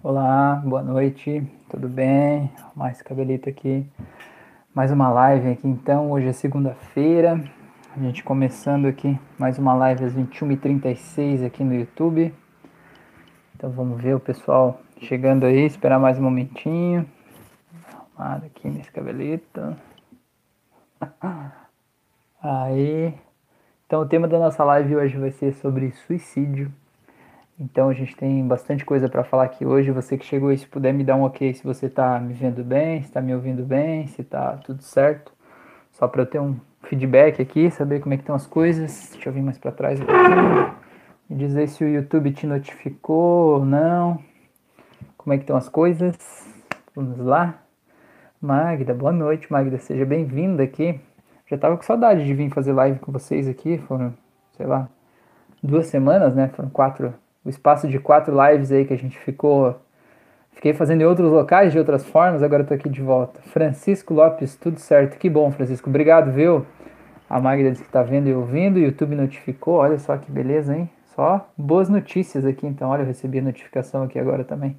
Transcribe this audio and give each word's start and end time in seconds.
Olá, 0.00 0.62
boa 0.64 0.80
noite, 0.80 1.42
tudo 1.68 1.88
bem? 1.88 2.48
Mais 2.76 3.02
cabelito 3.02 3.48
aqui, 3.48 3.84
mais 4.72 4.92
uma 4.92 5.10
live 5.10 5.50
aqui 5.50 5.66
então. 5.66 6.12
Hoje 6.12 6.28
é 6.28 6.32
segunda-feira, 6.32 7.42
a 7.96 7.98
gente 7.98 8.22
começando 8.22 8.86
aqui 8.86 9.18
mais 9.36 9.58
uma 9.58 9.74
live 9.74 10.04
às 10.04 10.14
21h36 10.14 11.44
aqui 11.44 11.64
no 11.64 11.74
YouTube. 11.74 12.32
Então 13.56 13.70
vamos 13.70 14.00
ver 14.00 14.14
o 14.14 14.20
pessoal 14.20 14.80
chegando 15.00 15.44
aí, 15.44 15.66
esperar 15.66 15.98
mais 15.98 16.16
um 16.16 16.22
momentinho. 16.22 17.04
Arrumado 17.92 18.46
aqui 18.46 18.68
nesse 18.68 18.92
cabelito. 18.92 19.76
Aí. 22.40 23.12
Então 23.84 24.02
o 24.02 24.06
tema 24.06 24.28
da 24.28 24.38
nossa 24.38 24.62
live 24.62 24.94
hoje 24.94 25.18
vai 25.18 25.32
ser 25.32 25.54
sobre 25.54 25.90
suicídio. 25.90 26.72
Então 27.60 27.88
a 27.88 27.92
gente 27.92 28.14
tem 28.14 28.46
bastante 28.46 28.84
coisa 28.84 29.08
para 29.08 29.24
falar 29.24 29.44
aqui 29.44 29.66
hoje. 29.66 29.90
Você 29.90 30.16
que 30.16 30.24
chegou 30.24 30.50
aí, 30.50 30.58
se 30.58 30.66
puder 30.66 30.94
me 30.94 31.02
dar 31.02 31.16
um 31.16 31.22
ok 31.22 31.52
se 31.52 31.64
você 31.64 31.86
está 31.86 32.20
me 32.20 32.32
vendo 32.32 32.62
bem, 32.62 33.02
se 33.02 33.08
está 33.08 33.20
me 33.20 33.34
ouvindo 33.34 33.64
bem, 33.64 34.06
se 34.06 34.22
está 34.22 34.56
tudo 34.58 34.80
certo. 34.82 35.32
Só 35.90 36.06
para 36.06 36.22
eu 36.22 36.26
ter 36.26 36.40
um 36.40 36.56
feedback 36.82 37.42
aqui, 37.42 37.68
saber 37.70 38.00
como 38.00 38.14
é 38.14 38.16
que 38.16 38.22
estão 38.22 38.36
as 38.36 38.46
coisas. 38.46 39.10
Deixa 39.12 39.28
eu 39.28 39.32
vir 39.32 39.42
mais 39.42 39.58
para 39.58 39.72
trás 39.72 40.00
aqui. 40.00 40.12
Me 41.28 41.36
dizer 41.36 41.66
se 41.68 41.82
o 41.82 41.88
YouTube 41.88 42.30
te 42.30 42.46
notificou 42.46 43.56
ou 43.56 43.64
não. 43.64 44.22
Como 45.16 45.34
é 45.34 45.36
que 45.36 45.42
estão 45.42 45.56
as 45.56 45.68
coisas? 45.68 46.16
Vamos 46.94 47.18
lá. 47.18 47.58
Magda, 48.40 48.94
boa 48.94 49.10
noite, 49.10 49.50
Magda. 49.50 49.78
Seja 49.78 50.06
bem-vinda 50.06 50.62
aqui. 50.62 51.00
Já 51.48 51.58
tava 51.58 51.76
com 51.76 51.82
saudade 51.82 52.24
de 52.24 52.32
vir 52.34 52.50
fazer 52.50 52.72
live 52.72 53.00
com 53.00 53.10
vocês 53.10 53.48
aqui. 53.48 53.78
Foram, 53.78 54.14
sei 54.56 54.64
lá, 54.64 54.88
duas 55.60 55.86
semanas, 55.86 56.36
né? 56.36 56.48
Foram 56.54 56.70
quatro 56.70 57.12
o 57.44 57.48
espaço 57.48 57.88
de 57.88 57.98
quatro 57.98 58.34
lives 58.46 58.72
aí 58.72 58.84
que 58.84 58.94
a 58.94 58.98
gente 58.98 59.18
ficou. 59.18 59.76
Fiquei 60.52 60.72
fazendo 60.72 61.02
em 61.02 61.04
outros 61.04 61.30
locais, 61.30 61.72
de 61.72 61.78
outras 61.78 62.04
formas, 62.04 62.42
agora 62.42 62.62
estou 62.62 62.76
aqui 62.76 62.88
de 62.88 63.00
volta. 63.00 63.40
Francisco 63.42 64.12
Lopes, 64.12 64.56
tudo 64.56 64.78
certo. 64.78 65.16
Que 65.18 65.30
bom, 65.30 65.50
Francisco. 65.50 65.88
Obrigado, 65.88 66.32
viu? 66.32 66.66
A 67.30 67.40
Magda 67.40 67.70
disse 67.70 67.82
que 67.82 67.88
está 67.88 68.02
vendo 68.02 68.28
e 68.28 68.34
ouvindo, 68.34 68.76
o 68.76 68.80
YouTube 68.80 69.14
notificou. 69.14 69.74
Olha 69.74 69.98
só 69.98 70.16
que 70.16 70.30
beleza, 70.30 70.76
hein? 70.76 70.90
Só 71.14 71.48
boas 71.56 71.88
notícias 71.88 72.44
aqui, 72.44 72.66
então. 72.66 72.90
Olha, 72.90 73.02
eu 73.02 73.06
recebi 73.06 73.38
a 73.38 73.42
notificação 73.42 74.04
aqui 74.04 74.18
agora 74.18 74.44
também. 74.44 74.76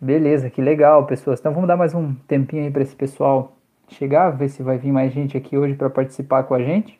Beleza, 0.00 0.48
que 0.48 0.62
legal, 0.62 1.04
pessoas. 1.06 1.40
Então 1.40 1.52
vamos 1.52 1.66
dar 1.66 1.76
mais 1.76 1.94
um 1.94 2.14
tempinho 2.26 2.64
aí 2.64 2.70
para 2.70 2.82
esse 2.82 2.94
pessoal 2.94 3.56
chegar, 3.88 4.30
ver 4.30 4.48
se 4.48 4.62
vai 4.62 4.78
vir 4.78 4.92
mais 4.92 5.12
gente 5.12 5.36
aqui 5.36 5.58
hoje 5.58 5.74
para 5.74 5.90
participar 5.90 6.44
com 6.44 6.54
a 6.54 6.62
gente. 6.62 6.99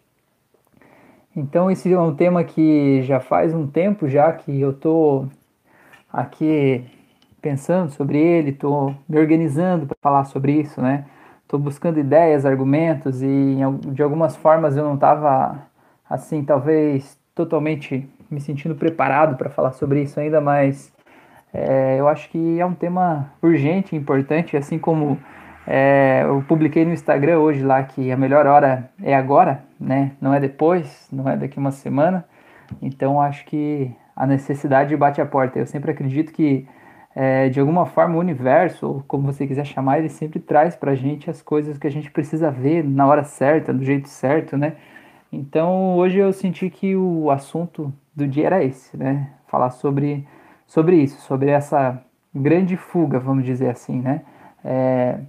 Então 1.35 1.71
esse 1.71 1.93
é 1.93 2.01
um 2.01 2.15
tema 2.15 2.43
que 2.43 3.03
já 3.03 3.21
faz 3.21 3.55
um 3.55 3.67
tempo 3.67 4.09
já 4.09 4.33
que 4.33 4.61
eu 4.61 4.73
tô 4.73 5.27
aqui 6.13 6.85
pensando 7.41 7.91
sobre 7.91 8.19
ele, 8.19 8.53
tô 8.53 8.93
me 9.09 9.19
organizando 9.19 9.87
para 9.87 9.97
falar 10.03 10.25
sobre 10.25 10.53
isso, 10.53 10.83
né? 10.83 11.07
Tô 11.47 11.57
buscando 11.59 11.99
ideias, 12.01 12.45
argumentos 12.45 13.23
e 13.23 13.59
de 13.89 14.03
algumas 14.03 14.37
formas 14.37 14.77
eu 14.77 14.85
não 14.85 14.95
estava 14.95 15.59
assim, 16.09 16.45
talvez 16.45 17.19
totalmente 17.35 18.09
me 18.31 18.41
sentindo 18.41 18.75
preparado 18.75 19.37
para 19.37 19.51
falar 19.51 19.73
sobre 19.73 20.03
isso 20.03 20.19
ainda, 20.19 20.41
mas 20.41 20.93
é, 21.53 21.97
eu 21.99 22.09
acho 22.09 22.29
que 22.31 22.61
é 22.61 22.67
um 22.67 22.75
tema 22.75 23.33
urgente, 23.43 23.97
importante, 23.97 24.57
assim 24.57 24.79
como 24.79 25.19
é, 25.73 26.25
eu 26.25 26.45
publiquei 26.49 26.85
no 26.85 26.93
Instagram 26.93 27.39
hoje 27.39 27.63
lá 27.63 27.81
que 27.85 28.11
a 28.11 28.17
melhor 28.17 28.45
hora 28.45 28.91
é 29.01 29.15
agora, 29.15 29.63
né? 29.79 30.11
Não 30.21 30.35
é 30.35 30.41
depois, 30.41 31.07
não 31.13 31.29
é 31.29 31.37
daqui 31.37 31.61
uma 31.61 31.71
semana. 31.71 32.25
Então 32.83 33.21
acho 33.21 33.45
que 33.45 33.95
a 34.17 34.27
necessidade 34.27 34.97
bate 34.97 35.21
a 35.21 35.27
porta. 35.27 35.61
Eu 35.61 35.67
sempre 35.67 35.93
acredito 35.93 36.33
que 36.33 36.67
é, 37.15 37.49
de 37.49 37.61
alguma 37.61 37.87
forma 37.87 38.17
o 38.17 38.19
universo, 38.19 38.85
ou 38.85 39.05
como 39.07 39.33
você 39.33 39.47
quiser 39.47 39.65
chamar, 39.65 40.01
ele 40.01 40.09
sempre 40.09 40.41
traz 40.41 40.75
pra 40.75 40.97
gente 40.97 41.31
as 41.31 41.41
coisas 41.41 41.79
que 41.79 41.87
a 41.87 41.91
gente 41.91 42.11
precisa 42.11 42.51
ver 42.51 42.83
na 42.83 43.07
hora 43.07 43.23
certa, 43.23 43.73
do 43.73 43.85
jeito 43.85 44.09
certo, 44.09 44.57
né? 44.57 44.75
Então 45.33 45.95
hoje 45.95 46.19
eu 46.19 46.33
senti 46.33 46.69
que 46.69 46.97
o 46.97 47.31
assunto 47.31 47.93
do 48.13 48.27
dia 48.27 48.47
era 48.47 48.65
esse, 48.65 48.97
né? 48.97 49.31
Falar 49.47 49.71
sobre, 49.71 50.27
sobre 50.67 50.97
isso, 50.97 51.21
sobre 51.21 51.51
essa 51.51 52.03
grande 52.35 52.77
fuga, 52.77 53.21
vamos 53.21 53.45
dizer 53.45 53.71
assim, 53.71 54.01
né? 54.01 54.23
É, 54.65 55.21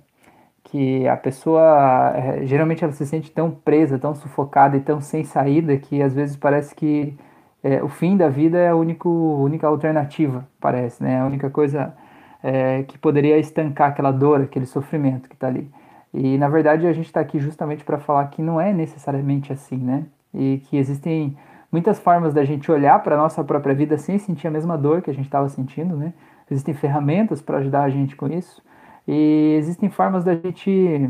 que 0.71 1.05
a 1.05 1.17
pessoa 1.17 2.13
eh, 2.15 2.45
geralmente 2.45 2.81
ela 2.81 2.93
se 2.93 3.05
sente 3.05 3.29
tão 3.29 3.51
presa, 3.51 3.99
tão 3.99 4.15
sufocada 4.15 4.77
e 4.77 4.79
tão 4.79 5.01
sem 5.01 5.23
saída 5.25 5.75
que 5.77 6.01
às 6.01 6.13
vezes 6.13 6.37
parece 6.37 6.73
que 6.73 7.13
é, 7.61 7.83
o 7.83 7.89
fim 7.89 8.15
da 8.15 8.29
vida 8.29 8.57
é 8.57 8.69
a 8.69 8.75
único, 8.75 9.09
única 9.09 9.67
alternativa, 9.67 10.47
parece, 10.61 11.03
né? 11.03 11.19
A 11.19 11.25
única 11.25 11.49
coisa 11.49 11.93
é, 12.41 12.83
que 12.83 12.97
poderia 12.97 13.37
estancar 13.37 13.89
aquela 13.89 14.11
dor, 14.11 14.41
aquele 14.41 14.65
sofrimento 14.65 15.27
que 15.27 15.35
está 15.35 15.47
ali. 15.47 15.69
E 16.13 16.37
na 16.37 16.47
verdade 16.47 16.87
a 16.87 16.93
gente 16.93 17.07
está 17.07 17.19
aqui 17.19 17.37
justamente 17.37 17.83
para 17.83 17.99
falar 17.99 18.27
que 18.27 18.41
não 18.41 18.59
é 18.59 18.71
necessariamente 18.71 19.51
assim, 19.51 19.77
né? 19.77 20.05
E 20.33 20.61
que 20.69 20.77
existem 20.77 21.37
muitas 21.69 21.99
formas 21.99 22.33
da 22.33 22.45
gente 22.45 22.71
olhar 22.71 22.97
para 23.03 23.15
a 23.15 23.17
nossa 23.17 23.43
própria 23.43 23.75
vida 23.75 23.97
sem 23.97 24.17
sentir 24.17 24.47
a 24.47 24.51
mesma 24.51 24.77
dor 24.77 25.01
que 25.01 25.09
a 25.09 25.13
gente 25.13 25.25
estava 25.25 25.49
sentindo, 25.49 25.97
né? 25.97 26.13
Existem 26.49 26.73
ferramentas 26.73 27.41
para 27.41 27.57
ajudar 27.57 27.83
a 27.83 27.89
gente 27.89 28.15
com 28.15 28.27
isso. 28.27 28.63
E 29.07 29.55
existem 29.57 29.89
formas 29.89 30.23
da 30.23 30.35
gente 30.35 31.09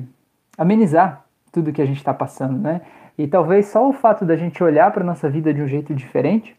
amenizar 0.57 1.25
tudo 1.51 1.73
que 1.73 1.81
a 1.81 1.85
gente 1.85 1.97
está 1.97 2.13
passando, 2.13 2.57
né? 2.57 2.81
E 3.17 3.27
talvez 3.27 3.67
só 3.67 3.87
o 3.87 3.93
fato 3.93 4.25
da 4.25 4.35
gente 4.35 4.63
olhar 4.63 4.91
para 4.91 5.03
nossa 5.03 5.29
vida 5.29 5.53
de 5.53 5.61
um 5.61 5.67
jeito 5.67 5.93
diferente 5.93 6.55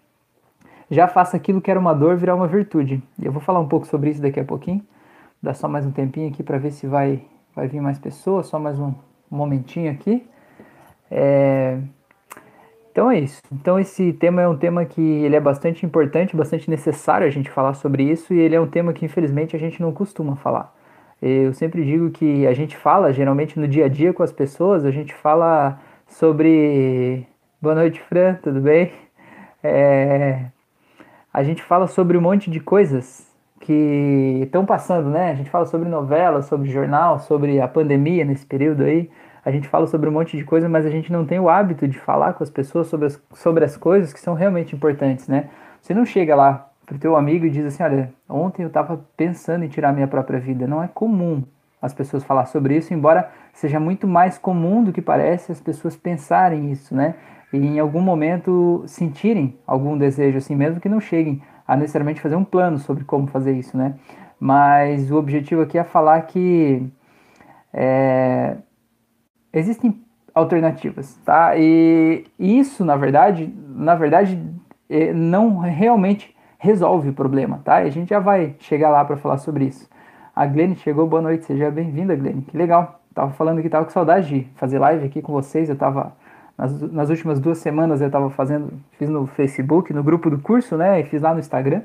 já 0.93 1.09
faça 1.09 1.39
aquilo 1.39 1.61
que 1.61 1.71
era 1.71 1.81
uma 1.81 1.95
dor 1.95 2.17
virar 2.17 2.35
uma 2.35 2.47
virtude. 2.47 3.03
Eu 3.21 3.33
vou 3.33 3.41
falar 3.41 3.61
um 3.61 3.67
pouco 3.67 3.87
sobre 3.87 4.11
isso 4.11 4.21
daqui 4.21 4.39
a 4.39 4.45
pouquinho. 4.45 4.83
Dá 5.43 5.55
só 5.55 5.67
mais 5.67 5.87
um 5.87 5.91
tempinho 5.91 6.29
aqui 6.29 6.43
para 6.43 6.59
ver 6.59 6.71
se 6.71 6.87
vai, 6.87 7.23
vai 7.57 7.67
vir 7.67 7.81
mais 7.81 7.99
pessoas, 7.99 8.47
só 8.47 8.59
mais 8.59 8.79
um 8.79 8.93
momentinho 9.31 9.91
aqui. 9.91 10.23
É... 11.11 11.79
Então 12.91 13.11
é 13.11 13.21
isso. 13.21 13.41
Então 13.51 13.81
esse 13.81 14.13
tema 14.13 14.43
é 14.43 14.49
um 14.49 14.57
tema 14.57 14.85
que 14.85 15.01
ele 15.01 15.35
é 15.35 15.41
bastante 15.41 15.87
importante, 15.87 16.37
bastante 16.37 16.69
necessário 16.69 17.27
a 17.27 17.31
gente 17.31 17.51
falar 17.51 17.73
sobre 17.73 18.03
isso 18.03 18.35
e 18.35 18.39
ele 18.39 18.55
é 18.55 18.61
um 18.61 18.69
tema 18.69 18.93
que 18.93 19.07
infelizmente 19.07 19.57
a 19.57 19.59
gente 19.59 19.81
não 19.81 19.93
costuma 19.93 20.37
falar. 20.37 20.75
Eu 21.23 21.55
sempre 21.55 21.85
digo 21.85 22.11
que 22.11 22.45
a 22.49 22.53
gente 22.53 22.77
fala, 22.77 23.13
geralmente 23.13 23.57
no 23.59 23.69
dia 23.69 23.85
a 23.85 23.89
dia 23.89 24.13
com 24.13 24.25
as 24.25 24.33
pessoas, 24.33 24.85
a 24.85 24.91
gente 24.91 25.15
fala 25.15 25.79
sobre. 26.09 27.25
Boa 27.61 27.77
noite, 27.77 28.01
Fran, 28.01 28.35
tudo 28.43 28.61
bem? 28.61 28.93
É... 29.65 30.47
A 31.33 31.45
gente 31.45 31.63
fala 31.63 31.87
sobre 31.87 32.19
um 32.19 32.21
monte 32.21 32.51
de 32.51 32.59
coisas 32.59 33.33
que 33.61 34.41
estão 34.43 34.67
passando, 34.67 35.09
né? 35.09 35.31
A 35.31 35.35
gente 35.37 35.49
fala 35.51 35.67
sobre 35.67 35.89
novela, 35.89 36.43
sobre 36.43 36.69
jornal, 36.69 37.21
sobre 37.21 37.61
a 37.61 37.69
pandemia 37.69 38.25
nesse 38.25 38.45
período 38.45 38.83
aí. 38.83 39.09
A 39.45 39.53
gente 39.53 39.69
fala 39.69 39.87
sobre 39.87 40.09
um 40.09 40.13
monte 40.13 40.37
de 40.37 40.45
coisa, 40.45 40.69
mas 40.69 40.85
a 40.85 40.91
gente 40.91 41.13
não 41.13 41.25
tem 41.25 41.39
o 41.39 41.49
hábito 41.49 41.87
de 41.87 41.97
falar 41.97 42.33
com 42.33 42.43
as 42.43 42.51
pessoas 42.51 42.89
sobre 42.89 43.07
as, 43.07 43.23
sobre 43.35 43.65
as 43.65 43.77
coisas 43.77 44.13
que 44.13 44.19
são 44.19 44.35
realmente 44.35 44.75
importantes, 44.75 45.29
né? 45.29 45.49
Você 45.81 45.95
não 45.95 46.05
chega 46.05 46.35
lá 46.35 46.72
o 46.95 46.99
teu 46.99 47.17
amigo 47.17 47.47
e 47.47 47.51
diz 47.51 47.65
assim, 47.65 47.83
olha, 47.83 48.13
ontem 48.29 48.63
eu 48.63 48.69
estava 48.69 49.05
pensando 49.17 49.65
em 49.65 49.69
tirar 49.69 49.93
minha 49.93 50.07
própria 50.07 50.39
vida. 50.39 50.67
Não 50.67 50.83
é 50.83 50.89
comum 50.89 51.43
as 51.81 51.93
pessoas 51.93 52.23
falar 52.23 52.47
sobre 52.47 52.77
isso, 52.77 52.95
embora 52.95 53.31
seja 53.53 53.81
muito 53.81 54.07
mais 54.07 54.39
comum 54.39 54.85
do 54.85 54.93
que 54.93 55.03
parece 55.03 55.51
as 55.51 55.61
pessoas 55.61 55.97
pensarem 55.97 56.71
isso, 56.71 56.95
né? 56.95 57.15
E 57.53 57.57
em 57.57 57.79
algum 57.79 58.01
momento 58.01 58.85
sentirem 58.87 59.59
algum 59.67 59.99
desejo 59.99 60.39
assim, 60.39 60.55
mesmo 60.55 60.81
que 60.81 60.89
não 60.89 61.01
cheguem 61.01 61.43
a 61.67 61.77
necessariamente 61.77 62.21
fazer 62.21 62.37
um 62.37 62.45
plano 62.45 62.79
sobre 62.79 63.05
como 63.05 63.27
fazer 63.27 63.53
isso, 63.53 63.77
né? 63.77 63.95
Mas 64.39 65.11
o 65.11 65.17
objetivo 65.17 65.63
aqui 65.63 65.79
é 65.79 65.85
falar 65.85 66.21
que 66.23 66.89
é, 67.73 68.57
existem 69.53 70.03
alternativas, 70.35 71.15
tá? 71.25 71.57
E 71.57 72.25
isso, 72.39 72.85
na 72.85 72.97
verdade, 72.97 73.53
na 73.69 73.95
verdade, 73.95 74.41
é, 74.89 75.13
não 75.13 75.59
realmente 75.59 76.35
resolve 76.63 77.09
o 77.09 77.13
problema, 77.13 77.61
tá? 77.65 77.83
E 77.83 77.89
a 77.89 77.91
gente 77.91 78.11
já 78.11 78.21
vai 78.21 78.55
chegar 78.61 78.89
lá 78.89 79.05
para 79.05 79.17
falar 79.17 79.39
sobre 79.39 79.65
isso. 79.65 79.91
A 80.35 80.47
Glenn 80.47 80.77
chegou, 80.77 81.09
boa 81.09 81.21
noite, 81.21 81.45
seja 81.45 81.69
bem-vinda, 81.73 82.15
Glenn. 82.15 82.43
Que 82.43 82.57
legal. 82.57 83.01
Tava 83.13 83.33
falando 83.33 83.61
que 83.61 83.69
tava 83.69 83.85
com 83.85 83.91
saudade 83.91 84.29
de 84.29 84.49
fazer 84.55 84.79
live 84.79 85.05
aqui 85.05 85.21
com 85.21 85.33
vocês. 85.33 85.69
Eu 85.69 85.75
tava 85.75 86.13
nas, 86.57 86.81
nas 86.93 87.11
últimas 87.11 87.41
duas 87.41 87.59
semanas 87.59 88.01
eu 88.01 88.09
tava 88.09 88.31
fazendo, 88.31 88.73
fiz 88.93 89.09
no 89.09 89.27
Facebook, 89.27 89.93
no 89.93 90.05
grupo 90.05 90.31
do 90.31 90.39
curso, 90.39 90.77
né? 90.77 91.01
E 91.01 91.03
fiz 91.03 91.21
lá 91.21 91.35
no 91.35 91.41
Instagram. 91.41 91.83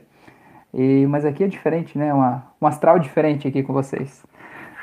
E, 0.72 1.08
mas 1.08 1.26
aqui 1.26 1.44
é 1.44 1.48
diferente, 1.48 1.98
né? 1.98 2.14
Uma, 2.14 2.44
um 2.62 2.68
astral 2.68 3.00
diferente 3.00 3.48
aqui 3.48 3.64
com 3.64 3.74
vocês. 3.74 4.24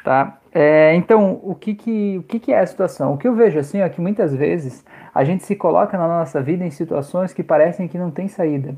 Tá? 0.02 0.38
É, 0.52 0.92
então, 0.96 1.40
o, 1.40 1.54
que, 1.54 1.72
que, 1.72 2.18
o 2.18 2.24
que, 2.24 2.40
que 2.40 2.52
é 2.52 2.58
a 2.58 2.66
situação? 2.66 3.14
O 3.14 3.16
que 3.16 3.28
eu 3.28 3.34
vejo 3.34 3.60
assim 3.60 3.78
é 3.78 3.88
que 3.88 4.00
muitas 4.00 4.34
vezes 4.34 4.84
a 5.14 5.22
gente 5.22 5.44
se 5.44 5.54
coloca 5.54 5.96
na 5.96 6.08
nossa 6.08 6.42
vida 6.42 6.64
em 6.64 6.70
situações 6.70 7.32
que 7.32 7.44
parecem 7.44 7.86
que 7.86 7.96
não 7.96 8.10
tem 8.10 8.26
saída. 8.26 8.74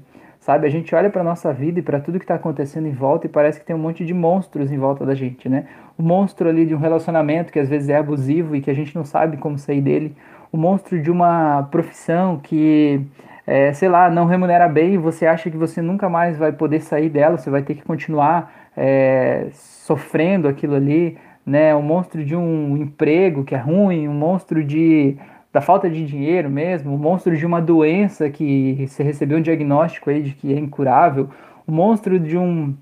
Sabe, 0.46 0.64
a 0.64 0.70
gente 0.70 0.94
olha 0.94 1.10
para 1.10 1.24
nossa 1.24 1.52
vida 1.52 1.80
e 1.80 1.82
para 1.82 1.98
tudo 1.98 2.20
que 2.20 2.24
está 2.24 2.36
acontecendo 2.36 2.86
em 2.86 2.92
volta 2.92 3.26
e 3.26 3.28
parece 3.28 3.58
que 3.58 3.66
tem 3.66 3.74
um 3.74 3.80
monte 3.80 4.06
de 4.06 4.14
monstros 4.14 4.70
em 4.70 4.78
volta 4.78 5.04
da 5.04 5.12
gente, 5.12 5.48
né? 5.48 5.66
O 5.98 6.04
monstro 6.04 6.48
ali 6.48 6.64
de 6.64 6.72
um 6.72 6.78
relacionamento 6.78 7.52
que 7.52 7.58
às 7.58 7.68
vezes 7.68 7.88
é 7.88 7.96
abusivo 7.96 8.54
e 8.54 8.60
que 8.60 8.70
a 8.70 8.72
gente 8.72 8.94
não 8.94 9.04
sabe 9.04 9.38
como 9.38 9.58
sair 9.58 9.80
dele. 9.80 10.14
O 10.52 10.56
monstro 10.56 11.02
de 11.02 11.10
uma 11.10 11.64
profissão 11.64 12.38
que 12.38 13.00
é, 13.44 13.72
sei 13.72 13.88
lá, 13.88 14.08
não 14.08 14.24
remunera 14.24 14.68
bem 14.68 14.94
e 14.94 14.98
você 14.98 15.26
acha 15.26 15.50
que 15.50 15.56
você 15.56 15.82
nunca 15.82 16.08
mais 16.08 16.38
vai 16.38 16.52
poder 16.52 16.80
sair 16.80 17.08
dela, 17.10 17.36
você 17.36 17.50
vai 17.50 17.62
ter 17.62 17.74
que 17.74 17.82
continuar 17.82 18.70
é, 18.76 19.48
sofrendo 19.50 20.46
aquilo 20.46 20.76
ali, 20.76 21.18
né? 21.44 21.74
Um 21.74 21.82
monstro 21.82 22.24
de 22.24 22.36
um 22.36 22.76
emprego 22.76 23.42
que 23.42 23.56
é 23.56 23.58
ruim, 23.58 24.06
um 24.06 24.14
monstro 24.14 24.62
de 24.62 25.16
da 25.56 25.62
falta 25.62 25.88
de 25.88 26.04
dinheiro 26.04 26.50
mesmo, 26.50 26.92
um 26.92 26.98
monstro 26.98 27.34
de 27.34 27.46
uma 27.46 27.62
doença 27.62 28.28
que 28.28 28.86
você 28.86 29.02
recebeu 29.02 29.38
um 29.38 29.40
diagnóstico 29.40 30.10
aí 30.10 30.20
de 30.20 30.32
que 30.32 30.52
é 30.52 30.58
incurável, 30.58 31.30
um 31.66 31.72
monstro 31.72 32.20
de 32.20 32.36
um 32.36 32.74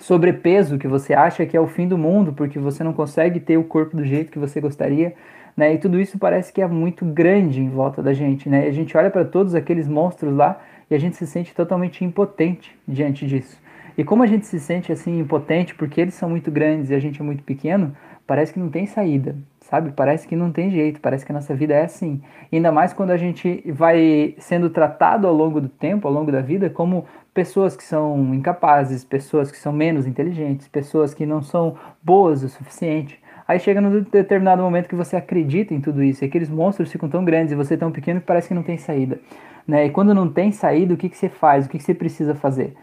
sobrepeso 0.00 0.78
que 0.78 0.88
você 0.88 1.14
acha 1.14 1.46
que 1.46 1.56
é 1.56 1.60
o 1.60 1.68
fim 1.68 1.86
do 1.86 1.96
mundo 1.96 2.32
porque 2.32 2.58
você 2.58 2.82
não 2.82 2.92
consegue 2.92 3.38
ter 3.38 3.56
o 3.56 3.62
corpo 3.62 3.96
do 3.96 4.04
jeito 4.04 4.32
que 4.32 4.38
você 4.38 4.60
gostaria, 4.60 5.14
né? 5.56 5.72
E 5.74 5.78
tudo 5.78 6.00
isso 6.00 6.18
parece 6.18 6.52
que 6.52 6.60
é 6.60 6.66
muito 6.66 7.04
grande 7.04 7.60
em 7.60 7.68
volta 7.68 8.02
da 8.02 8.12
gente, 8.12 8.48
né? 8.48 8.66
E 8.66 8.68
a 8.68 8.72
gente 8.72 8.96
olha 8.96 9.10
para 9.10 9.24
todos 9.24 9.54
aqueles 9.54 9.86
monstros 9.86 10.34
lá 10.34 10.60
e 10.90 10.96
a 10.96 10.98
gente 10.98 11.16
se 11.16 11.24
sente 11.24 11.54
totalmente 11.54 12.04
impotente 12.04 12.76
diante 12.86 13.28
disso. 13.28 13.56
E 13.96 14.02
como 14.02 14.24
a 14.24 14.26
gente 14.26 14.44
se 14.44 14.58
sente 14.58 14.90
assim 14.90 15.20
impotente 15.20 15.72
porque 15.72 16.00
eles 16.00 16.14
são 16.14 16.28
muito 16.28 16.50
grandes 16.50 16.90
e 16.90 16.96
a 16.96 16.98
gente 16.98 17.20
é 17.20 17.24
muito 17.24 17.44
pequeno, 17.44 17.94
parece 18.26 18.52
que 18.52 18.58
não 18.58 18.70
tem 18.70 18.86
saída, 18.86 19.36
sabe? 19.68 19.92
Parece 19.92 20.26
que 20.26 20.34
não 20.34 20.50
tem 20.50 20.70
jeito, 20.70 21.00
parece 21.00 21.26
que 21.26 21.32
a 21.32 21.34
nossa 21.34 21.54
vida 21.54 21.74
é 21.74 21.84
assim. 21.84 22.20
Ainda 22.50 22.72
mais 22.72 22.92
quando 22.92 23.10
a 23.10 23.16
gente 23.16 23.62
vai 23.66 24.34
sendo 24.38 24.70
tratado 24.70 25.26
ao 25.26 25.34
longo 25.34 25.60
do 25.60 25.68
tempo, 25.68 26.08
ao 26.08 26.14
longo 26.14 26.32
da 26.32 26.40
vida, 26.40 26.70
como 26.70 27.04
pessoas 27.34 27.76
que 27.76 27.84
são 27.84 28.34
incapazes, 28.34 29.04
pessoas 29.04 29.50
que 29.50 29.58
são 29.58 29.72
menos 29.72 30.06
inteligentes, 30.06 30.66
pessoas 30.68 31.12
que 31.12 31.26
não 31.26 31.42
são 31.42 31.76
boas 32.02 32.42
o 32.42 32.48
suficiente. 32.48 33.20
Aí 33.46 33.58
chega 33.60 33.80
num 33.80 34.00
determinado 34.00 34.62
momento 34.62 34.88
que 34.88 34.94
você 34.94 35.16
acredita 35.16 35.74
em 35.74 35.80
tudo 35.80 36.02
isso, 36.02 36.24
e 36.24 36.26
aqueles 36.26 36.48
monstros 36.48 36.90
ficam 36.90 37.08
tão 37.08 37.24
grandes 37.24 37.52
e 37.52 37.56
você 37.56 37.76
tão 37.76 37.92
pequeno 37.92 38.20
que 38.20 38.26
parece 38.26 38.48
que 38.48 38.54
não 38.54 38.62
tem 38.62 38.78
saída. 38.78 39.20
Né? 39.66 39.86
E 39.86 39.90
quando 39.90 40.14
não 40.14 40.30
tem 40.30 40.50
saída, 40.50 40.94
o 40.94 40.96
que, 40.96 41.10
que 41.10 41.16
você 41.16 41.28
faz? 41.28 41.66
O 41.66 41.68
que, 41.68 41.76
que 41.76 41.84
você 41.84 41.94
precisa 41.94 42.34
fazer? 42.34 42.74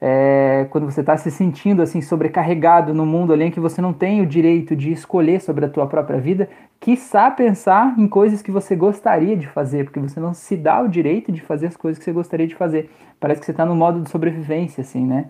É, 0.00 0.66
quando 0.70 0.84
você 0.84 1.00
está 1.00 1.16
se 1.16 1.30
sentindo 1.30 1.82
assim 1.82 2.00
sobrecarregado 2.00 2.94
no 2.94 3.04
mundo 3.04 3.32
ali 3.32 3.44
em 3.44 3.50
que 3.50 3.58
você 3.58 3.82
não 3.82 3.92
tem 3.92 4.20
o 4.20 4.26
direito 4.26 4.76
de 4.76 4.92
escolher 4.92 5.40
sobre 5.40 5.64
a 5.64 5.68
tua 5.68 5.86
própria 5.86 6.20
vida, 6.20 6.48
quiçá 6.78 7.30
pensar 7.30 7.98
em 7.98 8.06
coisas 8.06 8.40
que 8.40 8.50
você 8.50 8.76
gostaria 8.76 9.36
de 9.36 9.48
fazer, 9.48 9.84
porque 9.84 9.98
você 9.98 10.20
não 10.20 10.32
se 10.32 10.56
dá 10.56 10.80
o 10.80 10.88
direito 10.88 11.32
de 11.32 11.42
fazer 11.42 11.66
as 11.66 11.76
coisas 11.76 11.98
que 11.98 12.04
você 12.04 12.12
gostaria 12.12 12.46
de 12.46 12.54
fazer. 12.54 12.90
Parece 13.18 13.40
que 13.40 13.46
você 13.46 13.50
está 13.50 13.66
no 13.66 13.74
modo 13.74 14.00
de 14.00 14.08
sobrevivência, 14.08 14.82
assim, 14.82 15.04
né? 15.04 15.26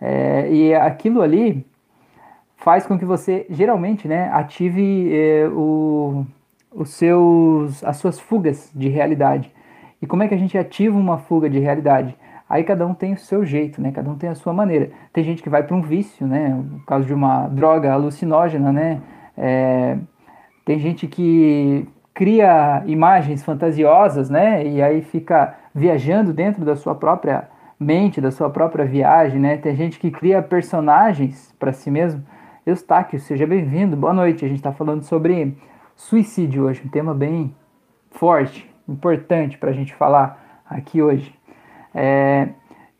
É, 0.00 0.52
e 0.52 0.74
aquilo 0.74 1.20
ali 1.20 1.66
faz 2.56 2.86
com 2.86 2.96
que 2.96 3.04
você 3.04 3.44
geralmente, 3.50 4.06
né, 4.06 4.28
ative 4.32 5.10
é, 5.12 5.48
o, 5.48 6.24
os 6.72 6.90
seus, 6.90 7.82
as 7.82 7.96
suas 7.96 8.20
fugas 8.20 8.70
de 8.74 8.88
realidade. 8.88 9.52
E 10.00 10.06
como 10.06 10.22
é 10.22 10.28
que 10.28 10.34
a 10.34 10.38
gente 10.38 10.56
ativa 10.56 10.96
uma 10.96 11.18
fuga 11.18 11.50
de 11.50 11.58
realidade? 11.58 12.16
Aí 12.52 12.64
cada 12.64 12.86
um 12.86 12.92
tem 12.92 13.14
o 13.14 13.16
seu 13.16 13.46
jeito, 13.46 13.80
né? 13.80 13.90
Cada 13.92 14.10
um 14.10 14.14
tem 14.14 14.28
a 14.28 14.34
sua 14.34 14.52
maneira. 14.52 14.90
Tem 15.10 15.24
gente 15.24 15.42
que 15.42 15.48
vai 15.48 15.62
para 15.62 15.74
um 15.74 15.80
vício, 15.80 16.26
né? 16.26 16.50
No 16.50 16.80
caso 16.80 17.06
de 17.06 17.14
uma 17.14 17.48
droga 17.48 17.90
alucinógena, 17.90 18.70
né? 18.70 19.00
É, 19.38 19.96
tem 20.62 20.78
gente 20.78 21.06
que 21.06 21.88
cria 22.12 22.82
imagens 22.84 23.42
fantasiosas, 23.42 24.28
né? 24.28 24.66
E 24.66 24.82
aí 24.82 25.00
fica 25.00 25.54
viajando 25.74 26.34
dentro 26.34 26.62
da 26.62 26.76
sua 26.76 26.94
própria 26.94 27.48
mente, 27.80 28.20
da 28.20 28.30
sua 28.30 28.50
própria 28.50 28.84
viagem, 28.84 29.40
né? 29.40 29.56
Tem 29.56 29.74
gente 29.74 29.98
que 29.98 30.10
cria 30.10 30.42
personagens 30.42 31.54
para 31.58 31.72
si 31.72 31.90
mesmo. 31.90 32.22
Eustáquio, 32.66 33.18
seja 33.18 33.46
bem-vindo, 33.46 33.96
boa 33.96 34.12
noite. 34.12 34.44
A 34.44 34.48
gente 34.48 34.58
está 34.58 34.72
falando 34.72 35.04
sobre 35.04 35.56
suicídio 35.96 36.64
hoje, 36.64 36.82
um 36.84 36.90
tema 36.90 37.14
bem 37.14 37.56
forte, 38.10 38.70
importante 38.86 39.56
para 39.56 39.70
a 39.70 39.72
gente 39.72 39.94
falar 39.94 40.62
aqui 40.68 41.00
hoje. 41.00 41.34
É, 41.94 42.48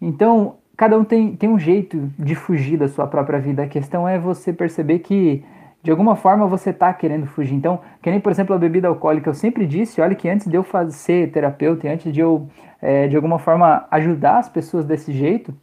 então, 0.00 0.56
cada 0.76 0.98
um 0.98 1.04
tem, 1.04 1.36
tem 1.36 1.48
um 1.48 1.58
jeito 1.58 2.10
de 2.18 2.34
fugir 2.34 2.76
da 2.76 2.88
sua 2.88 3.06
própria 3.06 3.38
vida. 3.38 3.62
A 3.62 3.68
questão 3.68 4.08
é 4.08 4.18
você 4.18 4.52
perceber 4.52 4.98
que, 5.00 5.44
de 5.82 5.90
alguma 5.90 6.16
forma, 6.16 6.46
você 6.46 6.70
está 6.70 6.92
querendo 6.92 7.26
fugir. 7.26 7.54
Então, 7.54 7.80
que 8.02 8.10
nem, 8.10 8.20
por 8.20 8.32
exemplo, 8.32 8.54
a 8.54 8.58
bebida 8.58 8.88
alcoólica. 8.88 9.30
Eu 9.30 9.34
sempre 9.34 9.66
disse, 9.66 10.00
olha, 10.00 10.14
que 10.14 10.28
antes 10.28 10.46
de 10.46 10.56
eu 10.56 10.62
fazer, 10.62 11.30
terapeuta, 11.30 11.88
antes 11.88 12.12
de 12.12 12.20
eu, 12.20 12.48
é, 12.80 13.08
de 13.08 13.16
alguma 13.16 13.38
forma, 13.38 13.86
ajudar 13.90 14.38
as 14.38 14.48
pessoas 14.48 14.84
desse 14.84 15.12
jeito, 15.12 15.54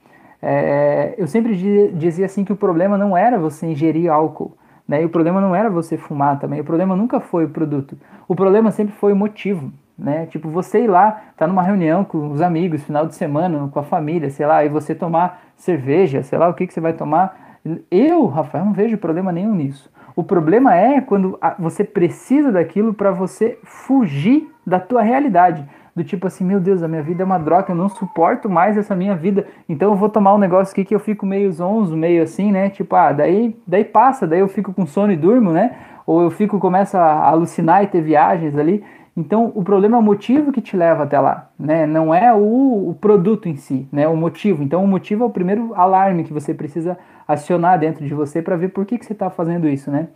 é, 0.42 1.16
eu 1.18 1.28
sempre 1.28 1.56
dizia 1.94 2.26
assim 2.26 2.46
que 2.46 2.54
o 2.54 2.56
problema 2.56 2.98
não 2.98 3.18
era 3.18 3.38
você 3.38 3.68
ingerir 3.68 4.10
álcool. 4.10 4.58
Né? 4.88 5.04
E 5.04 5.06
o 5.06 5.10
problema 5.10 5.40
não 5.40 5.56
era 5.56 5.70
você 5.70 5.98
fumar 5.98 6.40
também. 6.40 6.62
O 6.62 6.64
problema 6.64 6.96
nunca 6.96 7.20
foi 7.20 7.46
o 7.46 7.50
produto. 7.50 7.98
O 8.28 8.36
problema 8.36 8.72
sempre 8.72 8.96
foi 8.96 9.14
o 9.14 9.16
motivo 9.16 9.72
né? 10.00 10.26
Tipo, 10.28 10.50
você 10.50 10.84
ir 10.84 10.88
lá, 10.88 11.22
tá 11.36 11.46
numa 11.46 11.62
reunião 11.62 12.04
com 12.04 12.32
os 12.32 12.42
amigos, 12.42 12.84
final 12.84 13.06
de 13.06 13.16
semana, 13.16 13.68
com 13.68 13.80
a 13.80 13.84
família, 13.84 14.30
sei 14.30 14.46
lá, 14.46 14.64
e 14.64 14.70
você 14.70 14.96
tomar 14.96 15.42
cerveja, 15.56 16.24
sei 16.24 16.40
lá, 16.40 16.48
o 16.48 16.54
que, 16.54 16.66
que 16.66 16.74
você 16.74 16.82
vai 16.82 16.94
tomar. 16.94 17.60
Eu, 17.92 18.26
Rafael, 18.28 18.66
não 18.66 18.74
vejo 18.74 18.98
problema 18.98 19.32
nenhum 19.32 19.54
nisso. 19.54 19.92
O 20.16 20.24
problema 20.24 20.76
é 20.76 21.02
quando 21.02 21.38
você 21.58 21.84
precisa 21.84 22.52
daquilo 22.52 22.94
para 22.94 23.12
você 23.12 23.58
fugir 23.64 24.50
da 24.66 24.80
tua 24.80 25.02
realidade. 25.02 25.66
Do 25.96 26.04
tipo 26.04 26.28
assim, 26.28 26.46
meu 26.46 26.60
Deus, 26.60 26.82
a 26.82 26.88
minha 26.88 27.02
vida 27.02 27.24
é 27.24 27.26
uma 27.26 27.38
droga, 27.38 27.72
eu 27.72 27.76
não 27.76 27.90
suporto 27.90 28.50
mais 28.50 28.78
essa 28.78 28.96
minha 28.96 29.16
vida. 29.16 29.48
Então 29.68 29.92
eu 29.92 29.96
vou 29.98 30.08
tomar 30.08 30.34
um 30.34 30.38
negócio 30.38 30.72
aqui 30.72 30.86
que 30.86 30.96
eu 30.96 31.00
fico 31.00 31.26
meio 31.26 31.52
zonzo, 31.52 31.96
meio 31.98 32.24
assim, 32.24 32.52
né? 32.52 32.70
Tipo, 32.70 32.96
ah, 32.96 33.12
daí, 33.12 33.58
daí 33.68 33.84
passa, 33.84 34.26
daí 34.26 34.40
eu 34.40 34.48
fico 34.48 34.74
com 34.74 34.86
sono 34.86 35.12
e 35.12 35.18
durmo, 35.18 35.52
né? 35.52 35.76
Ou 36.06 36.22
eu 36.22 36.32
fico, 36.32 36.58
começo 36.58 36.98
a 36.98 37.28
alucinar 37.28 37.84
e 37.84 37.88
ter 37.88 38.02
viagens 38.02 38.58
ali. 38.58 38.84
Então, 39.20 39.52
o 39.54 39.62
problema 39.66 39.98
é 39.98 40.00
o 40.00 40.02
motivo 40.02 40.50
que 40.50 40.62
te 40.62 40.78
leva 40.78 41.04
até 41.04 41.20
lá, 41.20 41.50
né? 41.60 41.86
Não 41.86 42.16
é 42.16 42.34
o, 42.34 42.90
o, 42.90 42.98
produto 43.02 43.50
em 43.50 43.58
si, 43.58 43.86
né? 43.92 44.08
O 44.08 44.16
motivo. 44.16 44.64
Então, 44.64 44.82
o 44.82 44.88
motivo 44.88 45.26
é 45.26 45.28
o 45.28 45.30
primeiro 45.30 45.74
alarme 45.76 46.24
que 46.24 46.32
você 46.32 46.54
precisa 46.54 46.98
acionar 47.28 47.78
dentro 47.78 48.06
de 48.06 48.14
você 48.14 48.42
para 48.42 48.56
ver 48.56 48.70
por 48.70 48.86
que, 48.86 48.98
que 48.98 49.06
você 49.06 49.12
está 49.12 49.30
fazendo 49.30 49.68
isso, 49.68 49.92
né? 49.92 50.08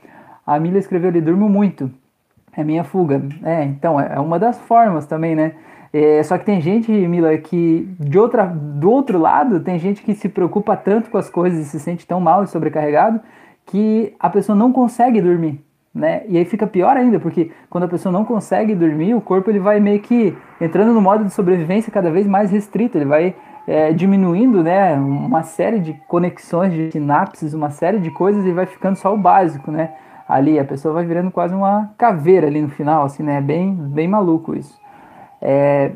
A 0.47 0.57
Mila 0.57 0.77
escreveu 0.77 1.09
ali, 1.09 1.19
durmo 1.19 1.50
muito, 1.50 1.91
é 2.55 2.63
minha 2.63 2.85
fuga. 2.85 3.21
É, 3.44 3.65
então, 3.65 4.00
é, 4.00 4.13
é 4.15 4.19
uma 4.21 4.39
das 4.39 4.57
formas 4.61 5.06
também, 5.06 5.35
né? 5.35 5.51
É, 5.91 6.23
só 6.23 6.38
que 6.38 6.45
tem 6.45 6.61
gente, 6.61 6.89
Mila, 6.89 7.38
que 7.38 7.94
de 7.99 8.17
outra, 8.17 8.45
do 8.45 8.89
outro 8.89 9.19
lado, 9.19 9.59
tem 9.59 9.77
gente 9.79 10.01
que 10.01 10.15
se 10.15 10.29
preocupa 10.29 10.77
tanto 10.77 11.09
com 11.09 11.17
as 11.17 11.29
coisas 11.29 11.59
e 11.59 11.65
se 11.65 11.77
sente 11.77 12.07
tão 12.07 12.21
mal 12.21 12.41
e 12.45 12.47
sobrecarregado 12.47 13.19
que 13.65 14.15
a 14.17 14.29
pessoa 14.29 14.56
não 14.56 14.71
consegue 14.71 15.21
dormir 15.21 15.61
né? 15.94 16.24
E 16.28 16.38
aí 16.38 16.45
fica 16.45 16.66
pior 16.66 16.98
ainda, 16.98 17.19
porque 17.19 17.51
quando 17.69 17.84
a 17.84 17.88
pessoa 17.88 18.12
não 18.12 18.25
consegue 18.25 18.74
dormir, 18.74 19.13
o 19.13 19.22
corpo 19.22 19.50
ele 19.50 19.60
vai 19.60 19.80
meio 19.80 20.00
que 20.00 20.36
entrando 20.60 20.94
no 20.94 21.01
modo 21.01 21.24
de 21.24 21.31
sobrevivência 21.31 21.92
cada 21.92 22.10
vez 22.10 22.25
mais 22.25 22.50
restrito, 22.50 22.98
ele 22.98 23.06
vai 23.06 23.36
é, 23.68 23.94
diminuindo, 23.94 24.63
né, 24.63 24.95
uma 24.95 25.44
série 25.44 25.80
de 25.80 25.94
conexões 26.07 26.73
de 26.73 26.92
sinapses, 26.92 27.54
uma 27.54 27.69
série 27.69 28.00
de 28.00 28.09
coisas 28.12 28.45
e 28.45 28.52
vai 28.52 28.66
ficando 28.66 28.95
só 28.95 29.14
o 29.14 29.18
básico, 29.18 29.71
né? 29.71 29.94
Ali 30.28 30.57
a 30.57 30.66
pessoa 30.66 30.94
vai 30.94 31.06
virando 31.06 31.30
quase 31.30 31.54
uma 31.54 31.92
caveira 31.97 32.47
ali 32.47 32.62
no 32.62 32.69
final, 32.69 33.04
assim, 33.04 33.23
né? 33.23 33.40
Bem, 33.42 33.73
bem 33.73 34.07
maluco 34.07 34.56
isso. 34.56 34.80
É, 35.42 35.92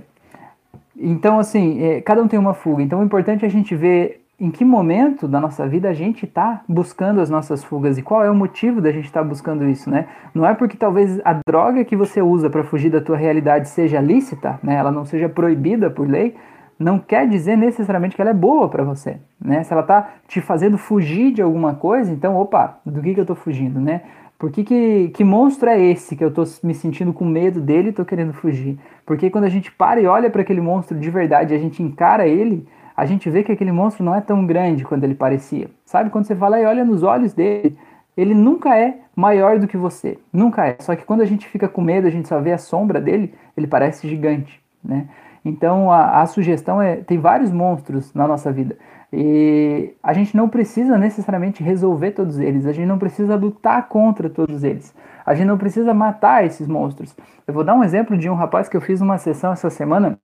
então, 0.96 1.40
assim, 1.40 1.82
é, 1.82 2.02
cada 2.02 2.22
um 2.22 2.28
tem 2.28 2.38
uma 2.38 2.54
fuga. 2.54 2.84
Então, 2.84 3.00
o 3.00 3.04
importante 3.04 3.46
é 3.46 3.48
a 3.48 3.52
gente 3.52 3.76
ver 3.76 4.27
em 4.40 4.52
que 4.52 4.64
momento 4.64 5.28
da 5.28 5.40
nossa 5.40 5.68
vida 5.68 5.90
a 5.90 5.94
gente 5.94 6.26
está 6.26 6.62
buscando 6.70 7.20
as 7.20 7.30
nossas 7.30 7.64
fugas 7.64 7.98
e 7.98 8.04
qual 8.04 8.24
é 8.24 8.30
o 8.30 8.36
motivo 8.36 8.80
da 8.80 8.92
gente 8.92 9.06
estar 9.06 9.22
tá 9.22 9.28
buscando 9.28 9.68
isso, 9.68 9.90
né? 9.90 10.08
Não 10.34 10.46
é 10.46 10.54
porque 10.54 10.78
talvez 10.78 11.20
a 11.26 11.40
droga 11.48 11.84
que 11.84 11.96
você 11.96 12.22
usa 12.22 12.48
para 12.48 12.64
fugir 12.64 12.92
da 12.92 13.02
tua 13.02 13.18
realidade 13.18 13.68
seja 13.68 14.00
lícita, 14.00 14.60
né? 14.62 14.76
Ela 14.76 14.92
não 14.92 15.06
seja 15.06 15.28
proibida 15.28 15.90
por 15.90 16.08
lei, 16.08 16.36
não 16.78 17.00
quer 17.00 17.28
dizer 17.28 17.58
necessariamente 17.58 18.16
que 18.16 18.22
ela 18.22 18.30
é 18.30 18.36
boa 18.36 18.70
para 18.70 18.84
você, 18.84 19.18
né? 19.44 19.64
Se 19.64 19.74
ela 19.74 19.82
está 19.82 20.08
te 20.28 20.40
fazendo 20.40 20.78
fugir 20.78 21.34
de 21.34 21.42
alguma 21.42 21.74
coisa, 21.74 22.12
então, 22.12 22.38
opa, 22.38 22.80
do 22.86 23.02
que, 23.02 23.16
que 23.16 23.20
eu 23.20 23.24
estou 23.24 23.36
fugindo, 23.36 23.80
né? 23.80 24.04
Por 24.38 24.52
que, 24.52 24.64
que, 24.64 25.10
que 25.16 25.24
monstro 25.24 25.68
é 25.68 25.82
esse 25.82 26.16
que 26.16 26.24
eu 26.24 26.28
estou 26.28 26.46
me 26.64 26.76
sentindo 26.76 27.12
com 27.12 27.26
medo 27.26 27.60
dele 27.60 27.88
e 27.88 27.90
estou 27.90 28.06
querendo 28.06 28.34
fugir? 28.34 28.78
Porque 29.04 29.32
quando 29.32 29.46
a 29.46 29.50
gente 29.50 29.72
para 29.72 30.00
e 30.00 30.06
olha 30.06 30.30
para 30.30 30.44
aquele 30.44 30.62
monstro 30.62 31.00
de 31.00 31.10
verdade, 31.10 31.56
a 31.56 31.58
gente 31.58 31.82
encara 31.82 32.28
ele, 32.28 32.68
a 32.98 33.06
gente 33.06 33.30
vê 33.30 33.44
que 33.44 33.52
aquele 33.52 33.72
monstro 33.72 34.04
não 34.04 34.16
é 34.16 34.22
tão 34.22 34.44
grande 34.44 34.84
quanto 34.84 35.04
ele 35.04 35.14
parecia. 35.14 35.70
Sabe? 35.86 36.10
Quando 36.10 36.26
você 36.26 36.36
fala 36.36 36.60
e 36.60 36.66
olha 36.66 36.84
nos 36.84 37.04
olhos 37.04 37.32
dele, 37.32 37.78
ele 38.18 38.34
nunca 38.34 38.76
é 38.76 38.98
maior 39.16 39.60
do 39.60 39.68
que 39.68 39.78
você. 39.78 40.18
Nunca 40.34 40.66
é. 40.66 40.78
Só 40.80 40.96
que 40.96 41.06
quando 41.06 41.22
a 41.22 41.26
gente 41.26 41.48
fica 41.48 41.70
com 41.70 41.80
medo, 41.80 42.08
a 42.08 42.10
gente 42.10 42.28
só 42.28 42.42
vê 42.42 42.52
a 42.52 42.58
sombra 42.58 43.00
dele, 43.00 43.36
ele 43.56 43.68
parece 43.68 44.10
gigante, 44.10 44.60
né? 44.84 45.08
Então 45.46 45.92
a, 45.92 46.22
a 46.22 46.26
sugestão 46.26 46.82
é: 46.82 46.96
tem 46.96 47.20
vários 47.20 47.52
monstros 47.52 48.12
na 48.16 48.28
nossa 48.28 48.52
vida. 48.52 48.76
E 49.14 49.94
a 50.02 50.12
gente 50.12 50.36
não 50.36 50.50
precisa 50.50 50.98
necessariamente 50.98 51.64
resolver 51.64 52.12
todos 52.12 52.40
eles, 52.40 52.66
a 52.66 52.74
gente 52.74 52.88
não 52.88 52.98
precisa 52.98 53.36
lutar 53.36 53.88
contra 53.88 54.30
todos 54.30 54.64
eles, 54.64 54.94
a 55.26 55.34
gente 55.34 55.48
não 55.48 55.58
precisa 55.58 55.94
matar 55.94 56.44
esses 56.46 56.68
monstros. 56.68 57.16
Eu 57.48 57.54
vou 57.54 57.64
dar 57.64 57.76
um 57.76 57.84
exemplo 57.84 58.18
de 58.18 58.30
um 58.30 58.34
rapaz 58.34 58.68
que 58.68 58.76
eu 58.76 58.82
fiz 58.82 59.00
uma 59.00 59.18
sessão 59.18 59.54
essa 59.54 59.70
semana 59.70 60.20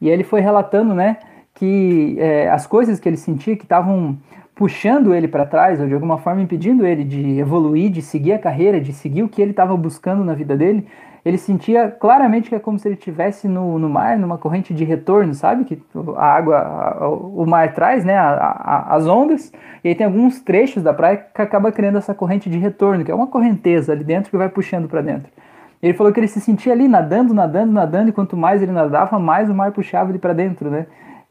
e 0.00 0.08
ele 0.08 0.22
foi 0.22 0.40
relatando, 0.40 0.94
né? 0.94 1.16
Que 1.56 2.16
é, 2.18 2.48
as 2.50 2.66
coisas 2.66 3.00
que 3.00 3.08
ele 3.08 3.16
sentia 3.16 3.56
que 3.56 3.64
estavam 3.64 4.16
puxando 4.54 5.14
ele 5.14 5.26
para 5.28 5.44
trás, 5.44 5.80
ou 5.80 5.86
de 5.86 5.94
alguma 5.94 6.18
forma 6.18 6.40
impedindo 6.40 6.86
ele 6.86 7.04
de 7.04 7.38
evoluir, 7.38 7.90
de 7.90 8.00
seguir 8.00 8.32
a 8.32 8.38
carreira, 8.38 8.80
de 8.80 8.92
seguir 8.92 9.22
o 9.22 9.28
que 9.28 9.42
ele 9.42 9.50
estava 9.50 9.76
buscando 9.76 10.24
na 10.24 10.34
vida 10.34 10.56
dele, 10.56 10.86
ele 11.24 11.38
sentia 11.38 11.90
claramente 11.90 12.48
que 12.48 12.54
é 12.54 12.58
como 12.58 12.78
se 12.78 12.86
ele 12.86 12.94
estivesse 12.94 13.48
no, 13.48 13.78
no 13.78 13.88
mar, 13.88 14.16
numa 14.16 14.38
corrente 14.38 14.72
de 14.72 14.84
retorno, 14.84 15.34
sabe? 15.34 15.64
Que 15.64 15.82
a 16.16 16.24
água, 16.24 16.56
a, 16.58 17.08
o 17.08 17.44
mar 17.46 17.74
traz, 17.74 18.04
né? 18.04 18.16
A, 18.16 18.30
a, 18.30 18.96
as 18.96 19.06
ondas, 19.06 19.50
e 19.82 19.88
aí 19.88 19.94
tem 19.94 20.06
alguns 20.06 20.40
trechos 20.40 20.82
da 20.82 20.94
praia 20.94 21.16
que 21.16 21.42
acaba 21.42 21.72
criando 21.72 21.98
essa 21.98 22.14
corrente 22.14 22.48
de 22.48 22.58
retorno, 22.58 23.04
que 23.04 23.10
é 23.10 23.14
uma 23.14 23.26
correnteza 23.26 23.92
ali 23.92 24.04
dentro 24.04 24.30
que 24.30 24.36
vai 24.36 24.48
puxando 24.48 24.88
para 24.88 25.00
dentro. 25.00 25.28
Ele 25.82 25.94
falou 25.94 26.12
que 26.12 26.20
ele 26.20 26.28
se 26.28 26.40
sentia 26.40 26.72
ali 26.72 26.86
nadando, 26.86 27.34
nadando, 27.34 27.72
nadando, 27.72 28.08
e 28.10 28.12
quanto 28.12 28.36
mais 28.36 28.62
ele 28.62 28.72
nadava, 28.72 29.18
mais 29.18 29.50
o 29.50 29.54
mar 29.54 29.72
puxava 29.72 30.10
ele 30.10 30.18
para 30.18 30.32
dentro, 30.32 30.70
né? 30.70 30.86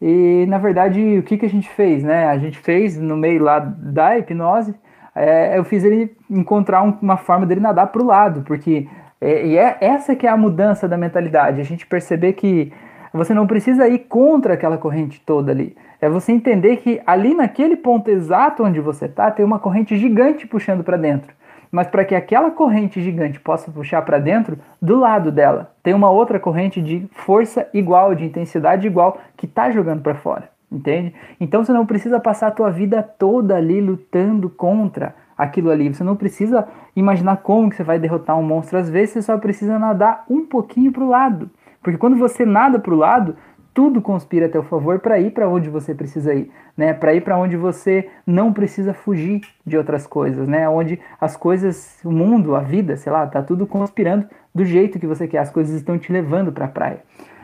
E 0.07 0.45
na 0.45 0.59
verdade, 0.59 1.17
o 1.17 1.24
que, 1.24 1.35
que 1.35 1.47
a 1.47 1.50
gente 1.50 1.67
fez, 1.67 2.03
né? 2.03 2.27
A 2.27 2.38
gente 2.38 2.59
fez 2.59 2.95
no 2.95 3.17
meio 3.17 3.41
lá 3.41 3.57
da 3.57 4.15
hipnose, 4.15 4.75
é, 5.15 5.57
eu 5.57 5.63
fiz 5.63 5.83
ele 5.83 6.15
encontrar 6.29 6.83
um, 6.83 6.95
uma 7.01 7.17
forma 7.17 7.43
dele 7.43 7.59
nadar 7.59 7.88
para 7.88 8.03
o 8.03 8.05
lado, 8.05 8.43
porque 8.43 8.88
é, 9.19 9.47
e 9.47 9.57
é 9.57 9.77
essa 9.81 10.15
que 10.15 10.27
é 10.27 10.29
a 10.29 10.38
mudança 10.38 10.88
da 10.88 10.95
mentalidade, 10.95 11.59
a 11.59 11.63
gente 11.63 11.88
perceber 11.88 12.33
que 12.33 12.71
você 13.12 13.33
não 13.33 13.47
precisa 13.47 13.88
ir 13.88 13.97
contra 13.97 14.53
aquela 14.53 14.77
corrente 14.77 15.19
toda 15.25 15.51
ali. 15.51 15.75
É 16.00 16.07
você 16.07 16.31
entender 16.31 16.77
que 16.77 17.01
ali 17.07 17.33
naquele 17.33 17.75
ponto 17.75 18.12
exato 18.12 18.63
onde 18.63 18.79
você 18.79 19.05
está, 19.05 19.31
tem 19.31 19.43
uma 19.43 19.57
corrente 19.57 19.97
gigante 19.97 20.45
puxando 20.45 20.83
para 20.83 20.97
dentro. 20.97 21.33
Mas 21.72 21.88
para 21.88 22.05
que 22.05 22.15
aquela 22.15 22.51
corrente 22.51 23.01
gigante 23.01 23.39
possa 23.39 23.72
puxar 23.72 24.01
para 24.03 24.19
dentro, 24.19 24.57
do 24.81 25.00
lado 25.00 25.31
dela 25.31 25.72
tem 25.84 25.93
uma 25.93 26.10
outra 26.10 26.39
corrente 26.39 26.81
de 26.81 27.07
força 27.12 27.67
igual, 27.74 28.15
de 28.15 28.25
intensidade 28.25 28.88
igual, 28.88 29.19
que 29.38 29.45
está 29.45 29.69
jogando 29.72 30.01
para 30.01 30.15
fora. 30.15 30.50
Entende? 30.72 31.13
Então 31.39 31.63
você 31.63 31.72
não 31.72 31.86
precisa 31.86 32.19
passar 32.19 32.48
a 32.48 32.51
tua 32.51 32.72
vida 32.72 33.01
toda 33.03 33.55
ali 33.55 33.79
lutando 33.79 34.50
contra 34.50 35.15
aquilo 35.38 35.69
ali. 35.69 35.93
Você 35.93 36.03
não 36.03 36.15
precisa 36.15 36.67
imaginar 36.95 37.38
como 37.38 37.69
que 37.69 37.75
você 37.75 37.84
vai 37.84 38.00
derrotar 38.00 38.38
um 38.38 38.43
monstro. 38.43 38.77
Às 38.77 38.89
vezes 38.89 39.12
você 39.12 39.22
só 39.22 39.38
precisa 39.38 39.77
nadar 39.77 40.25
um 40.29 40.45
pouquinho 40.45 40.91
para 40.91 41.03
o 41.03 41.10
lado. 41.10 41.50
Porque 41.81 42.00
quando 42.00 42.17
você 42.17 42.45
nada 42.45 42.79
para 42.79 42.93
o 42.93 42.98
lado, 42.98 43.36
tudo 43.75 44.01
conspira 44.01 44.46
a 44.46 44.50
teu 44.50 44.63
favor 44.63 45.00
para 45.00 45.20
ir 45.20 45.32
para 45.32 45.50
onde 45.50 45.70
você 45.70 45.94
precisa 45.94 46.34
ir, 46.34 46.50
né? 46.77 46.94
Para 46.94 47.13
ir 47.13 47.22
para 47.22 47.38
onde 47.38 47.58
você 47.58 48.10
não 48.25 48.53
precisa 48.53 48.94
fugir 48.94 49.41
de 49.65 49.77
outras 49.77 50.08
coisas, 50.08 50.48
né? 50.48 50.67
Onde 50.70 50.98
as 51.20 51.36
coisas, 51.36 52.00
o 52.03 52.10
mundo, 52.10 52.55
a 52.55 52.62
vida, 52.62 52.96
sei 52.96 53.12
lá, 53.12 53.27
tá 53.27 53.44
tudo 53.44 53.67
conspirando 53.67 54.25
do 54.53 54.63
jeito 54.63 54.98
que 54.98 55.05
você 55.05 55.27
quer. 55.27 55.39
As 55.39 55.51
coisas 55.51 55.75
estão 55.75 56.00
te 56.00 56.10
levando 56.10 56.53
para 56.53 56.65
a 56.65 56.70
praia. 56.70 57.03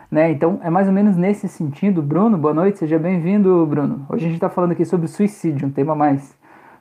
Né? 0.09 0.31
Então 0.31 0.59
é 0.63 0.69
mais 0.69 0.87
ou 0.87 0.93
menos 0.93 1.17
nesse 1.17 1.49
sentido. 1.49 2.01
Bruno, 2.01 2.37
boa 2.37 2.53
noite, 2.53 2.79
seja 2.79 2.97
bem-vindo, 2.97 3.65
Bruno. 3.65 4.05
Hoje 4.09 4.25
a 4.25 4.27
gente 4.27 4.37
está 4.37 4.49
falando 4.49 4.71
aqui 4.71 4.85
sobre 4.85 5.09
suicídio, 5.09 5.67
um 5.67 5.71
tema 5.71 5.93
mais 5.93 6.33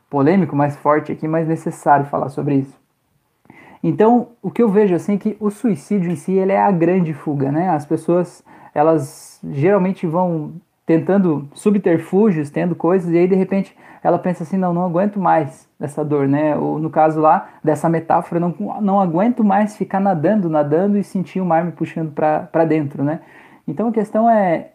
polêmico, 0.09 0.54
mais 0.54 0.76
forte 0.76 1.11
aqui, 1.11 1.26
mas 1.26 1.49
necessário 1.49 2.07
falar 2.07 2.28
sobre 2.28 2.54
isso. 2.54 2.78
Então, 3.83 4.28
o 4.42 4.50
que 4.50 4.62
eu 4.62 4.69
vejo 4.69 4.95
assim 4.95 5.14
é 5.14 5.19
que 5.19 5.37
o 5.40 5.50
suicídio 5.50 6.11
em 6.11 6.16
si 6.16 6.33
ele 6.33 6.52
é 6.52 6.61
a 6.61 6.71
grande 6.71 7.14
fuga, 7.14 7.50
né? 7.50 7.71
As 7.71 7.87
pessoas, 7.87 8.45
elas 8.74 9.40
geralmente 9.50 10.06
vão 10.06 10.52
tentando 10.86 11.48
subterfúgios, 11.54 12.50
tendo 12.50 12.74
coisas, 12.74 13.10
e 13.12 13.18
aí 13.18 13.28
de 13.28 13.34
repente 13.34 13.76
ela 14.02 14.18
pensa 14.18 14.42
assim, 14.42 14.56
não, 14.56 14.72
não 14.72 14.84
aguento 14.84 15.20
mais 15.20 15.68
essa 15.78 16.04
dor, 16.04 16.26
né? 16.26 16.56
Ou 16.56 16.78
no 16.78 16.90
caso 16.90 17.20
lá, 17.20 17.48
dessa 17.62 17.88
metáfora, 17.88 18.40
não, 18.40 18.54
não 18.80 19.00
aguento 19.00 19.44
mais 19.44 19.76
ficar 19.76 20.00
nadando, 20.00 20.48
nadando 20.48 20.96
e 20.98 21.04
sentir 21.04 21.40
o 21.40 21.44
mar 21.44 21.64
me 21.64 21.72
puxando 21.72 22.12
para 22.12 22.64
dentro, 22.64 23.04
né? 23.04 23.20
Então 23.68 23.88
a 23.88 23.92
questão 23.92 24.28
é, 24.28 24.72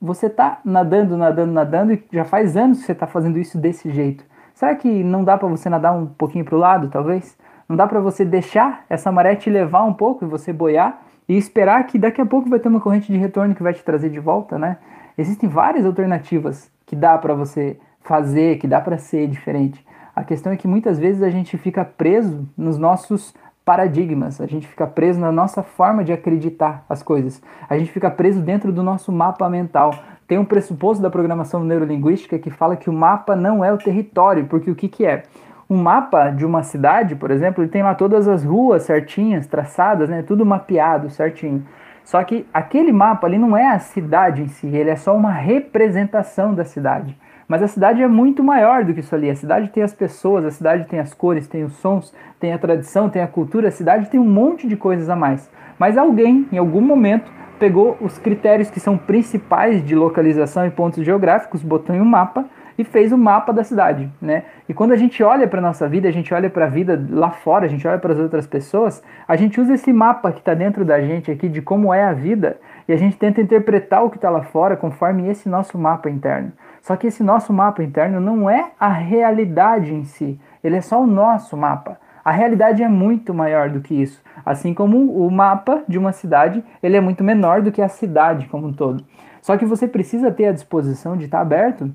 você 0.00 0.28
tá 0.28 0.60
nadando, 0.64 1.16
nadando, 1.16 1.52
nadando 1.52 1.92
e 1.92 2.04
já 2.12 2.24
faz 2.24 2.56
anos 2.56 2.80
que 2.80 2.86
você 2.86 2.92
está 2.92 3.06
fazendo 3.06 3.38
isso 3.38 3.56
desse 3.56 3.90
jeito. 3.90 4.24
Será 4.52 4.74
que 4.74 5.04
não 5.04 5.24
dá 5.24 5.38
para 5.38 5.48
você 5.48 5.68
nadar 5.68 5.94
um 5.94 6.06
pouquinho 6.06 6.44
para 6.44 6.54
o 6.54 6.58
lado, 6.58 6.88
talvez? 6.88 7.36
Não 7.68 7.76
dá 7.76 7.86
para 7.86 8.00
você 8.00 8.24
deixar 8.24 8.84
essa 8.88 9.10
maré 9.10 9.36
te 9.36 9.50
levar 9.50 9.84
um 9.84 9.92
pouco 9.92 10.24
e 10.24 10.28
você 10.28 10.52
boiar 10.52 11.02
e 11.28 11.36
esperar 11.36 11.86
que 11.86 11.98
daqui 11.98 12.20
a 12.20 12.26
pouco 12.26 12.48
vai 12.48 12.58
ter 12.58 12.68
uma 12.68 12.80
corrente 12.80 13.12
de 13.12 13.18
retorno 13.18 13.54
que 13.54 13.62
vai 13.62 13.74
te 13.74 13.82
trazer 13.82 14.10
de 14.10 14.20
volta, 14.20 14.58
né? 14.58 14.78
Existem 15.18 15.48
várias 15.48 15.84
alternativas 15.84 16.70
que 16.84 16.94
dá 16.94 17.16
para 17.18 17.34
você 17.34 17.78
fazer, 18.02 18.58
que 18.58 18.68
dá 18.68 18.80
para 18.80 18.98
ser 18.98 19.26
diferente. 19.26 19.84
A 20.14 20.22
questão 20.22 20.52
é 20.52 20.56
que 20.56 20.68
muitas 20.68 20.98
vezes 20.98 21.22
a 21.22 21.30
gente 21.30 21.58
fica 21.58 21.84
preso 21.84 22.48
nos 22.56 22.78
nossos 22.78 23.34
paradigmas, 23.64 24.40
a 24.40 24.46
gente 24.46 24.66
fica 24.66 24.86
preso 24.86 25.18
na 25.18 25.32
nossa 25.32 25.62
forma 25.62 26.04
de 26.04 26.12
acreditar 26.12 26.84
as 26.88 27.02
coisas, 27.02 27.42
a 27.68 27.76
gente 27.76 27.90
fica 27.90 28.08
preso 28.08 28.40
dentro 28.40 28.72
do 28.72 28.80
nosso 28.80 29.10
mapa 29.10 29.50
mental, 29.50 29.92
tem 30.26 30.38
um 30.38 30.44
pressuposto 30.44 31.02
da 31.02 31.10
programação 31.10 31.64
neurolinguística 31.64 32.38
que 32.38 32.48
fala 32.48 32.76
que 32.76 32.88
o 32.88 32.92
mapa 32.92 33.34
não 33.34 33.64
é 33.64 33.72
o 33.72 33.78
território, 33.78 34.46
porque 34.46 34.70
o 34.70 34.74
que, 34.74 34.88
que 34.88 35.04
é? 35.04 35.24
Um 35.68 35.76
mapa 35.76 36.30
de 36.30 36.46
uma 36.46 36.62
cidade, 36.62 37.16
por 37.16 37.30
exemplo, 37.30 37.62
ele 37.62 37.70
tem 37.70 37.82
lá 37.82 37.94
todas 37.94 38.28
as 38.28 38.44
ruas 38.44 38.84
certinhas, 38.84 39.46
traçadas, 39.46 40.08
né? 40.08 40.22
Tudo 40.22 40.46
mapeado 40.46 41.10
certinho. 41.10 41.66
Só 42.04 42.22
que 42.22 42.46
aquele 42.54 42.92
mapa 42.92 43.26
ali 43.26 43.36
não 43.36 43.56
é 43.56 43.66
a 43.66 43.80
cidade 43.80 44.42
em 44.42 44.46
si, 44.46 44.68
ele 44.68 44.90
é 44.90 44.96
só 44.96 45.16
uma 45.16 45.32
representação 45.32 46.54
da 46.54 46.64
cidade. 46.64 47.18
Mas 47.48 47.62
a 47.62 47.68
cidade 47.68 48.02
é 48.02 48.08
muito 48.08 48.42
maior 48.42 48.84
do 48.84 48.92
que 48.92 49.00
isso 49.00 49.14
ali. 49.14 49.30
A 49.30 49.34
cidade 49.34 49.68
tem 49.68 49.82
as 49.82 49.92
pessoas, 49.92 50.44
a 50.44 50.50
cidade 50.50 50.84
tem 50.86 50.98
as 50.98 51.14
cores, 51.14 51.46
tem 51.46 51.64
os 51.64 51.74
sons, 51.74 52.12
tem 52.40 52.52
a 52.52 52.58
tradição, 52.58 53.08
tem 53.08 53.22
a 53.22 53.26
cultura. 53.26 53.68
A 53.68 53.72
cidade 53.72 54.10
tem 54.10 54.18
um 54.18 54.28
monte 54.28 54.66
de 54.66 54.76
coisas 54.76 55.08
a 55.08 55.14
mais. 55.14 55.48
Mas 55.78 55.96
alguém, 55.96 56.48
em 56.50 56.58
algum 56.58 56.80
momento, 56.80 57.30
pegou 57.58 57.96
os 58.00 58.18
critérios 58.18 58.68
que 58.68 58.80
são 58.80 58.98
principais 58.98 59.84
de 59.84 59.94
localização 59.94 60.66
e 60.66 60.70
pontos 60.70 61.04
geográficos, 61.04 61.62
botou 61.62 61.94
em 61.94 62.00
um 62.00 62.04
mapa 62.04 62.44
e 62.78 62.84
fez 62.84 63.12
o 63.12 63.18
mapa 63.18 63.52
da 63.52 63.64
cidade, 63.64 64.10
né? 64.20 64.44
E 64.68 64.74
quando 64.74 64.92
a 64.92 64.96
gente 64.96 65.22
olha 65.22 65.48
para 65.48 65.60
nossa 65.60 65.88
vida, 65.88 66.08
a 66.08 66.12
gente 66.12 66.32
olha 66.32 66.50
para 66.50 66.66
a 66.66 66.68
vida 66.68 67.02
lá 67.10 67.30
fora, 67.30 67.66
a 67.66 67.68
gente 67.68 67.86
olha 67.86 67.98
para 67.98 68.12
as 68.12 68.18
outras 68.18 68.46
pessoas, 68.46 69.02
a 69.26 69.36
gente 69.36 69.60
usa 69.60 69.74
esse 69.74 69.92
mapa 69.92 70.32
que 70.32 70.40
está 70.40 70.54
dentro 70.54 70.84
da 70.84 71.00
gente 71.00 71.30
aqui 71.30 71.48
de 71.48 71.62
como 71.62 71.92
é 71.92 72.04
a 72.04 72.12
vida 72.12 72.58
e 72.88 72.92
a 72.92 72.96
gente 72.96 73.16
tenta 73.16 73.40
interpretar 73.40 74.04
o 74.04 74.10
que 74.10 74.16
está 74.16 74.30
lá 74.30 74.42
fora 74.42 74.76
conforme 74.76 75.28
esse 75.28 75.48
nosso 75.48 75.78
mapa 75.78 76.10
interno. 76.10 76.52
Só 76.80 76.96
que 76.96 77.06
esse 77.06 77.22
nosso 77.22 77.52
mapa 77.52 77.82
interno 77.82 78.20
não 78.20 78.48
é 78.48 78.70
a 78.78 78.88
realidade 78.88 79.94
em 79.94 80.04
si, 80.04 80.38
ele 80.62 80.76
é 80.76 80.80
só 80.80 81.02
o 81.02 81.06
nosso 81.06 81.56
mapa. 81.56 81.98
A 82.24 82.32
realidade 82.32 82.82
é 82.82 82.88
muito 82.88 83.32
maior 83.32 83.70
do 83.70 83.80
que 83.80 83.94
isso. 83.94 84.20
Assim 84.44 84.74
como 84.74 84.98
o 85.16 85.30
mapa 85.30 85.84
de 85.86 85.96
uma 85.96 86.10
cidade, 86.10 86.64
ele 86.82 86.96
é 86.96 87.00
muito 87.00 87.22
menor 87.22 87.62
do 87.62 87.70
que 87.70 87.80
a 87.80 87.88
cidade 87.88 88.48
como 88.48 88.66
um 88.66 88.72
todo. 88.72 89.04
Só 89.40 89.56
que 89.56 89.64
você 89.64 89.86
precisa 89.86 90.32
ter 90.32 90.46
a 90.46 90.52
disposição 90.52 91.16
de 91.16 91.26
estar 91.26 91.40
aberto 91.40 91.88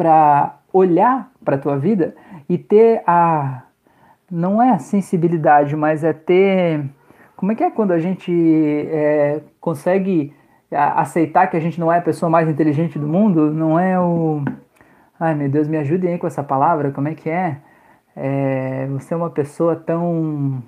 para 0.00 0.56
olhar 0.72 1.30
para 1.44 1.56
a 1.56 1.58
tua 1.58 1.76
vida 1.76 2.14
e 2.48 2.56
ter 2.56 3.02
a 3.06 3.62
não 4.30 4.62
é 4.62 4.70
a 4.70 4.78
sensibilidade, 4.78 5.74
mas 5.74 6.04
é 6.04 6.12
ter 6.12 6.88
como 7.36 7.52
é 7.52 7.54
que 7.54 7.64
é 7.64 7.70
quando 7.70 7.92
a 7.92 7.98
gente 7.98 8.32
é, 8.90 9.40
consegue 9.60 10.32
aceitar 10.70 11.48
que 11.48 11.56
a 11.56 11.60
gente 11.60 11.80
não 11.80 11.92
é 11.92 11.98
a 11.98 12.02
pessoa 12.02 12.30
mais 12.30 12.48
inteligente 12.48 12.98
do 12.98 13.08
mundo? 13.08 13.50
Não 13.52 13.78
é 13.78 13.98
o 13.98 14.42
ai 15.18 15.34
meu 15.34 15.48
Deus, 15.50 15.68
me 15.68 15.76
ajudem 15.76 16.12
aí 16.12 16.18
com 16.18 16.26
essa 16.26 16.42
palavra, 16.42 16.92
como 16.92 17.08
é 17.08 17.14
que 17.14 17.28
é? 17.28 17.58
é, 18.16 18.86
você 18.88 19.14
é 19.14 19.16
uma 19.16 19.30
pessoa 19.30 19.76
tão. 19.76 20.62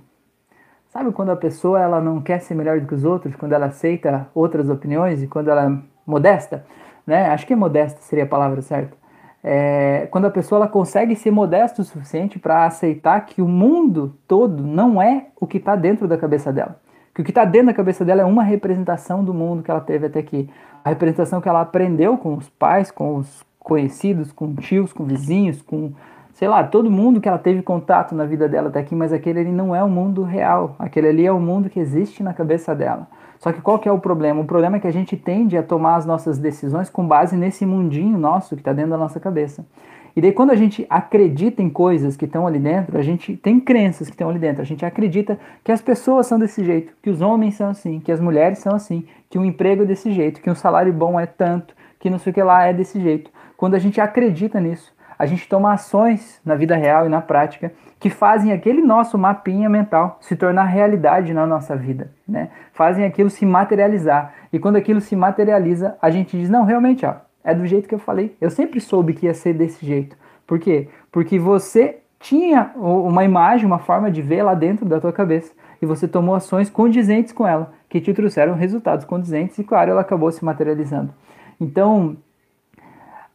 Sabe 0.88 1.10
quando 1.12 1.30
a 1.30 1.36
pessoa 1.36 1.80
ela 1.80 2.00
não 2.00 2.20
quer 2.20 2.40
ser 2.40 2.54
melhor 2.54 2.80
do 2.80 2.86
que 2.86 2.94
os 2.94 3.04
outros, 3.04 3.34
quando 3.36 3.52
ela 3.52 3.66
aceita 3.66 4.28
outras 4.34 4.68
opiniões 4.68 5.22
e 5.22 5.26
quando 5.26 5.50
ela 5.50 5.66
é 5.66 5.78
modesta, 6.06 6.64
né? 7.06 7.26
Acho 7.26 7.46
que 7.46 7.52
é 7.52 7.56
modesta 7.56 8.00
seria 8.02 8.24
a 8.24 8.28
palavra 8.28 8.60
certa. 8.62 8.96
É, 9.44 10.06
quando 10.10 10.26
a 10.26 10.30
pessoa 10.30 10.60
ela 10.60 10.68
consegue 10.68 11.16
ser 11.16 11.30
modesta 11.30 11.82
o 11.82 11.84
suficiente 11.84 12.38
para 12.38 12.64
aceitar 12.64 13.20
que 13.22 13.42
o 13.42 13.48
mundo 13.48 14.14
todo 14.28 14.62
não 14.62 15.02
é 15.02 15.26
o 15.40 15.46
que 15.46 15.58
está 15.58 15.74
dentro 15.74 16.06
da 16.06 16.16
cabeça 16.16 16.52
dela. 16.52 16.76
Que 17.14 17.20
o 17.20 17.24
que 17.24 17.30
está 17.30 17.44
dentro 17.44 17.66
da 17.66 17.74
cabeça 17.74 18.04
dela 18.04 18.22
é 18.22 18.24
uma 18.24 18.42
representação 18.42 19.24
do 19.24 19.34
mundo 19.34 19.62
que 19.62 19.70
ela 19.70 19.80
teve 19.80 20.06
até 20.06 20.20
aqui. 20.20 20.48
A 20.84 20.90
representação 20.90 21.40
que 21.40 21.48
ela 21.48 21.60
aprendeu 21.60 22.16
com 22.16 22.34
os 22.34 22.48
pais, 22.48 22.90
com 22.90 23.16
os 23.16 23.44
conhecidos, 23.58 24.32
com 24.32 24.54
tios, 24.54 24.92
com 24.92 25.04
vizinhos, 25.04 25.60
com 25.60 25.92
sei 26.34 26.48
lá, 26.48 26.64
todo 26.64 26.90
mundo 26.90 27.20
que 27.20 27.28
ela 27.28 27.38
teve 27.38 27.62
contato 27.62 28.14
na 28.14 28.24
vida 28.24 28.48
dela 28.48 28.68
até 28.68 28.80
aqui, 28.80 28.94
mas 28.94 29.12
aquele 29.12 29.40
ali 29.40 29.52
não 29.52 29.74
é 29.74 29.84
o 29.84 29.88
mundo 29.88 30.22
real. 30.22 30.74
Aquele 30.78 31.08
ali 31.08 31.26
é 31.26 31.32
o 31.32 31.38
mundo 31.38 31.68
que 31.68 31.78
existe 31.78 32.22
na 32.22 32.32
cabeça 32.32 32.74
dela. 32.74 33.06
Só 33.42 33.52
que 33.52 33.60
qual 33.60 33.76
que 33.80 33.88
é 33.88 33.92
o 33.92 33.98
problema? 33.98 34.40
O 34.40 34.44
problema 34.44 34.76
é 34.76 34.80
que 34.80 34.86
a 34.86 34.92
gente 34.92 35.16
tende 35.16 35.58
a 35.58 35.64
tomar 35.64 35.96
as 35.96 36.06
nossas 36.06 36.38
decisões 36.38 36.88
com 36.88 37.04
base 37.04 37.36
nesse 37.36 37.66
mundinho 37.66 38.16
nosso 38.16 38.54
que 38.54 38.60
está 38.60 38.72
dentro 38.72 38.92
da 38.92 38.96
nossa 38.96 39.18
cabeça. 39.18 39.66
E 40.14 40.20
daí 40.20 40.30
quando 40.30 40.52
a 40.52 40.54
gente 40.54 40.86
acredita 40.88 41.60
em 41.60 41.68
coisas 41.68 42.16
que 42.16 42.24
estão 42.24 42.46
ali 42.46 42.60
dentro, 42.60 42.96
a 42.96 43.02
gente 43.02 43.36
tem 43.36 43.58
crenças 43.58 44.06
que 44.06 44.14
estão 44.14 44.30
ali 44.30 44.38
dentro. 44.38 44.62
A 44.62 44.64
gente 44.64 44.86
acredita 44.86 45.40
que 45.64 45.72
as 45.72 45.82
pessoas 45.82 46.28
são 46.28 46.38
desse 46.38 46.64
jeito, 46.64 46.92
que 47.02 47.10
os 47.10 47.20
homens 47.20 47.56
são 47.56 47.68
assim, 47.68 47.98
que 47.98 48.12
as 48.12 48.20
mulheres 48.20 48.60
são 48.60 48.76
assim, 48.76 49.04
que 49.28 49.36
o 49.36 49.44
emprego 49.44 49.82
é 49.82 49.86
desse 49.86 50.12
jeito, 50.12 50.40
que 50.40 50.48
um 50.48 50.54
salário 50.54 50.92
bom 50.92 51.18
é 51.18 51.26
tanto, 51.26 51.74
que 51.98 52.08
não 52.08 52.20
sei 52.20 52.30
o 52.30 52.34
que 52.34 52.42
lá 52.44 52.66
é 52.66 52.72
desse 52.72 53.00
jeito. 53.00 53.28
Quando 53.56 53.74
a 53.74 53.80
gente 53.80 54.00
acredita 54.00 54.60
nisso, 54.60 54.94
a 55.22 55.26
gente 55.26 55.48
toma 55.48 55.72
ações 55.72 56.40
na 56.44 56.56
vida 56.56 56.74
real 56.74 57.06
e 57.06 57.08
na 57.08 57.20
prática 57.20 57.72
que 58.00 58.10
fazem 58.10 58.52
aquele 58.52 58.82
nosso 58.82 59.16
mapinha 59.16 59.68
mental 59.68 60.18
se 60.20 60.34
tornar 60.34 60.64
realidade 60.64 61.32
na 61.32 61.46
nossa 61.46 61.76
vida, 61.76 62.10
né? 62.26 62.48
Fazem 62.72 63.04
aquilo 63.04 63.30
se 63.30 63.46
materializar. 63.46 64.34
E 64.52 64.58
quando 64.58 64.74
aquilo 64.74 65.00
se 65.00 65.14
materializa, 65.14 65.96
a 66.02 66.10
gente 66.10 66.36
diz: 66.36 66.50
"Não, 66.50 66.64
realmente, 66.64 67.06
ó, 67.06 67.14
é 67.44 67.54
do 67.54 67.64
jeito 67.64 67.88
que 67.88 67.94
eu 67.94 68.00
falei. 68.00 68.36
Eu 68.40 68.50
sempre 68.50 68.80
soube 68.80 69.12
que 69.12 69.26
ia 69.26 69.32
ser 69.32 69.54
desse 69.54 69.86
jeito". 69.86 70.16
Por 70.44 70.58
quê? 70.58 70.88
Porque 71.12 71.38
você 71.38 72.00
tinha 72.18 72.72
uma 72.74 73.22
imagem, 73.22 73.64
uma 73.64 73.78
forma 73.78 74.10
de 74.10 74.20
ver 74.20 74.42
lá 74.42 74.54
dentro 74.54 74.84
da 74.84 75.00
tua 75.00 75.12
cabeça. 75.12 75.52
e 75.80 75.86
você 75.86 76.06
tomou 76.06 76.34
ações 76.34 76.70
condizentes 76.70 77.32
com 77.32 77.46
ela, 77.46 77.72
que 77.88 78.00
te 78.00 78.12
trouxeram 78.12 78.54
resultados 78.54 79.04
condizentes 79.04 79.58
e, 79.58 79.64
claro, 79.64 79.90
ela 79.90 80.00
acabou 80.00 80.30
se 80.30 80.44
materializando. 80.44 81.12
Então, 81.60 82.16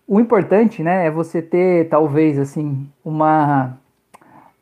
o 0.07 0.19
importante, 0.19 0.81
né, 0.81 1.07
é 1.07 1.11
você 1.11 1.41
ter 1.41 1.89
talvez 1.89 2.39
assim 2.39 2.87
uma 3.03 3.77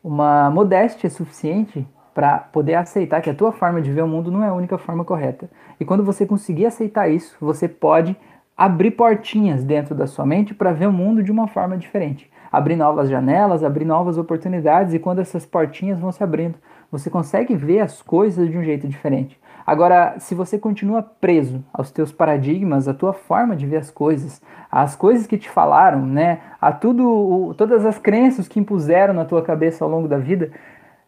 uma 0.03 0.51
modéstia 0.51 1.09
suficiente 1.09 1.85
para 2.13 2.37
poder 2.37 2.75
aceitar 2.75 3.21
que 3.21 3.29
a 3.29 3.33
tua 3.33 3.51
forma 3.51 3.81
de 3.81 3.91
ver 3.91 4.03
o 4.03 4.07
mundo 4.07 4.31
não 4.31 4.43
é 4.43 4.47
a 4.47 4.53
única 4.53 4.77
forma 4.77 5.03
correta. 5.03 5.49
E 5.79 5.83
quando 5.83 6.03
você 6.03 6.25
conseguir 6.27 6.67
aceitar 6.67 7.09
isso, 7.09 7.35
você 7.41 7.67
pode 7.67 8.15
abrir 8.55 8.91
portinhas 8.91 9.63
dentro 9.63 9.95
da 9.95 10.07
sua 10.07 10.25
mente 10.25 10.53
para 10.53 10.71
ver 10.71 10.87
o 10.87 10.93
mundo 10.93 11.23
de 11.23 11.31
uma 11.31 11.47
forma 11.47 11.75
diferente. 11.75 12.31
Abrir 12.51 12.75
novas 12.75 13.09
janelas, 13.09 13.63
abrir 13.63 13.83
novas 13.83 14.17
oportunidades 14.17 14.93
e 14.93 14.99
quando 14.99 15.19
essas 15.19 15.45
portinhas 15.45 15.99
vão 15.99 16.11
se 16.11 16.23
abrindo, 16.23 16.55
você 16.97 17.09
consegue 17.09 17.55
ver 17.55 17.81
as 17.81 18.01
coisas 18.01 18.49
de 18.49 18.57
um 18.57 18.63
jeito 18.63 18.87
diferente. 18.87 19.39
Agora, 19.65 20.15
se 20.19 20.35
você 20.35 20.59
continua 20.59 21.01
preso 21.01 21.63
aos 21.73 21.91
teus 21.91 22.11
paradigmas, 22.11 22.87
à 22.87 22.93
tua 22.93 23.13
forma 23.13 23.55
de 23.55 23.65
ver 23.65 23.77
as 23.77 23.89
coisas, 23.89 24.41
às 24.71 24.95
coisas 24.95 25.25
que 25.25 25.37
te 25.37 25.49
falaram, 25.49 26.05
né, 26.05 26.39
a 26.61 26.71
tudo, 26.71 27.53
todas 27.57 27.85
as 27.85 27.97
crenças 27.97 28.47
que 28.47 28.59
impuseram 28.59 29.13
na 29.13 29.25
tua 29.25 29.41
cabeça 29.41 29.83
ao 29.83 29.89
longo 29.89 30.07
da 30.07 30.17
vida, 30.17 30.51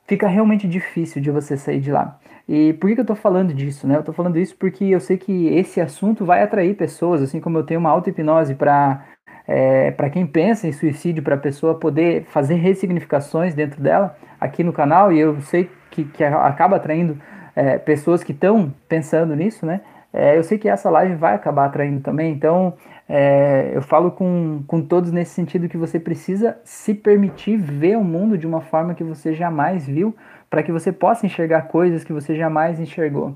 fica 0.07 0.27
realmente 0.27 0.67
difícil 0.67 1.21
de 1.21 1.29
você 1.29 1.55
sair 1.55 1.79
de 1.79 1.91
lá. 1.91 2.17
E 2.49 2.73
por 2.73 2.89
que, 2.89 2.99
eu 2.99 3.01
estou 3.01 3.15
falando 3.15 3.53
disso? 3.53 3.85
Né? 3.87 3.95
Eu 3.95 3.99
estou 3.99 4.15
falando 4.15 4.37
isso 4.39 4.55
porque 4.57 4.85
eu 4.85 4.99
sei 4.99 5.17
que 5.17 5.47
esse 5.49 5.79
assunto 5.79 6.25
vai 6.25 6.41
atrair 6.41 6.75
pessoas, 6.75 7.21
assim 7.21 7.39
como 7.39 7.57
eu 7.57 7.63
tenho 7.63 7.79
uma 7.79 7.89
auto-hipnose 7.89 8.55
para 8.55 9.05
é, 9.47 9.91
para 9.91 10.09
quem 10.09 10.27
pensa 10.27 10.67
em 10.67 10.73
suicídio, 10.73 11.23
para 11.23 11.35
a 11.35 11.39
pessoa 11.39 11.75
poder 11.75 12.25
fazer 12.25 12.55
ressignificações 12.55 13.55
dentro 13.55 13.81
dela 13.81 14.17
aqui 14.39 14.63
no 14.63 14.73
canal, 14.73 15.11
e 15.11 15.19
eu 15.19 15.39
sei 15.41 15.69
que, 15.89 16.05
que 16.05 16.23
acaba 16.23 16.77
atraindo 16.77 17.17
é, 17.55 17.77
pessoas 17.77 18.23
que 18.23 18.31
estão 18.31 18.73
pensando 18.87 19.35
nisso, 19.35 19.65
né? 19.65 19.81
É, 20.13 20.37
eu 20.37 20.43
sei 20.43 20.57
que 20.57 20.69
essa 20.69 20.89
live 20.89 21.15
vai 21.15 21.35
acabar 21.35 21.65
atraindo 21.65 21.99
também, 22.01 22.31
então 22.31 22.73
é, 23.09 23.71
eu 23.73 23.81
falo 23.81 24.11
com, 24.11 24.63
com 24.65 24.81
todos 24.81 25.11
nesse 25.11 25.31
sentido 25.31 25.67
que 25.69 25.77
você 25.77 25.99
precisa 25.99 26.57
se 26.63 26.93
permitir 26.93 27.57
ver 27.57 27.97
o 27.97 28.03
mundo 28.03 28.37
de 28.37 28.47
uma 28.47 28.61
forma 28.61 28.93
que 28.93 29.03
você 29.03 29.33
jamais 29.33 29.85
viu, 29.85 30.15
para 30.49 30.63
que 30.63 30.71
você 30.71 30.91
possa 30.91 31.25
enxergar 31.25 31.63
coisas 31.63 32.03
que 32.03 32.13
você 32.13 32.35
jamais 32.35 32.79
enxergou, 32.79 33.35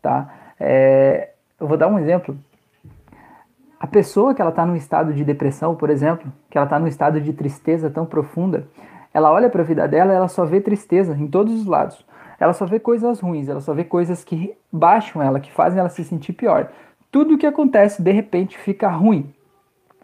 tá? 0.00 0.28
É, 0.58 1.30
eu 1.60 1.66
vou 1.66 1.76
dar 1.76 1.88
um 1.88 1.98
exemplo. 1.98 2.36
A 3.78 3.86
pessoa 3.86 4.32
que 4.32 4.40
ela 4.40 4.50
está 4.50 4.64
num 4.64 4.76
estado 4.76 5.12
de 5.12 5.24
depressão, 5.24 5.74
por 5.74 5.90
exemplo, 5.90 6.32
que 6.48 6.56
ela 6.56 6.66
está 6.66 6.78
num 6.78 6.86
estado 6.86 7.20
de 7.20 7.32
tristeza 7.32 7.90
tão 7.90 8.06
profunda, 8.06 8.68
ela 9.12 9.30
olha 9.30 9.50
para 9.50 9.62
a 9.62 9.64
vida 9.64 9.86
dela, 9.86 10.12
ela 10.12 10.28
só 10.28 10.44
vê 10.44 10.60
tristeza 10.60 11.16
em 11.16 11.26
todos 11.26 11.52
os 11.52 11.66
lados. 11.66 12.04
Ela 12.40 12.52
só 12.52 12.66
vê 12.66 12.80
coisas 12.80 13.20
ruins, 13.20 13.48
ela 13.48 13.60
só 13.60 13.72
vê 13.72 13.84
coisas 13.84 14.24
que 14.24 14.54
baixam 14.72 15.22
ela, 15.22 15.38
que 15.38 15.52
fazem 15.52 15.78
ela 15.78 15.88
se 15.88 16.02
sentir 16.02 16.32
pior. 16.32 16.70
Tudo 17.10 17.34
o 17.34 17.38
que 17.38 17.46
acontece 17.46 18.02
de 18.02 18.10
repente 18.10 18.58
fica 18.58 18.88
ruim, 18.88 19.32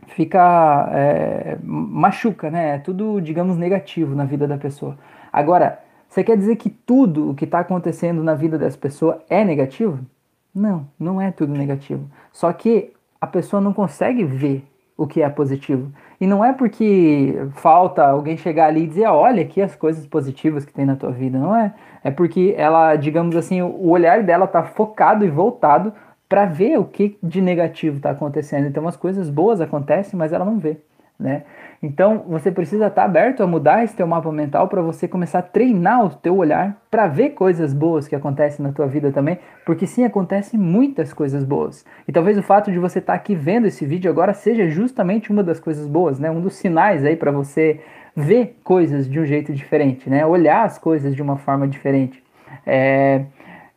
fica 0.09 0.89
é, 0.93 1.59
machuca, 1.63 2.51
né? 2.51 2.77
É 2.77 2.79
tudo, 2.79 3.21
digamos, 3.21 3.57
negativo 3.57 4.15
na 4.15 4.25
vida 4.25 4.47
da 4.47 4.57
pessoa. 4.57 4.97
Agora, 5.33 5.81
você 6.09 6.23
quer 6.23 6.37
dizer 6.37 6.57
que 6.57 6.71
tudo 6.71 7.31
o 7.31 7.35
que 7.35 7.45
está 7.45 7.61
acontecendo 7.61 8.23
na 8.23 8.35
vida 8.35 8.57
dessa 8.57 8.79
pessoa 8.79 9.23
é 9.29 9.45
negativo? 9.45 9.99
Não, 10.55 10.87
não 10.99 11.21
é 11.21 11.31
tudo 11.31 11.53
negativo. 11.53 12.09
Só 12.33 12.53
que 12.53 12.93
a 13.21 13.27
pessoa 13.27 13.61
não 13.61 13.73
consegue 13.73 14.25
ver 14.25 14.65
o 14.99 15.07
que 15.07 15.23
é 15.23 15.31
positivo. 15.31 15.93
E 16.21 16.27
não 16.27 16.45
é 16.45 16.53
porque 16.53 17.33
falta 17.53 18.05
alguém 18.05 18.37
chegar 18.37 18.67
ali 18.67 18.83
e 18.83 18.87
dizer, 18.89 19.07
olha 19.07 19.43
aqui 19.43 19.63
as 19.63 19.77
coisas 19.77 20.05
positivas 20.05 20.65
que 20.65 20.73
tem 20.73 20.85
na 20.85 20.97
tua 20.97 21.13
vida, 21.13 21.39
não 21.39 21.55
é? 21.55 21.73
É 22.03 22.11
porque 22.11 22.53
ela, 22.59 22.97
digamos 22.97 23.37
assim, 23.37 23.63
o 23.63 23.89
olhar 23.89 24.25
dela 24.25 24.45
está 24.45 24.65
focado 24.65 25.25
e 25.25 25.31
voltado 25.31 25.93
para 26.29 26.45
ver 26.45 26.79
o 26.79 26.85
que 26.85 27.17
de 27.23 27.41
negativo 27.41 27.99
está 27.99 28.11
acontecendo. 28.11 28.67
Então 28.67 28.89
as 28.89 28.97
coisas 28.97 29.31
boas 29.31 29.61
acontecem, 29.61 30.19
mas 30.19 30.33
ela 30.33 30.45
não 30.45 30.59
vê, 30.59 30.79
né? 31.19 31.45
Então 31.83 32.25
você 32.27 32.51
precisa 32.51 32.89
estar 32.89 33.03
tá 33.03 33.05
aberto 33.05 33.43
a 33.43 33.47
mudar 33.47 33.85
esse 33.85 33.95
teu 33.95 34.07
mapa 34.07 34.31
mental 34.33 34.67
para 34.67 34.83
você 34.83 35.07
começar 35.07 35.39
a 35.39 35.43
treinar 35.43 36.05
o 36.05 36.11
teu 36.11 36.37
olhar 36.37 36.77
para 36.91 37.07
ver 37.07 37.31
coisas 37.31 37.73
boas 37.73 38.09
que 38.09 38.17
acontecem 38.17 38.67
na 38.67 38.73
tua 38.73 38.87
vida 38.87 39.13
também, 39.13 39.39
porque 39.65 39.87
sim 39.87 40.05
acontecem 40.05 40.59
muitas 40.59 41.13
coisas 41.13 41.45
boas. 41.45 41.85
E 42.07 42.13
talvez 42.13 42.37
o 42.37 42.43
fato 42.43 42.73
de 42.73 42.79
você 42.79 42.99
estar 42.99 43.13
tá 43.13 43.17
aqui 43.17 43.35
vendo 43.35 43.67
esse 43.67 43.87
vídeo 43.87 44.11
agora 44.11 44.35
seja 44.35 44.69
justamente 44.69 45.31
uma 45.31 45.43
das 45.43 45.61
coisas 45.61 45.87
boas, 45.87 46.19
né? 46.19 46.31
Um 46.31 46.41
dos 46.41 46.57
sinais 46.57 47.05
aí 47.05 47.15
para 47.15 47.31
você 47.31 47.81
ver 48.15 48.59
coisas 48.65 49.09
de 49.09 49.21
um 49.21 49.25
jeito 49.25 49.53
diferente, 49.53 50.11
né? 50.11 50.27
Olhar 50.27 50.65
as 50.65 50.79
coisas 50.79 51.15
de 51.15 51.23
uma 51.23 51.37
forma 51.37 51.69
diferente. 51.69 52.21
É, 52.67 53.25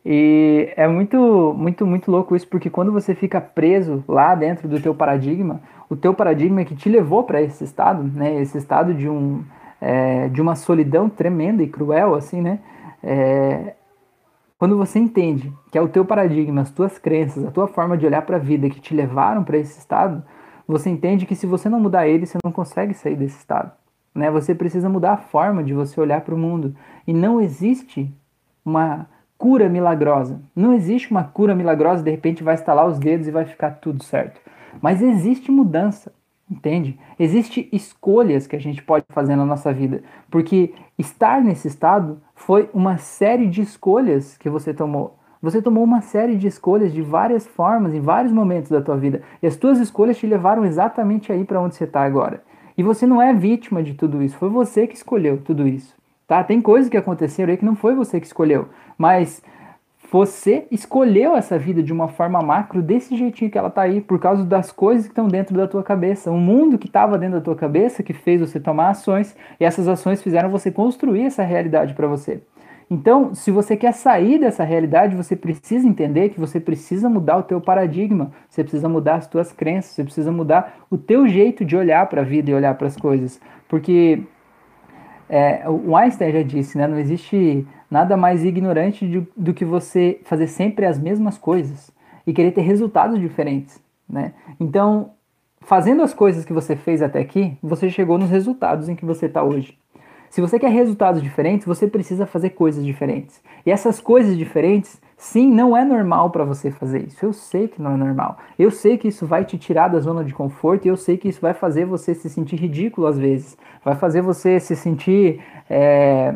e 0.04 0.72
é 0.76 0.88
muito, 0.88 1.54
muito, 1.56 1.86
muito 1.86 2.10
louco 2.10 2.34
isso, 2.34 2.48
porque 2.48 2.68
quando 2.68 2.90
você 2.90 3.14
fica 3.14 3.40
preso 3.40 4.02
lá 4.08 4.34
dentro 4.34 4.66
do 4.66 4.80
teu 4.80 4.94
paradigma, 4.94 5.60
o 5.92 5.96
teu 5.96 6.14
paradigma 6.14 6.64
que 6.64 6.74
te 6.74 6.88
levou 6.88 7.22
para 7.22 7.42
esse 7.42 7.62
estado, 7.62 8.02
né, 8.02 8.40
esse 8.40 8.56
estado 8.56 8.94
de, 8.94 9.10
um, 9.10 9.44
é, 9.78 10.28
de 10.30 10.40
uma 10.40 10.56
solidão 10.56 11.06
tremenda 11.06 11.62
e 11.62 11.68
cruel, 11.68 12.14
assim, 12.14 12.40
né, 12.40 12.60
é, 13.02 13.74
quando 14.56 14.74
você 14.74 14.98
entende 14.98 15.52
que 15.70 15.76
é 15.76 15.82
o 15.82 15.88
teu 15.88 16.02
paradigma, 16.02 16.62
as 16.62 16.70
tuas 16.70 16.96
crenças, 16.96 17.44
a 17.44 17.50
tua 17.50 17.68
forma 17.68 17.98
de 17.98 18.06
olhar 18.06 18.22
para 18.22 18.36
a 18.36 18.40
vida 18.40 18.70
que 18.70 18.80
te 18.80 18.94
levaram 18.94 19.44
para 19.44 19.58
esse 19.58 19.78
estado, 19.78 20.24
você 20.66 20.88
entende 20.88 21.26
que 21.26 21.34
se 21.34 21.46
você 21.46 21.68
não 21.68 21.78
mudar 21.78 22.06
ele, 22.06 22.24
você 22.24 22.38
não 22.42 22.52
consegue 22.52 22.94
sair 22.94 23.16
desse 23.16 23.36
estado. 23.36 23.72
Né? 24.14 24.30
Você 24.30 24.54
precisa 24.54 24.88
mudar 24.88 25.12
a 25.12 25.16
forma 25.18 25.62
de 25.62 25.74
você 25.74 26.00
olhar 26.00 26.22
para 26.22 26.34
o 26.34 26.38
mundo. 26.38 26.74
E 27.06 27.12
não 27.12 27.40
existe 27.40 28.10
uma 28.64 29.06
cura 29.36 29.68
milagrosa. 29.68 30.40
Não 30.54 30.72
existe 30.72 31.10
uma 31.10 31.24
cura 31.24 31.54
milagrosa, 31.54 32.02
de 32.02 32.10
repente 32.12 32.44
vai 32.44 32.54
estalar 32.54 32.86
os 32.86 32.98
dedos 32.98 33.26
e 33.26 33.32
vai 33.32 33.44
ficar 33.44 33.72
tudo 33.72 34.04
certo. 34.04 34.40
Mas 34.80 35.02
existe 35.02 35.50
mudança, 35.50 36.12
entende? 36.50 36.98
Existem 37.18 37.68
escolhas 37.72 38.46
que 38.46 38.56
a 38.56 38.60
gente 38.60 38.82
pode 38.82 39.04
fazer 39.10 39.36
na 39.36 39.44
nossa 39.44 39.72
vida, 39.72 40.02
porque 40.30 40.74
estar 40.98 41.42
nesse 41.42 41.68
estado 41.68 42.20
foi 42.34 42.68
uma 42.72 42.98
série 42.98 43.46
de 43.48 43.60
escolhas 43.60 44.36
que 44.38 44.48
você 44.48 44.72
tomou. 44.72 45.18
Você 45.40 45.60
tomou 45.60 45.82
uma 45.82 46.00
série 46.00 46.36
de 46.36 46.46
escolhas 46.46 46.92
de 46.92 47.02
várias 47.02 47.46
formas, 47.46 47.92
em 47.92 48.00
vários 48.00 48.32
momentos 48.32 48.70
da 48.70 48.80
tua 48.80 48.96
vida, 48.96 49.22
e 49.42 49.46
as 49.46 49.56
tuas 49.56 49.80
escolhas 49.80 50.16
te 50.16 50.26
levaram 50.26 50.64
exatamente 50.64 51.32
aí 51.32 51.44
para 51.44 51.60
onde 51.60 51.74
você 51.74 51.84
está 51.84 52.02
agora. 52.02 52.44
E 52.78 52.82
você 52.82 53.06
não 53.06 53.20
é 53.20 53.34
vítima 53.34 53.82
de 53.82 53.94
tudo 53.94 54.22
isso, 54.22 54.36
foi 54.36 54.48
você 54.48 54.86
que 54.86 54.94
escolheu 54.94 55.38
tudo 55.38 55.66
isso. 55.66 55.94
Tá? 56.28 56.44
Tem 56.44 56.60
coisas 56.60 56.88
que 56.88 56.96
aconteceram 56.96 57.50
aí 57.50 57.56
que 57.56 57.64
não 57.64 57.74
foi 57.74 57.94
você 57.94 58.20
que 58.20 58.26
escolheu, 58.26 58.68
mas 58.96 59.42
você 60.12 60.66
escolheu 60.70 61.34
essa 61.34 61.58
vida 61.58 61.82
de 61.82 61.90
uma 61.90 62.06
forma 62.06 62.42
macro 62.42 62.82
desse 62.82 63.16
jeitinho 63.16 63.50
que 63.50 63.56
ela 63.56 63.70
tá 63.70 63.80
aí, 63.80 63.98
por 63.98 64.20
causa 64.20 64.44
das 64.44 64.70
coisas 64.70 65.06
que 65.06 65.12
estão 65.12 65.26
dentro 65.26 65.56
da 65.56 65.66
tua 65.66 65.82
cabeça. 65.82 66.30
O 66.30 66.36
mundo 66.36 66.76
que 66.76 66.86
estava 66.86 67.16
dentro 67.16 67.38
da 67.38 67.40
tua 67.40 67.56
cabeça 67.56 68.02
que 68.02 68.12
fez 68.12 68.38
você 68.38 68.60
tomar 68.60 68.90
ações, 68.90 69.34
e 69.58 69.64
essas 69.64 69.88
ações 69.88 70.22
fizeram 70.22 70.50
você 70.50 70.70
construir 70.70 71.22
essa 71.22 71.42
realidade 71.42 71.94
para 71.94 72.06
você. 72.06 72.42
Então, 72.90 73.34
se 73.34 73.50
você 73.50 73.74
quer 73.74 73.94
sair 73.94 74.38
dessa 74.38 74.64
realidade, 74.64 75.16
você 75.16 75.34
precisa 75.34 75.88
entender 75.88 76.28
que 76.28 76.38
você 76.38 76.60
precisa 76.60 77.08
mudar 77.08 77.38
o 77.38 77.42
teu 77.42 77.58
paradigma, 77.58 78.32
você 78.50 78.62
precisa 78.62 78.90
mudar 78.90 79.14
as 79.14 79.26
tuas 79.26 79.50
crenças, 79.50 79.92
você 79.92 80.04
precisa 80.04 80.30
mudar 80.30 80.84
o 80.90 80.98
teu 80.98 81.26
jeito 81.26 81.64
de 81.64 81.74
olhar 81.74 82.06
para 82.10 82.20
a 82.20 82.24
vida 82.24 82.50
e 82.50 82.54
olhar 82.54 82.74
para 82.74 82.86
as 82.86 82.98
coisas. 82.98 83.40
Porque 83.66 84.22
é, 85.26 85.62
o 85.66 85.96
Einstein 85.96 86.32
já 86.32 86.42
disse, 86.42 86.76
né, 86.76 86.86
não 86.86 86.98
existe 86.98 87.66
nada 87.92 88.16
mais 88.16 88.42
ignorante 88.42 89.06
de, 89.06 89.28
do 89.36 89.52
que 89.52 89.66
você 89.66 90.18
fazer 90.24 90.46
sempre 90.46 90.86
as 90.86 90.98
mesmas 90.98 91.36
coisas 91.36 91.90
e 92.26 92.32
querer 92.32 92.52
ter 92.52 92.62
resultados 92.62 93.20
diferentes. 93.20 93.78
Né? 94.08 94.32
Então, 94.58 95.10
fazendo 95.60 96.02
as 96.02 96.14
coisas 96.14 96.42
que 96.42 96.54
você 96.54 96.74
fez 96.74 97.02
até 97.02 97.20
aqui, 97.20 97.54
você 97.62 97.90
chegou 97.90 98.16
nos 98.16 98.30
resultados 98.30 98.88
em 98.88 98.96
que 98.96 99.04
você 99.04 99.26
está 99.26 99.42
hoje. 99.42 99.76
Se 100.30 100.40
você 100.40 100.58
quer 100.58 100.70
resultados 100.70 101.22
diferentes, 101.22 101.66
você 101.66 101.86
precisa 101.86 102.24
fazer 102.24 102.50
coisas 102.50 102.82
diferentes. 102.82 103.42
E 103.66 103.70
essas 103.70 104.00
coisas 104.00 104.38
diferentes 104.38 104.98
Sim, 105.22 105.52
não 105.52 105.76
é 105.76 105.84
normal 105.84 106.30
para 106.30 106.42
você 106.42 106.72
fazer 106.72 107.06
isso. 107.06 107.24
Eu 107.24 107.32
sei 107.32 107.68
que 107.68 107.80
não 107.80 107.92
é 107.92 107.96
normal. 107.96 108.38
Eu 108.58 108.72
sei 108.72 108.98
que 108.98 109.06
isso 109.06 109.24
vai 109.24 109.44
te 109.44 109.56
tirar 109.56 109.86
da 109.86 110.00
zona 110.00 110.24
de 110.24 110.34
conforto 110.34 110.84
e 110.84 110.88
eu 110.88 110.96
sei 110.96 111.16
que 111.16 111.28
isso 111.28 111.40
vai 111.40 111.54
fazer 111.54 111.84
você 111.84 112.12
se 112.12 112.28
sentir 112.28 112.56
ridículo 112.56 113.06
às 113.06 113.16
vezes. 113.16 113.56
Vai 113.84 113.94
fazer 113.94 114.20
você 114.20 114.58
se 114.58 114.74
sentir, 114.74 115.40
é, 115.70 116.34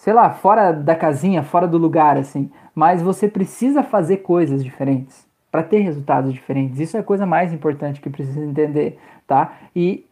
sei 0.00 0.14
lá, 0.14 0.30
fora 0.30 0.72
da 0.72 0.94
casinha, 0.94 1.42
fora 1.42 1.68
do 1.68 1.76
lugar, 1.76 2.16
assim. 2.16 2.50
Mas 2.74 3.02
você 3.02 3.28
precisa 3.28 3.82
fazer 3.82 4.18
coisas 4.18 4.64
diferentes 4.64 5.28
para 5.52 5.62
ter 5.62 5.80
resultados 5.80 6.32
diferentes. 6.32 6.80
Isso 6.80 6.96
é 6.96 7.00
a 7.00 7.02
coisa 7.02 7.26
mais 7.26 7.52
importante 7.52 8.00
que 8.00 8.08
precisa 8.08 8.42
entender, 8.42 8.98
tá? 9.26 9.58
E, 9.76 10.06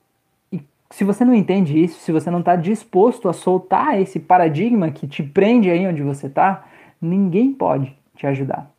e 0.52 0.60
se 0.90 1.04
você 1.04 1.24
não 1.24 1.32
entende 1.32 1.82
isso, 1.82 2.00
se 2.00 2.12
você 2.12 2.30
não 2.30 2.40
está 2.40 2.54
disposto 2.54 3.30
a 3.30 3.32
soltar 3.32 3.98
esse 3.98 4.20
paradigma 4.20 4.90
que 4.90 5.08
te 5.08 5.22
prende 5.22 5.70
aí 5.70 5.86
onde 5.86 6.02
você 6.02 6.26
está, 6.26 6.66
ninguém 7.00 7.54
pode 7.54 7.96
te 8.14 8.26
ajudar. 8.26 8.70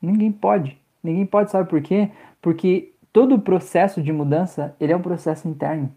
Ninguém 0.00 0.32
pode. 0.32 0.78
Ninguém 1.02 1.26
pode, 1.26 1.50
sabe 1.50 1.68
por 1.68 1.82
quê? 1.82 2.08
Porque 2.40 2.90
todo 3.12 3.34
o 3.34 3.40
processo 3.40 4.00
de 4.00 4.14
mudança, 4.14 4.74
ele 4.80 4.94
é 4.94 4.96
um 4.96 5.02
processo 5.02 5.46
interno. 5.46 5.92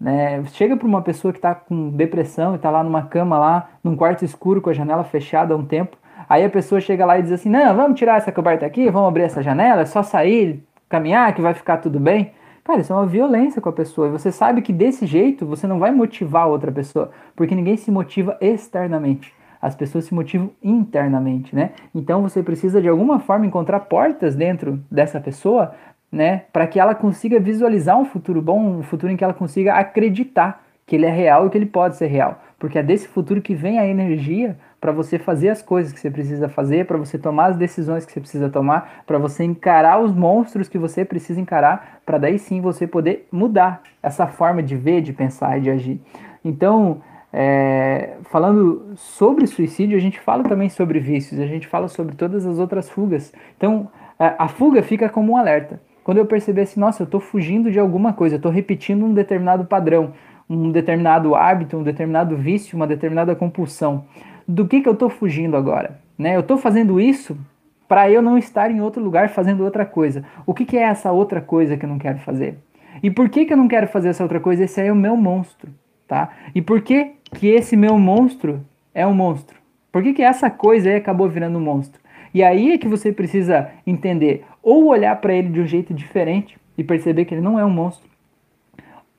Né? 0.00 0.42
Chega 0.52 0.76
para 0.76 0.88
uma 0.88 1.02
pessoa 1.02 1.32
que 1.32 1.38
está 1.38 1.54
com 1.54 1.90
depressão 1.90 2.52
e 2.52 2.56
está 2.56 2.70
lá 2.70 2.82
numa 2.82 3.02
cama 3.02 3.38
lá, 3.38 3.68
num 3.84 3.94
quarto 3.94 4.24
escuro 4.24 4.60
com 4.60 4.70
a 4.70 4.72
janela 4.72 5.04
fechada 5.04 5.52
há 5.52 5.56
um 5.56 5.64
tempo, 5.64 5.96
Aí 6.30 6.44
a 6.44 6.48
pessoa 6.48 6.80
chega 6.80 7.04
lá 7.04 7.18
e 7.18 7.22
diz 7.22 7.32
assim: 7.32 7.48
não, 7.48 7.74
vamos 7.74 7.98
tirar 7.98 8.18
essa 8.18 8.30
coberta 8.30 8.64
aqui, 8.64 8.88
vamos 8.88 9.08
abrir 9.08 9.24
essa 9.24 9.42
janela, 9.42 9.82
é 9.82 9.84
só 9.84 10.00
sair, 10.00 10.62
caminhar 10.88 11.34
que 11.34 11.42
vai 11.42 11.54
ficar 11.54 11.78
tudo 11.78 11.98
bem. 11.98 12.30
Cara, 12.62 12.80
isso 12.80 12.92
é 12.92 12.96
uma 12.96 13.06
violência 13.06 13.60
com 13.60 13.68
a 13.68 13.72
pessoa. 13.72 14.06
E 14.06 14.10
você 14.12 14.30
sabe 14.30 14.62
que 14.62 14.72
desse 14.72 15.06
jeito 15.06 15.44
você 15.44 15.66
não 15.66 15.80
vai 15.80 15.90
motivar 15.90 16.46
outra 16.46 16.70
pessoa, 16.70 17.10
porque 17.34 17.52
ninguém 17.52 17.76
se 17.76 17.90
motiva 17.90 18.36
externamente. 18.40 19.34
As 19.60 19.74
pessoas 19.74 20.04
se 20.04 20.14
motivam 20.14 20.50
internamente, 20.62 21.54
né? 21.54 21.72
Então 21.92 22.22
você 22.22 22.44
precisa 22.44 22.80
de 22.80 22.88
alguma 22.88 23.18
forma 23.18 23.44
encontrar 23.44 23.80
portas 23.80 24.36
dentro 24.36 24.80
dessa 24.88 25.20
pessoa, 25.20 25.74
né, 26.10 26.44
para 26.52 26.66
que 26.66 26.80
ela 26.80 26.94
consiga 26.94 27.38
visualizar 27.38 27.98
um 27.98 28.04
futuro 28.04 28.42
bom, 28.42 28.78
um 28.78 28.82
futuro 28.82 29.12
em 29.12 29.16
que 29.16 29.24
ela 29.24 29.34
consiga 29.34 29.74
acreditar 29.74 30.64
que 30.86 30.96
ele 30.96 31.06
é 31.06 31.10
real 31.10 31.46
e 31.46 31.50
que 31.50 31.56
ele 31.56 31.66
pode 31.66 31.96
ser 31.96 32.08
real, 32.08 32.42
porque 32.58 32.78
é 32.78 32.82
desse 32.82 33.06
futuro 33.06 33.40
que 33.40 33.54
vem 33.54 33.78
a 33.78 33.86
energia 33.86 34.58
para 34.80 34.90
você 34.90 35.18
fazer 35.18 35.50
as 35.50 35.62
coisas 35.62 35.92
que 35.92 36.00
você 36.00 36.10
precisa 36.10 36.48
fazer, 36.48 36.86
para 36.86 36.96
você 36.96 37.16
tomar 37.16 37.46
as 37.46 37.56
decisões 37.56 38.04
que 38.04 38.12
você 38.12 38.20
precisa 38.20 38.48
tomar, 38.48 39.04
para 39.06 39.18
você 39.18 39.44
encarar 39.44 40.00
os 40.00 40.12
monstros 40.12 40.68
que 40.68 40.78
você 40.78 41.04
precisa 41.04 41.40
encarar, 41.40 42.00
para 42.04 42.18
daí 42.18 42.38
sim 42.38 42.60
você 42.60 42.86
poder 42.86 43.28
mudar 43.30 43.82
essa 44.02 44.26
forma 44.26 44.62
de 44.62 44.74
ver, 44.74 45.02
de 45.02 45.12
pensar 45.12 45.58
e 45.58 45.60
de 45.60 45.70
agir. 45.70 46.00
Então, 46.44 47.02
é, 47.32 48.16
falando 48.24 48.94
sobre 48.96 49.46
suicídio, 49.46 49.96
a 49.96 50.00
gente 50.00 50.18
fala 50.18 50.42
também 50.42 50.68
sobre 50.68 50.98
vícios, 50.98 51.38
a 51.38 51.46
gente 51.46 51.68
fala 51.68 51.86
sobre 51.86 52.16
todas 52.16 52.46
as 52.46 52.58
outras 52.58 52.88
fugas. 52.88 53.32
Então, 53.56 53.88
a, 54.18 54.48
fuga 54.48 54.82
fica 54.82 55.08
como 55.08 55.32
um 55.32 55.36
alerta. 55.36 55.80
Quando 56.10 56.18
eu 56.18 56.26
perceber 56.26 56.62
assim, 56.62 56.80
nossa, 56.80 57.02
eu 57.02 57.04
estou 57.04 57.20
fugindo 57.20 57.70
de 57.70 57.78
alguma 57.78 58.12
coisa, 58.12 58.34
estou 58.34 58.50
repetindo 58.50 59.04
um 59.04 59.14
determinado 59.14 59.64
padrão, 59.64 60.12
um 60.48 60.72
determinado 60.72 61.36
hábito, 61.36 61.76
um 61.76 61.84
determinado 61.84 62.36
vício, 62.36 62.74
uma 62.74 62.84
determinada 62.84 63.32
compulsão 63.36 64.06
do 64.44 64.66
que, 64.66 64.80
que 64.80 64.88
eu 64.88 64.94
estou 64.94 65.08
fugindo 65.08 65.56
agora. 65.56 66.00
Né? 66.18 66.34
Eu 66.34 66.40
estou 66.40 66.58
fazendo 66.58 67.00
isso 67.00 67.38
para 67.86 68.10
eu 68.10 68.20
não 68.20 68.36
estar 68.36 68.72
em 68.72 68.80
outro 68.80 69.00
lugar 69.00 69.28
fazendo 69.28 69.62
outra 69.62 69.86
coisa. 69.86 70.24
O 70.44 70.52
que, 70.52 70.64
que 70.64 70.76
é 70.76 70.82
essa 70.82 71.12
outra 71.12 71.40
coisa 71.40 71.76
que 71.76 71.84
eu 71.84 71.88
não 71.88 71.96
quero 71.96 72.18
fazer? 72.18 72.58
E 73.00 73.08
por 73.08 73.28
que, 73.28 73.44
que 73.44 73.52
eu 73.52 73.56
não 73.56 73.68
quero 73.68 73.86
fazer 73.86 74.08
essa 74.08 74.24
outra 74.24 74.40
coisa? 74.40 74.64
Esse 74.64 74.80
aí 74.80 74.88
é 74.88 74.92
o 74.92 74.96
meu 74.96 75.16
monstro. 75.16 75.70
Tá? 76.08 76.30
E 76.52 76.60
por 76.60 76.80
que, 76.80 77.12
que 77.34 77.46
esse 77.46 77.76
meu 77.76 77.96
monstro 77.96 78.66
é 78.92 79.06
um 79.06 79.14
monstro? 79.14 79.56
Por 79.92 80.02
que, 80.02 80.12
que 80.12 80.22
essa 80.22 80.50
coisa 80.50 80.88
aí 80.88 80.96
acabou 80.96 81.28
virando 81.28 81.56
um 81.56 81.62
monstro? 81.62 82.00
E 82.32 82.42
aí 82.42 82.72
é 82.72 82.78
que 82.78 82.86
você 82.86 83.12
precisa 83.12 83.70
entender, 83.86 84.44
ou 84.62 84.86
olhar 84.86 85.20
para 85.20 85.32
ele 85.34 85.48
de 85.48 85.60
um 85.60 85.66
jeito 85.66 85.94
diferente 85.94 86.58
e 86.76 86.84
perceber 86.84 87.24
que 87.24 87.34
ele 87.34 87.40
não 87.40 87.58
é 87.58 87.64
um 87.64 87.70
monstro, 87.70 88.08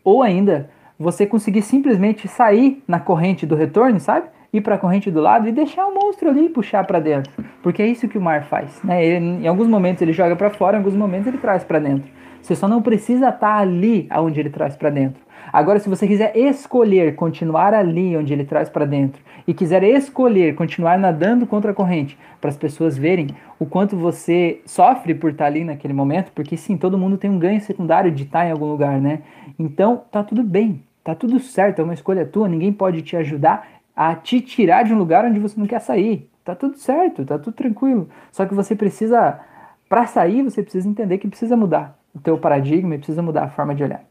ou 0.03 0.21
ainda 0.21 0.69
você 0.97 1.25
conseguir 1.25 1.61
simplesmente 1.61 2.27
sair 2.27 2.83
na 2.87 2.99
corrente 2.99 3.45
do 3.45 3.55
retorno, 3.55 3.99
sabe? 3.99 4.27
ir 4.53 4.61
para 4.61 4.75
a 4.75 4.77
corrente 4.77 5.09
do 5.09 5.21
lado 5.21 5.47
e 5.47 5.51
deixar 5.51 5.85
o 5.85 5.93
monstro 5.93 6.29
ali 6.29 6.49
puxar 6.49 6.85
para 6.85 6.99
dentro, 6.99 7.31
porque 7.63 7.81
é 7.81 7.87
isso 7.87 8.07
que 8.07 8.17
o 8.17 8.21
mar 8.21 8.43
faz, 8.43 8.81
né? 8.83 9.03
Ele, 9.03 9.25
em 9.25 9.47
alguns 9.47 9.67
momentos 9.67 10.01
ele 10.01 10.11
joga 10.11 10.35
para 10.35 10.49
fora, 10.49 10.75
em 10.75 10.79
alguns 10.79 10.95
momentos 10.95 11.27
ele 11.27 11.37
traz 11.37 11.63
para 11.63 11.79
dentro. 11.79 12.11
Você 12.41 12.55
só 12.55 12.67
não 12.67 12.81
precisa 12.81 13.29
estar 13.29 13.39
tá 13.39 13.57
ali 13.57 14.07
aonde 14.09 14.39
ele 14.39 14.49
traz 14.49 14.75
para 14.75 14.89
dentro. 14.89 15.21
Agora, 15.51 15.79
se 15.79 15.89
você 15.89 16.07
quiser 16.07 16.35
escolher 16.37 17.15
continuar 17.15 17.73
ali 17.73 18.15
onde 18.15 18.31
ele 18.31 18.45
traz 18.45 18.69
para 18.69 18.85
dentro 18.85 19.21
e 19.45 19.53
quiser 19.53 19.83
escolher 19.83 20.55
continuar 20.55 20.97
nadando 20.97 21.45
contra 21.45 21.71
a 21.71 21.73
corrente, 21.73 22.17
para 22.39 22.49
as 22.49 22.57
pessoas 22.57 22.97
verem 22.97 23.27
o 23.59 23.65
quanto 23.65 23.97
você 23.97 24.61
sofre 24.65 25.13
por 25.13 25.31
estar 25.31 25.45
tá 25.45 25.47
ali 25.47 25.63
naquele 25.63 25.93
momento, 25.93 26.31
porque 26.33 26.55
sim, 26.55 26.77
todo 26.77 26.97
mundo 26.97 27.17
tem 27.17 27.29
um 27.29 27.37
ganho 27.37 27.59
secundário 27.61 28.11
de 28.11 28.23
estar 28.23 28.39
tá 28.39 28.47
em 28.47 28.51
algum 28.51 28.65
lugar, 28.65 28.99
né? 28.99 29.21
Então, 29.59 30.03
tá 30.11 30.23
tudo 30.23 30.41
bem, 30.41 30.81
tá 31.03 31.13
tudo 31.13 31.39
certo, 31.39 31.79
é 31.79 31.83
uma 31.83 31.93
escolha 31.93 32.25
tua, 32.25 32.47
ninguém 32.47 32.71
pode 32.71 33.01
te 33.01 33.15
ajudar 33.17 33.67
a 33.95 34.15
te 34.15 34.39
tirar 34.41 34.83
de 34.83 34.93
um 34.93 34.97
lugar 34.97 35.25
onde 35.25 35.39
você 35.39 35.59
não 35.59 35.67
quer 35.67 35.79
sair. 35.79 36.29
Tá 36.43 36.55
tudo 36.55 36.77
certo, 36.77 37.23
tá 37.23 37.37
tudo 37.37 37.53
tranquilo. 37.53 38.09
Só 38.31 38.45
que 38.45 38.53
você 38.53 38.75
precisa, 38.75 39.39
para 39.87 40.07
sair, 40.07 40.41
você 40.41 40.63
precisa 40.63 40.89
entender 40.89 41.19
que 41.19 41.27
precisa 41.27 41.55
mudar 41.55 41.99
o 42.15 42.19
teu 42.19 42.37
paradigma 42.37 42.95
e 42.95 42.97
precisa 42.97 43.21
mudar 43.21 43.43
a 43.43 43.49
forma 43.49 43.75
de 43.75 43.83
olhar. 43.83 44.10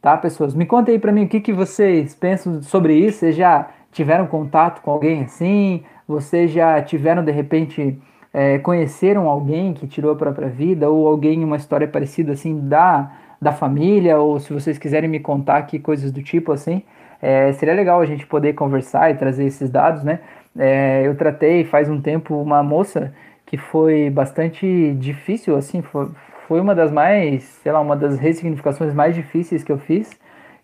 Tá, 0.00 0.16
pessoas? 0.16 0.54
Me 0.54 0.64
contem 0.64 0.94
aí 0.94 0.98
para 0.98 1.10
mim 1.10 1.24
o 1.24 1.28
que, 1.28 1.40
que 1.40 1.52
vocês 1.52 2.14
pensam 2.14 2.62
sobre 2.62 2.94
isso. 2.94 3.18
Vocês 3.18 3.34
já 3.34 3.68
tiveram 3.90 4.28
contato 4.28 4.80
com 4.80 4.92
alguém 4.92 5.22
assim? 5.24 5.82
Vocês 6.06 6.52
já 6.52 6.80
tiveram, 6.80 7.24
de 7.24 7.32
repente, 7.32 7.98
é, 8.32 8.58
conheceram 8.58 9.28
alguém 9.28 9.74
que 9.74 9.88
tirou 9.88 10.12
a 10.12 10.16
própria 10.16 10.48
vida? 10.48 10.88
Ou 10.88 11.08
alguém, 11.08 11.42
uma 11.42 11.56
história 11.56 11.88
parecida 11.88 12.32
assim 12.32 12.60
da, 12.68 13.10
da 13.42 13.52
família? 13.52 14.18
Ou 14.20 14.38
se 14.38 14.52
vocês 14.52 14.78
quiserem 14.78 15.10
me 15.10 15.18
contar 15.18 15.56
aqui 15.56 15.80
coisas 15.80 16.12
do 16.12 16.22
tipo 16.22 16.52
assim, 16.52 16.82
é, 17.20 17.52
seria 17.54 17.74
legal 17.74 18.00
a 18.00 18.06
gente 18.06 18.24
poder 18.24 18.52
conversar 18.52 19.10
e 19.10 19.14
trazer 19.14 19.46
esses 19.46 19.68
dados, 19.68 20.04
né? 20.04 20.20
É, 20.56 21.02
eu 21.04 21.16
tratei 21.16 21.64
faz 21.64 21.88
um 21.90 22.00
tempo 22.00 22.40
uma 22.40 22.62
moça 22.62 23.12
que 23.44 23.56
foi 23.56 24.10
bastante 24.10 24.94
difícil, 24.94 25.56
assim, 25.56 25.82
foi, 25.82 26.08
foi 26.48 26.62
uma 26.62 26.74
das 26.74 26.90
mais, 26.90 27.44
sei 27.62 27.70
lá, 27.70 27.78
uma 27.78 27.94
das 27.94 28.18
ressignificações 28.18 28.94
mais 28.94 29.14
difíceis 29.14 29.62
que 29.62 29.70
eu 29.70 29.76
fiz, 29.76 30.18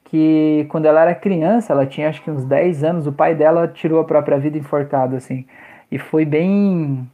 que 0.05 0.64
quando 0.70 0.87
ela 0.87 1.03
era 1.03 1.14
criança, 1.14 1.75
ela 1.75 1.85
tinha 1.85 2.09
acho 2.09 2.23
que 2.23 2.31
uns 2.31 2.47
10 2.47 2.83
anos, 2.83 3.07
o 3.07 3.12
pai 3.12 3.35
dela 3.35 3.68
tirou 3.68 4.01
a 4.01 4.05
própria 4.05 4.38
vida 4.38 4.57
enforcado, 4.57 5.14
assim, 5.14 5.44
e 5.92 5.99
foi 5.99 6.25
bem 6.25 7.07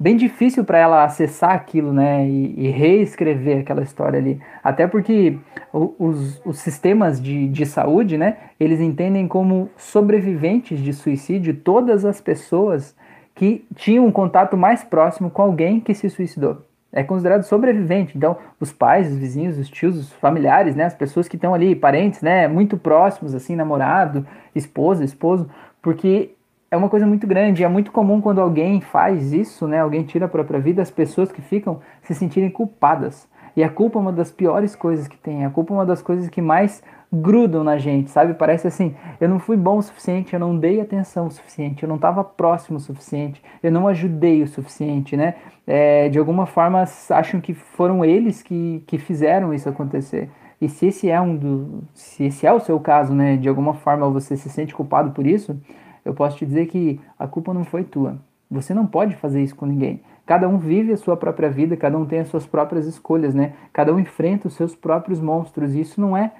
bem 0.00 0.16
difícil 0.16 0.64
para 0.64 0.78
ela 0.78 1.04
acessar 1.04 1.52
aquilo, 1.52 1.92
né, 1.92 2.26
e, 2.26 2.66
e, 2.66 2.70
reescrever 2.70 3.60
aquela 3.60 3.82
história 3.82 4.18
ali. 4.18 4.40
Até 4.64 4.88
porque 4.88 5.38
os, 5.72 6.44
os 6.44 6.58
sistemas 6.58 7.22
de, 7.22 7.46
de 7.46 7.64
saúde, 7.64 8.18
né, 8.18 8.36
eles 8.58 8.80
entendem 8.80 9.28
como 9.28 9.70
sobreviventes 9.76 10.80
de 10.80 10.92
suicídio 10.92 11.54
todas 11.54 12.04
as 12.04 12.20
pessoas 12.20 12.96
que 13.32 13.64
tinham 13.76 14.04
um 14.04 14.10
contato 14.10 14.56
mais 14.56 14.82
próximo 14.82 15.30
com 15.30 15.40
alguém 15.40 15.78
que 15.78 15.94
se 15.94 16.10
suicidou. 16.10 16.71
É 16.92 17.02
considerado 17.02 17.42
sobrevivente. 17.44 18.16
Então, 18.16 18.36
os 18.60 18.72
pais, 18.72 19.10
os 19.10 19.16
vizinhos, 19.16 19.58
os 19.58 19.68
tios, 19.68 19.96
os 19.96 20.12
familiares, 20.12 20.76
né, 20.76 20.84
as 20.84 20.94
pessoas 20.94 21.26
que 21.26 21.36
estão 21.36 21.54
ali, 21.54 21.74
parentes, 21.74 22.20
né, 22.20 22.46
muito 22.46 22.76
próximos, 22.76 23.34
assim, 23.34 23.56
namorado, 23.56 24.26
esposa, 24.54 25.02
esposo, 25.02 25.48
porque 25.80 26.34
é 26.72 26.76
uma 26.76 26.88
coisa 26.88 27.06
muito 27.06 27.26
grande. 27.26 27.62
É 27.62 27.68
muito 27.68 27.92
comum 27.92 28.20
quando 28.20 28.40
alguém 28.40 28.80
faz 28.80 29.32
isso, 29.32 29.68
né? 29.68 29.80
Alguém 29.80 30.04
tira 30.04 30.24
a 30.24 30.28
própria 30.28 30.58
vida, 30.58 30.80
as 30.80 30.90
pessoas 30.90 31.30
que 31.30 31.42
ficam 31.42 31.80
se 32.00 32.14
sentirem 32.14 32.50
culpadas. 32.50 33.28
E 33.54 33.62
a 33.62 33.68
culpa 33.68 33.98
é 33.98 34.00
uma 34.00 34.12
das 34.12 34.30
piores 34.30 34.74
coisas 34.74 35.06
que 35.06 35.18
tem. 35.18 35.44
A 35.44 35.50
culpa 35.50 35.74
é 35.74 35.76
uma 35.76 35.84
das 35.84 36.00
coisas 36.00 36.30
que 36.30 36.40
mais 36.40 36.82
grudam 37.12 37.62
na 37.62 37.76
gente, 37.76 38.10
sabe? 38.10 38.32
Parece 38.32 38.66
assim, 38.66 38.94
eu 39.20 39.28
não 39.28 39.38
fui 39.38 39.56
bom 39.56 39.76
o 39.76 39.82
suficiente, 39.82 40.32
eu 40.32 40.40
não 40.40 40.56
dei 40.58 40.80
atenção 40.80 41.26
o 41.26 41.30
suficiente, 41.30 41.82
eu 41.82 41.88
não 41.88 41.96
estava 41.96 42.24
próximo 42.24 42.78
o 42.78 42.80
suficiente, 42.80 43.42
eu 43.62 43.70
não 43.70 43.86
ajudei 43.86 44.42
o 44.42 44.48
suficiente, 44.48 45.14
né? 45.16 45.34
É, 45.66 46.08
de 46.08 46.18
alguma 46.18 46.46
forma 46.46 46.82
acham 47.10 47.40
que 47.40 47.52
foram 47.52 48.04
eles 48.04 48.42
que, 48.42 48.82
que 48.86 48.98
fizeram 48.98 49.52
isso 49.52 49.68
acontecer. 49.68 50.30
E 50.58 50.68
se 50.68 50.86
esse 50.86 51.10
é 51.10 51.20
um 51.20 51.36
do, 51.36 51.84
se 51.92 52.24
esse 52.24 52.46
é 52.46 52.52
o 52.52 52.60
seu 52.60 52.80
caso, 52.80 53.12
né? 53.14 53.36
De 53.36 53.48
alguma 53.48 53.74
forma 53.74 54.08
você 54.08 54.34
se 54.36 54.48
sente 54.48 54.74
culpado 54.74 55.10
por 55.10 55.26
isso, 55.26 55.60
eu 56.04 56.14
posso 56.14 56.38
te 56.38 56.46
dizer 56.46 56.66
que 56.66 56.98
a 57.18 57.26
culpa 57.26 57.52
não 57.52 57.64
foi 57.64 57.84
tua. 57.84 58.16
Você 58.50 58.72
não 58.72 58.86
pode 58.86 59.16
fazer 59.16 59.42
isso 59.42 59.54
com 59.54 59.66
ninguém. 59.66 60.00
Cada 60.24 60.48
um 60.48 60.56
vive 60.56 60.92
a 60.92 60.96
sua 60.96 61.16
própria 61.16 61.50
vida, 61.50 61.76
cada 61.76 61.98
um 61.98 62.06
tem 62.06 62.20
as 62.20 62.28
suas 62.28 62.46
próprias 62.46 62.86
escolhas, 62.86 63.34
né? 63.34 63.52
Cada 63.72 63.92
um 63.92 63.98
enfrenta 63.98 64.48
os 64.48 64.54
seus 64.54 64.74
próprios 64.74 65.20
monstros. 65.20 65.74
E 65.74 65.80
isso 65.80 66.00
não 66.00 66.16
é 66.16 66.32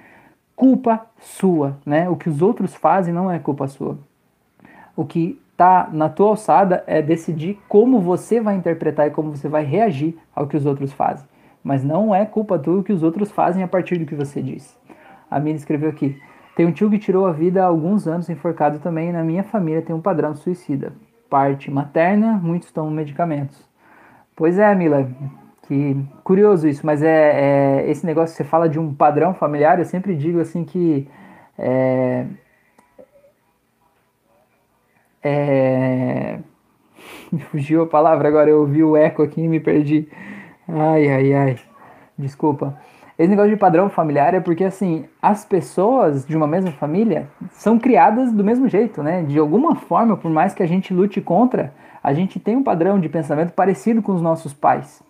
culpa 0.63 1.07
sua, 1.19 1.75
né? 1.85 2.07
O 2.07 2.15
que 2.15 2.29
os 2.29 2.41
outros 2.41 2.73
fazem 2.73 3.13
não 3.13 3.29
é 3.29 3.37
culpa 3.37 3.67
sua. 3.67 3.97
O 4.95 5.03
que 5.03 5.37
está 5.51 5.89
na 5.91 6.07
tua 6.07 6.29
alçada 6.29 6.85
é 6.87 7.01
decidir 7.01 7.59
como 7.67 7.99
você 7.99 8.39
vai 8.39 8.55
interpretar 8.55 9.07
e 9.07 9.11
como 9.11 9.35
você 9.35 9.49
vai 9.49 9.65
reagir 9.65 10.17
ao 10.33 10.47
que 10.47 10.55
os 10.55 10.65
outros 10.65 10.93
fazem. 10.93 11.27
Mas 11.61 11.83
não 11.83 12.15
é 12.15 12.25
culpa 12.25 12.57
tua 12.57 12.79
o 12.79 12.83
que 12.83 12.93
os 12.93 13.03
outros 13.03 13.29
fazem 13.29 13.61
a 13.61 13.67
partir 13.67 13.97
do 13.97 14.05
que 14.05 14.15
você 14.15 14.41
diz. 14.41 14.79
A 15.29 15.37
Mina 15.37 15.57
escreveu 15.57 15.89
aqui: 15.89 16.17
tem 16.55 16.65
um 16.65 16.71
tio 16.71 16.89
que 16.89 16.97
tirou 16.97 17.25
a 17.25 17.33
vida 17.33 17.61
há 17.61 17.65
alguns 17.65 18.07
anos 18.07 18.29
enforcado 18.29 18.79
também. 18.79 19.11
Na 19.11 19.21
minha 19.21 19.43
família 19.43 19.81
tem 19.81 19.93
um 19.93 19.99
padrão 19.99 20.33
suicida. 20.33 20.93
Parte 21.29 21.69
materna, 21.69 22.39
muitos 22.41 22.71
tomam 22.71 22.89
medicamentos. 22.89 23.69
Pois 24.33 24.57
é, 24.57 24.73
Mila, 24.73 25.11
que 25.67 25.95
curioso 26.23 26.67
isso, 26.67 26.85
mas 26.85 27.01
é, 27.01 27.81
é, 27.85 27.89
esse 27.89 28.05
negócio 28.05 28.35
que 28.35 28.43
você 28.43 28.49
fala 28.49 28.67
de 28.67 28.79
um 28.79 28.93
padrão 28.93 29.33
familiar, 29.33 29.79
eu 29.79 29.85
sempre 29.85 30.15
digo 30.15 30.39
assim 30.39 30.63
que 30.65 31.07
é, 31.57 32.25
é, 35.23 36.39
me 37.31 37.39
fugiu 37.39 37.83
a 37.83 37.87
palavra 37.87 38.27
agora, 38.27 38.49
eu 38.49 38.59
ouvi 38.59 38.83
o 38.83 38.97
eco 38.97 39.23
aqui 39.23 39.41
e 39.41 39.47
me 39.47 39.59
perdi. 39.59 40.07
Ai, 40.67 41.07
ai, 41.09 41.33
ai. 41.33 41.59
Desculpa. 42.17 42.77
Esse 43.17 43.29
negócio 43.29 43.51
de 43.51 43.57
padrão 43.57 43.89
familiar 43.89 44.33
é 44.33 44.39
porque, 44.39 44.63
assim, 44.63 45.05
as 45.21 45.45
pessoas 45.45 46.25
de 46.25 46.35
uma 46.35 46.47
mesma 46.47 46.71
família 46.71 47.29
são 47.51 47.77
criadas 47.77 48.33
do 48.33 48.43
mesmo 48.43 48.67
jeito, 48.67 49.03
né? 49.03 49.21
De 49.23 49.37
alguma 49.37 49.75
forma, 49.75 50.17
por 50.17 50.31
mais 50.31 50.53
que 50.53 50.63
a 50.63 50.65
gente 50.65 50.93
lute 50.93 51.21
contra, 51.21 51.73
a 52.01 52.11
gente 52.13 52.39
tem 52.39 52.55
um 52.55 52.63
padrão 52.63 52.99
de 52.99 53.07
pensamento 53.07 53.53
parecido 53.53 54.01
com 54.01 54.13
os 54.13 54.21
nossos 54.21 54.53
pais. 54.53 55.03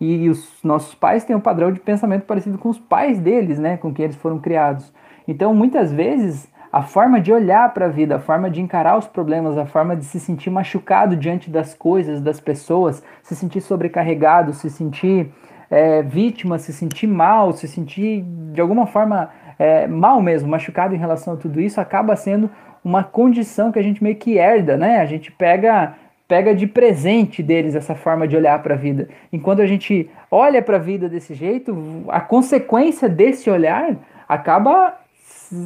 E 0.00 0.28
os 0.28 0.62
nossos 0.62 0.94
pais 0.94 1.24
têm 1.24 1.36
um 1.36 1.40
padrão 1.40 1.72
de 1.72 1.80
pensamento 1.80 2.24
parecido 2.24 2.58
com 2.58 2.68
os 2.68 2.78
pais 2.78 3.18
deles, 3.18 3.58
né? 3.58 3.76
Com 3.76 3.92
quem 3.92 4.04
eles 4.04 4.16
foram 4.16 4.38
criados. 4.38 4.92
Então, 5.26 5.54
muitas 5.54 5.92
vezes, 5.92 6.50
a 6.72 6.82
forma 6.82 7.20
de 7.20 7.32
olhar 7.32 7.72
para 7.74 7.86
a 7.86 7.88
vida, 7.88 8.16
a 8.16 8.20
forma 8.20 8.50
de 8.50 8.60
encarar 8.60 8.96
os 8.96 9.06
problemas, 9.06 9.58
a 9.58 9.66
forma 9.66 9.96
de 9.96 10.04
se 10.04 10.20
sentir 10.20 10.50
machucado 10.50 11.16
diante 11.16 11.50
das 11.50 11.74
coisas, 11.74 12.20
das 12.20 12.40
pessoas, 12.40 13.02
se 13.22 13.34
sentir 13.34 13.60
sobrecarregado, 13.60 14.52
se 14.52 14.70
sentir 14.70 15.32
é, 15.68 16.02
vítima, 16.02 16.58
se 16.58 16.72
sentir 16.72 17.06
mal, 17.06 17.52
se 17.52 17.66
sentir 17.66 18.24
de 18.52 18.60
alguma 18.60 18.86
forma 18.86 19.30
é, 19.58 19.86
mal 19.86 20.22
mesmo, 20.22 20.48
machucado 20.48 20.94
em 20.94 20.98
relação 20.98 21.34
a 21.34 21.36
tudo 21.36 21.60
isso, 21.60 21.80
acaba 21.80 22.16
sendo 22.16 22.50
uma 22.84 23.04
condição 23.04 23.70
que 23.70 23.78
a 23.78 23.82
gente 23.82 24.02
meio 24.02 24.16
que 24.16 24.38
herda, 24.38 24.76
né? 24.76 25.00
A 25.00 25.06
gente 25.06 25.30
pega 25.30 25.94
pega 26.30 26.54
de 26.54 26.64
presente 26.64 27.42
deles 27.42 27.74
essa 27.74 27.96
forma 27.96 28.28
de 28.28 28.36
olhar 28.36 28.62
para 28.62 28.74
a 28.74 28.78
vida. 28.78 29.08
Enquanto 29.32 29.62
a 29.62 29.66
gente 29.66 30.08
olha 30.30 30.62
para 30.62 30.76
a 30.76 30.78
vida 30.78 31.08
desse 31.08 31.34
jeito, 31.34 31.76
a 32.06 32.20
consequência 32.20 33.08
desse 33.08 33.50
olhar 33.50 33.96
acaba 34.28 34.94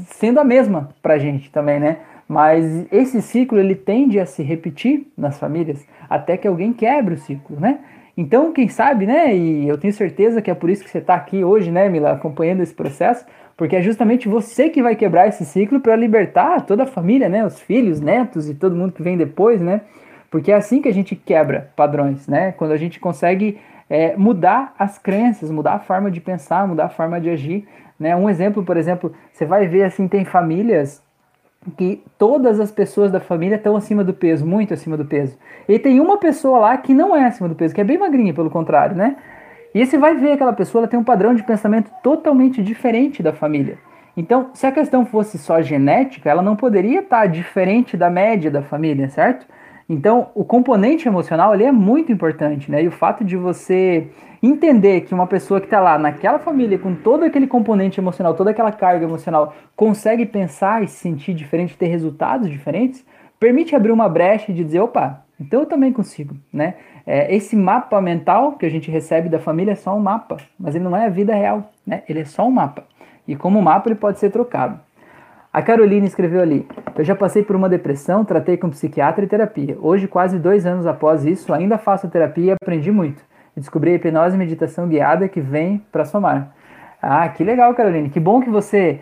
sendo 0.07 0.40
a 0.40 0.44
mesma 0.44 0.88
para 1.03 1.14
a 1.14 1.18
gente 1.18 1.50
também, 1.50 1.79
né? 1.79 1.98
Mas 2.27 2.87
esse 2.90 3.20
ciclo 3.20 3.59
ele 3.59 3.74
tende 3.74 4.18
a 4.18 4.24
se 4.24 4.42
repetir 4.42 5.07
nas 5.18 5.38
famílias 5.38 5.87
até 6.09 6.38
que 6.38 6.48
alguém 6.48 6.72
quebre 6.72 7.12
o 7.12 7.18
ciclo, 7.18 7.61
né? 7.61 7.81
Então, 8.16 8.50
quem 8.50 8.66
sabe, 8.66 9.05
né? 9.05 9.37
E 9.37 9.68
eu 9.68 9.77
tenho 9.77 9.92
certeza 9.92 10.40
que 10.40 10.50
é 10.50 10.55
por 10.55 10.70
isso 10.70 10.83
que 10.83 10.88
você 10.88 10.96
está 10.96 11.14
aqui 11.14 11.44
hoje, 11.44 11.70
né, 11.70 11.90
Mila, 11.90 12.12
acompanhando 12.12 12.62
esse 12.62 12.72
processo, 12.72 13.27
porque 13.55 13.77
é 13.77 13.83
justamente 13.83 14.31
você 14.31 14.70
que 14.70 14.83
vai 14.83 14.96
quebrar 14.96 15.29
esse 15.29 15.44
ciclo 15.44 15.79
para 15.79 15.94
libertar 15.94 16.62
toda 16.62 16.85
a 16.85 16.87
família, 16.87 17.29
né? 17.29 17.44
Os 17.44 17.61
filhos, 17.61 18.00
netos 18.00 18.48
e 18.48 18.55
todo 18.55 18.74
mundo 18.74 18.92
que 18.92 19.03
vem 19.03 19.18
depois, 19.18 19.61
né? 19.61 19.83
Porque 20.35 20.51
é 20.51 20.57
assim 20.57 20.83
que 20.83 20.88
a 20.88 20.92
gente 20.92 21.14
quebra 21.14 21.70
padrões, 21.77 22.27
né? 22.27 22.51
Quando 22.51 22.73
a 22.73 22.77
gente 22.77 22.99
consegue 22.99 23.57
é, 23.88 24.16
mudar 24.16 24.75
as 24.77 24.99
crenças, 24.99 25.49
mudar 25.49 25.75
a 25.75 25.79
forma 25.79 26.11
de 26.11 26.20
pensar, 26.20 26.66
mudar 26.66 26.87
a 26.87 26.88
forma 26.88 27.20
de 27.20 27.31
agir. 27.31 27.68
Né? 28.01 28.16
Um 28.16 28.29
exemplo, 28.29 28.64
por 28.64 28.77
exemplo, 28.77 29.14
você 29.33 29.47
vai 29.47 29.68
ver 29.68 29.85
assim, 29.85 30.09
tem 30.09 30.25
famílias 30.25 31.01
que 31.77 32.03
todas 32.18 32.59
as 32.59 32.73
pessoas 32.73 33.12
da 33.12 33.20
família 33.20 33.55
estão 33.55 33.77
acima 33.77 34.03
do 34.03 34.12
peso, 34.12 34.44
muito 34.44 34.75
acima 34.75 34.97
do 34.97 35.05
peso. 35.05 35.38
E 35.68 35.79
tem 35.79 36.01
uma 36.01 36.18
pessoa 36.18 36.59
lá 36.59 36.77
que 36.79 36.92
não 36.92 37.14
é 37.14 37.27
acima 37.27 37.49
do 37.49 37.55
peso, 37.55 37.73
que 37.73 37.81
é 37.81 37.85
bem 37.85 37.97
magrinha, 37.97 38.35
pelo 38.35 38.51
contrário, 38.51 38.97
né? 38.97 39.14
E 39.73 39.87
você 39.87 39.97
vai 39.97 40.16
ver 40.16 40.33
aquela 40.33 40.53
pessoa, 40.53 40.81
ela 40.81 40.88
tem 40.88 40.99
um 40.99 41.05
padrão 41.05 41.33
de 41.33 41.44
pensamento 41.44 41.92
totalmente 42.03 42.61
diferente 42.61 43.23
da 43.23 43.33
família. 43.33 43.79
Então, 44.16 44.51
se 44.53 44.66
a 44.66 44.73
questão 44.73 45.07
fosse 45.07 45.38
só 45.38 45.62
genética, 45.62 46.29
ela 46.29 46.42
não 46.42 46.57
poderia 46.57 46.99
estar 46.99 47.25
diferente 47.29 47.97
da 47.97 48.11
média 48.11 48.51
da 48.51 48.62
família, 48.62 49.09
certo? 49.09 49.47
Então, 49.88 50.29
o 50.35 50.44
componente 50.44 51.07
emocional 51.07 51.53
ali 51.53 51.64
é 51.64 51.73
muito 51.73 52.11
importante, 52.11 52.70
né? 52.70 52.83
E 52.83 52.88
o 52.88 52.92
fato 52.92 53.23
de 53.25 53.37
você 53.37 54.09
entender 54.42 55.03
que 55.03 55.14
uma 55.14 55.27
pessoa 55.27 55.61
que 55.61 55.66
está 55.66 55.81
lá 55.81 55.99
naquela 55.99 56.38
família, 56.38 56.79
com 56.79 56.94
todo 56.94 57.25
aquele 57.25 57.47
componente 57.47 58.01
emocional, 58.01 58.35
toda 58.35 58.51
aquela 58.51 58.73
carga 58.73 59.05
emocional, 59.05 59.55
consegue 59.77 60.27
pensar 60.27 60.83
e 60.83 60.88
se 60.88 60.97
sentir 60.97 61.35
diferente, 61.35 61.77
ter 61.77 61.87
resultados 61.87 62.51
diferentes, 62.51 63.05
permite 63.38 63.77
abrir 63.77 63.92
uma 63.92 64.09
brecha 64.09 64.53
de 64.53 64.64
dizer, 64.64 64.81
opa, 64.81 65.25
então 65.38 65.61
eu 65.61 65.66
também 65.66 65.92
consigo, 65.92 66.35
né? 66.53 66.75
É, 67.07 67.35
esse 67.35 67.55
mapa 67.55 68.01
mental 68.01 68.53
que 68.53 68.64
a 68.64 68.70
gente 68.70 68.90
recebe 68.90 69.29
da 69.29 69.38
família 69.38 69.73
é 69.73 69.77
só 69.77 69.94
um 69.94 70.01
mapa, 70.01 70.38
mas 70.59 70.75
ele 70.75 70.85
não 70.85 70.97
é 70.97 71.07
a 71.07 71.11
vida 71.11 71.35
real, 71.35 71.70
né? 71.87 72.03
Ele 72.09 72.20
é 72.20 72.25
só 72.25 72.47
um 72.47 72.51
mapa. 72.51 72.85
E 73.27 73.37
como 73.37 73.61
mapa 73.61 73.88
ele 73.88 73.97
pode 73.97 74.18
ser 74.18 74.31
trocado. 74.31 74.81
A 75.54 75.62
Carolina 75.62 76.04
escreveu 76.04 76.42
ali: 76.42 76.66
Eu 76.98 77.04
já 77.04 77.14
passei 77.14 77.44
por 77.44 77.54
uma 77.54 77.68
depressão, 77.68 78.24
tratei 78.24 78.56
com 78.56 78.68
psiquiatra 78.70 79.24
e 79.24 79.28
terapia. 79.28 79.78
Hoje, 79.80 80.08
quase 80.08 80.36
dois 80.36 80.66
anos 80.66 80.84
após 80.84 81.24
isso, 81.24 81.54
ainda 81.54 81.78
faço 81.78 82.08
terapia 82.08 82.46
e 82.46 82.50
aprendi 82.50 82.90
muito. 82.90 83.22
Descobri 83.56 83.92
a 83.92 83.94
hipnose 83.94 84.34
e 84.34 84.38
meditação 84.38 84.88
guiada 84.88 85.28
que 85.28 85.40
vem 85.40 85.80
para 85.92 86.04
somar. 86.04 86.52
Ah, 87.00 87.28
que 87.28 87.44
legal, 87.44 87.72
Carolina. 87.72 88.08
Que 88.08 88.18
bom 88.18 88.40
que 88.40 88.50
você 88.50 88.98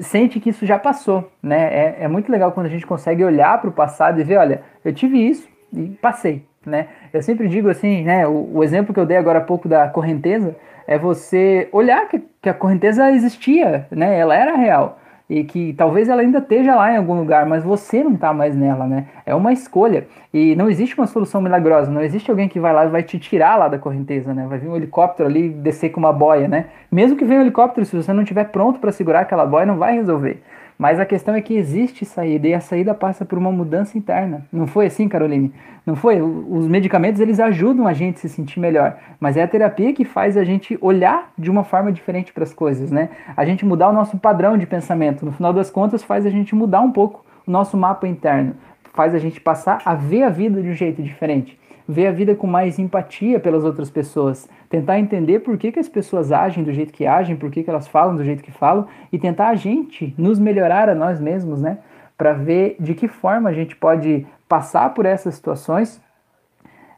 sente 0.00 0.40
que 0.40 0.48
isso 0.48 0.64
já 0.64 0.78
passou, 0.78 1.30
né? 1.42 1.64
É, 1.64 1.96
é 2.04 2.08
muito 2.08 2.32
legal 2.32 2.52
quando 2.52 2.64
a 2.64 2.70
gente 2.70 2.86
consegue 2.86 3.22
olhar 3.22 3.60
para 3.60 3.68
o 3.68 3.72
passado 3.72 4.18
e 4.18 4.24
ver, 4.24 4.38
olha, 4.38 4.62
eu 4.82 4.92
tive 4.94 5.18
isso 5.18 5.46
e 5.70 5.88
passei, 6.00 6.46
né? 6.64 6.86
Eu 7.12 7.20
sempre 7.20 7.46
digo 7.46 7.68
assim, 7.68 8.04
né? 8.04 8.26
O, 8.26 8.52
o 8.54 8.64
exemplo 8.64 8.94
que 8.94 9.00
eu 9.00 9.04
dei 9.04 9.18
agora 9.18 9.40
há 9.40 9.42
pouco 9.42 9.68
da 9.68 9.86
correnteza 9.86 10.56
é 10.86 10.98
você 10.98 11.68
olhar 11.72 12.08
que, 12.08 12.22
que 12.40 12.48
a 12.48 12.54
correnteza 12.54 13.10
existia, 13.10 13.86
né? 13.90 14.18
Ela 14.18 14.34
era 14.34 14.56
real 14.56 14.98
e 15.28 15.42
que 15.42 15.72
talvez 15.72 16.08
ela 16.08 16.20
ainda 16.20 16.38
esteja 16.38 16.74
lá 16.74 16.92
em 16.92 16.96
algum 16.96 17.14
lugar, 17.14 17.46
mas 17.46 17.64
você 17.64 18.04
não 18.04 18.12
está 18.12 18.32
mais 18.32 18.54
nela, 18.54 18.86
né? 18.86 19.06
É 19.24 19.34
uma 19.34 19.52
escolha. 19.52 20.06
E 20.32 20.54
não 20.54 20.68
existe 20.68 20.96
uma 20.98 21.06
solução 21.06 21.40
milagrosa, 21.40 21.90
não 21.90 22.02
existe 22.02 22.30
alguém 22.30 22.48
que 22.48 22.60
vai 22.60 22.72
lá 22.72 22.84
e 22.84 22.90
vai 22.90 23.02
te 23.02 23.18
tirar 23.18 23.56
lá 23.56 23.68
da 23.68 23.78
correnteza, 23.78 24.34
né? 24.34 24.46
Vai 24.46 24.58
vir 24.58 24.68
um 24.68 24.76
helicóptero 24.76 25.28
ali 25.28 25.48
descer 25.48 25.90
com 25.90 26.00
uma 26.00 26.12
boia, 26.12 26.46
né? 26.46 26.66
Mesmo 26.92 27.16
que 27.16 27.24
venha 27.24 27.40
um 27.40 27.42
helicóptero, 27.42 27.86
se 27.86 27.96
você 27.96 28.12
não 28.12 28.22
estiver 28.22 28.44
pronto 28.44 28.78
para 28.78 28.92
segurar 28.92 29.20
aquela 29.20 29.46
boia, 29.46 29.64
não 29.64 29.78
vai 29.78 29.94
resolver. 29.94 30.42
Mas 30.78 30.98
a 30.98 31.06
questão 31.06 31.34
é 31.34 31.40
que 31.40 31.54
existe 31.54 32.04
saída 32.04 32.48
e 32.48 32.54
a 32.54 32.60
saída 32.60 32.92
passa 32.92 33.24
por 33.24 33.38
uma 33.38 33.52
mudança 33.52 33.96
interna. 33.96 34.44
Não 34.52 34.66
foi 34.66 34.86
assim, 34.86 35.08
Caroline? 35.08 35.52
Não 35.86 35.94
foi? 35.94 36.20
Os 36.20 36.66
medicamentos 36.66 37.20
eles 37.20 37.38
ajudam 37.38 37.86
a 37.86 37.92
gente 37.92 38.16
a 38.16 38.18
se 38.18 38.28
sentir 38.28 38.58
melhor, 38.58 38.98
mas 39.20 39.36
é 39.36 39.42
a 39.42 39.48
terapia 39.48 39.92
que 39.92 40.04
faz 40.04 40.36
a 40.36 40.42
gente 40.42 40.76
olhar 40.80 41.30
de 41.38 41.50
uma 41.50 41.62
forma 41.62 41.92
diferente 41.92 42.32
para 42.32 42.42
as 42.42 42.52
coisas, 42.52 42.90
né? 42.90 43.10
A 43.36 43.44
gente 43.44 43.64
mudar 43.64 43.88
o 43.88 43.92
nosso 43.92 44.18
padrão 44.18 44.58
de 44.58 44.66
pensamento. 44.66 45.24
No 45.24 45.32
final 45.32 45.52
das 45.52 45.70
contas, 45.70 46.02
faz 46.02 46.26
a 46.26 46.30
gente 46.30 46.54
mudar 46.54 46.80
um 46.80 46.90
pouco 46.90 47.24
o 47.46 47.50
nosso 47.50 47.76
mapa 47.76 48.08
interno, 48.08 48.54
faz 48.94 49.14
a 49.14 49.18
gente 49.18 49.40
passar 49.40 49.80
a 49.84 49.94
ver 49.94 50.22
a 50.22 50.30
vida 50.30 50.62
de 50.62 50.70
um 50.70 50.74
jeito 50.74 51.02
diferente 51.02 51.58
ver 51.86 52.06
a 52.06 52.12
vida 52.12 52.34
com 52.34 52.46
mais 52.46 52.78
empatia 52.78 53.38
pelas 53.38 53.64
outras 53.64 53.90
pessoas, 53.90 54.48
tentar 54.70 54.98
entender 54.98 55.40
por 55.40 55.58
que, 55.58 55.70
que 55.70 55.78
as 55.78 55.88
pessoas 55.88 56.32
agem 56.32 56.64
do 56.64 56.72
jeito 56.72 56.92
que 56.92 57.06
agem, 57.06 57.36
por 57.36 57.50
que, 57.50 57.62
que 57.62 57.70
elas 57.70 57.86
falam 57.86 58.16
do 58.16 58.24
jeito 58.24 58.42
que 58.42 58.50
falam 58.50 58.86
e 59.12 59.18
tentar 59.18 59.48
a 59.48 59.54
gente 59.54 60.14
nos 60.16 60.38
melhorar 60.38 60.88
a 60.88 60.94
nós 60.94 61.20
mesmos, 61.20 61.60
né? 61.60 61.78
Para 62.16 62.32
ver 62.32 62.76
de 62.80 62.94
que 62.94 63.06
forma 63.06 63.50
a 63.50 63.52
gente 63.52 63.76
pode 63.76 64.26
passar 64.48 64.94
por 64.94 65.04
essas 65.04 65.34
situações 65.34 66.00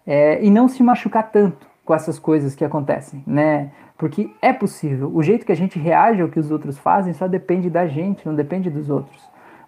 é, 0.07 0.43
e 0.45 0.51
não 0.51 0.69
se 0.69 0.83
machucar 0.83 1.31
tanto 1.31 1.67
com 1.85 1.95
essas 1.95 2.19
coisas 2.19 2.55
que 2.55 2.65
acontecem, 2.65 3.23
né? 3.27 3.71
Porque 3.99 4.31
é 4.43 4.53
possível. 4.53 5.11
O 5.15 5.23
jeito 5.23 5.47
que 5.47 5.53
a 5.53 5.57
gente 5.57 5.79
reage 5.79 6.21
ao 6.21 6.29
que 6.29 6.39
os 6.39 6.51
outros 6.51 6.79
fazem 6.79 7.13
só 7.13 7.27
depende 7.27 7.71
da 7.71 7.87
gente, 7.87 8.27
não 8.27 8.35
depende 8.35 8.71
dos 8.71 8.91
outros, 8.91 9.23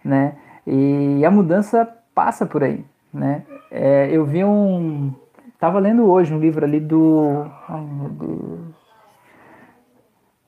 né? 0.05 0.35
E 0.67 1.25
a 1.25 1.31
mudança 1.31 1.89
passa 2.15 2.45
por 2.45 2.63
aí, 2.63 2.85
né? 3.13 3.43
É, 3.71 4.09
eu 4.11 4.25
vi 4.25 4.45
um. 4.45 5.13
Tava 5.59 5.79
lendo 5.79 6.09
hoje 6.09 6.33
um 6.33 6.39
livro 6.39 6.65
ali 6.65 6.81
do. 6.81 7.47
Ai 7.69 7.81
meu 7.81 8.09
Deus. 8.11 8.79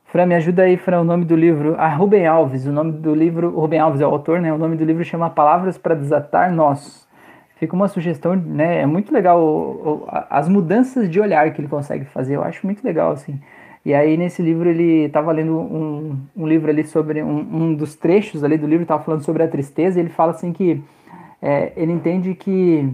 Fran, 0.06 0.26
me 0.26 0.34
ajuda 0.34 0.62
aí, 0.62 0.76
Fran, 0.76 1.00
o 1.00 1.04
nome 1.04 1.24
do 1.24 1.36
livro. 1.36 1.76
Ah, 1.78 1.88
Rubem 1.88 2.26
Alves, 2.26 2.66
o 2.66 2.72
nome 2.72 2.92
do 2.92 3.14
livro. 3.14 3.48
O 3.56 3.60
Rubem 3.60 3.78
Alves 3.78 4.00
é 4.00 4.06
o 4.06 4.10
autor, 4.10 4.40
né? 4.40 4.52
O 4.52 4.58
nome 4.58 4.76
do 4.76 4.84
livro 4.84 5.04
chama 5.04 5.30
Palavras 5.30 5.78
para 5.78 5.94
Desatar 5.94 6.52
Nós. 6.52 7.08
Fica 7.56 7.76
uma 7.76 7.86
sugestão, 7.86 8.34
né? 8.34 8.80
É 8.80 8.86
muito 8.86 9.12
legal 9.12 9.40
o, 9.40 10.04
o, 10.04 10.08
as 10.28 10.48
mudanças 10.48 11.08
de 11.08 11.20
olhar 11.20 11.52
que 11.52 11.60
ele 11.60 11.68
consegue 11.68 12.04
fazer. 12.06 12.34
Eu 12.34 12.42
acho 12.42 12.66
muito 12.66 12.82
legal, 12.82 13.12
assim. 13.12 13.38
E 13.84 13.94
aí 13.94 14.16
nesse 14.16 14.42
livro 14.42 14.68
ele 14.68 15.04
estava 15.04 15.30
lendo 15.30 15.56
um, 15.58 16.18
um, 16.36 16.46
livro 16.46 16.70
ali 16.70 16.84
sobre 16.84 17.22
um, 17.22 17.38
um, 17.38 17.74
dos 17.74 17.94
trechos 17.94 18.44
ali 18.44 18.58
do 18.58 18.66
livro 18.66 18.82
estava 18.82 19.02
falando 19.02 19.22
sobre 19.22 19.42
a 19.42 19.48
tristeza. 19.48 19.98
E 19.98 20.02
ele 20.02 20.10
fala 20.10 20.32
assim 20.32 20.52
que 20.52 20.82
é, 21.42 21.72
ele 21.76 21.92
entende 21.92 22.34
que 22.34 22.92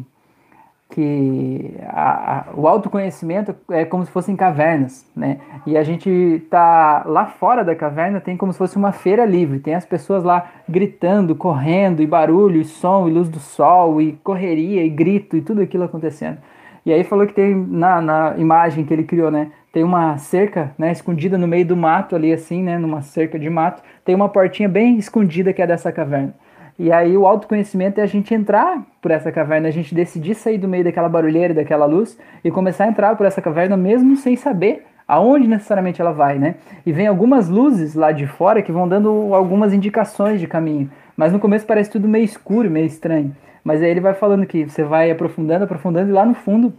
que 0.88 1.74
a, 1.88 2.38
a, 2.38 2.44
o 2.54 2.68
autoconhecimento 2.68 3.54
é 3.70 3.84
como 3.84 4.04
se 4.04 4.10
fossem 4.10 4.36
cavernas, 4.36 5.04
né? 5.16 5.38
E 5.66 5.76
a 5.76 5.82
gente 5.82 6.46
tá 6.48 7.02
lá 7.04 7.26
fora 7.26 7.64
da 7.64 7.74
caverna 7.74 8.20
tem 8.20 8.36
como 8.36 8.52
se 8.52 8.58
fosse 8.58 8.76
uma 8.76 8.92
feira 8.92 9.24
livre, 9.24 9.58
tem 9.58 9.74
as 9.74 9.84
pessoas 9.84 10.22
lá 10.22 10.48
gritando, 10.68 11.34
correndo, 11.34 12.02
e 12.02 12.06
barulho, 12.06 12.60
e 12.60 12.64
som, 12.64 13.08
e 13.08 13.12
luz 13.12 13.28
do 13.28 13.40
sol, 13.40 14.00
e 14.00 14.12
correria, 14.22 14.84
e 14.84 14.88
grito, 14.88 15.36
e 15.36 15.42
tudo 15.42 15.60
aquilo 15.60 15.84
acontecendo. 15.84 16.38
E 16.84 16.92
aí 16.92 17.02
falou 17.02 17.26
que 17.26 17.34
tem 17.34 17.54
na, 17.54 18.00
na 18.00 18.34
imagem 18.38 18.84
que 18.84 18.94
ele 18.94 19.02
criou, 19.02 19.30
né? 19.30 19.50
Tem 19.72 19.82
uma 19.82 20.16
cerca, 20.18 20.72
né, 20.78 20.92
escondida 20.92 21.36
no 21.36 21.48
meio 21.48 21.66
do 21.66 21.76
mato 21.76 22.14
ali 22.16 22.32
assim, 22.32 22.62
né, 22.62 22.78
numa 22.78 23.02
cerca 23.02 23.38
de 23.38 23.50
mato, 23.50 23.82
tem 24.04 24.14
uma 24.14 24.28
portinha 24.28 24.68
bem 24.68 24.96
escondida 24.96 25.52
que 25.52 25.60
é 25.60 25.66
dessa 25.66 25.92
caverna. 25.92 26.32
E 26.78 26.92
aí 26.92 27.16
o 27.16 27.26
autoconhecimento 27.26 28.00
é 28.00 28.02
a 28.02 28.06
gente 28.06 28.34
entrar 28.34 28.84
por 29.00 29.10
essa 29.10 29.32
caverna, 29.32 29.68
a 29.68 29.70
gente 29.70 29.94
decidir 29.94 30.34
sair 30.34 30.58
do 30.58 30.68
meio 30.68 30.84
daquela 30.84 31.08
barulheira, 31.08 31.54
daquela 31.54 31.86
luz 31.86 32.18
e 32.44 32.50
começar 32.50 32.84
a 32.84 32.88
entrar 32.88 33.16
por 33.16 33.24
essa 33.24 33.40
caverna 33.40 33.76
mesmo 33.76 34.16
sem 34.16 34.36
saber 34.36 34.84
aonde 35.08 35.48
necessariamente 35.48 36.00
ela 36.00 36.12
vai, 36.12 36.38
né? 36.38 36.56
E 36.84 36.92
vem 36.92 37.06
algumas 37.06 37.48
luzes 37.48 37.94
lá 37.94 38.12
de 38.12 38.26
fora 38.26 38.60
que 38.60 38.72
vão 38.72 38.86
dando 38.86 39.34
algumas 39.34 39.72
indicações 39.72 40.40
de 40.40 40.46
caminho, 40.46 40.90
mas 41.16 41.32
no 41.32 41.38
começo 41.38 41.64
parece 41.64 41.90
tudo 41.90 42.08
meio 42.08 42.24
escuro, 42.24 42.70
meio 42.70 42.86
estranho. 42.86 43.34
Mas 43.64 43.82
aí 43.82 43.90
ele 43.90 44.00
vai 44.00 44.14
falando 44.14 44.46
que 44.46 44.68
você 44.68 44.82
vai 44.82 45.10
aprofundando, 45.10 45.64
aprofundando 45.64 46.10
e 46.10 46.12
lá 46.12 46.26
no 46.26 46.34
fundo 46.34 46.74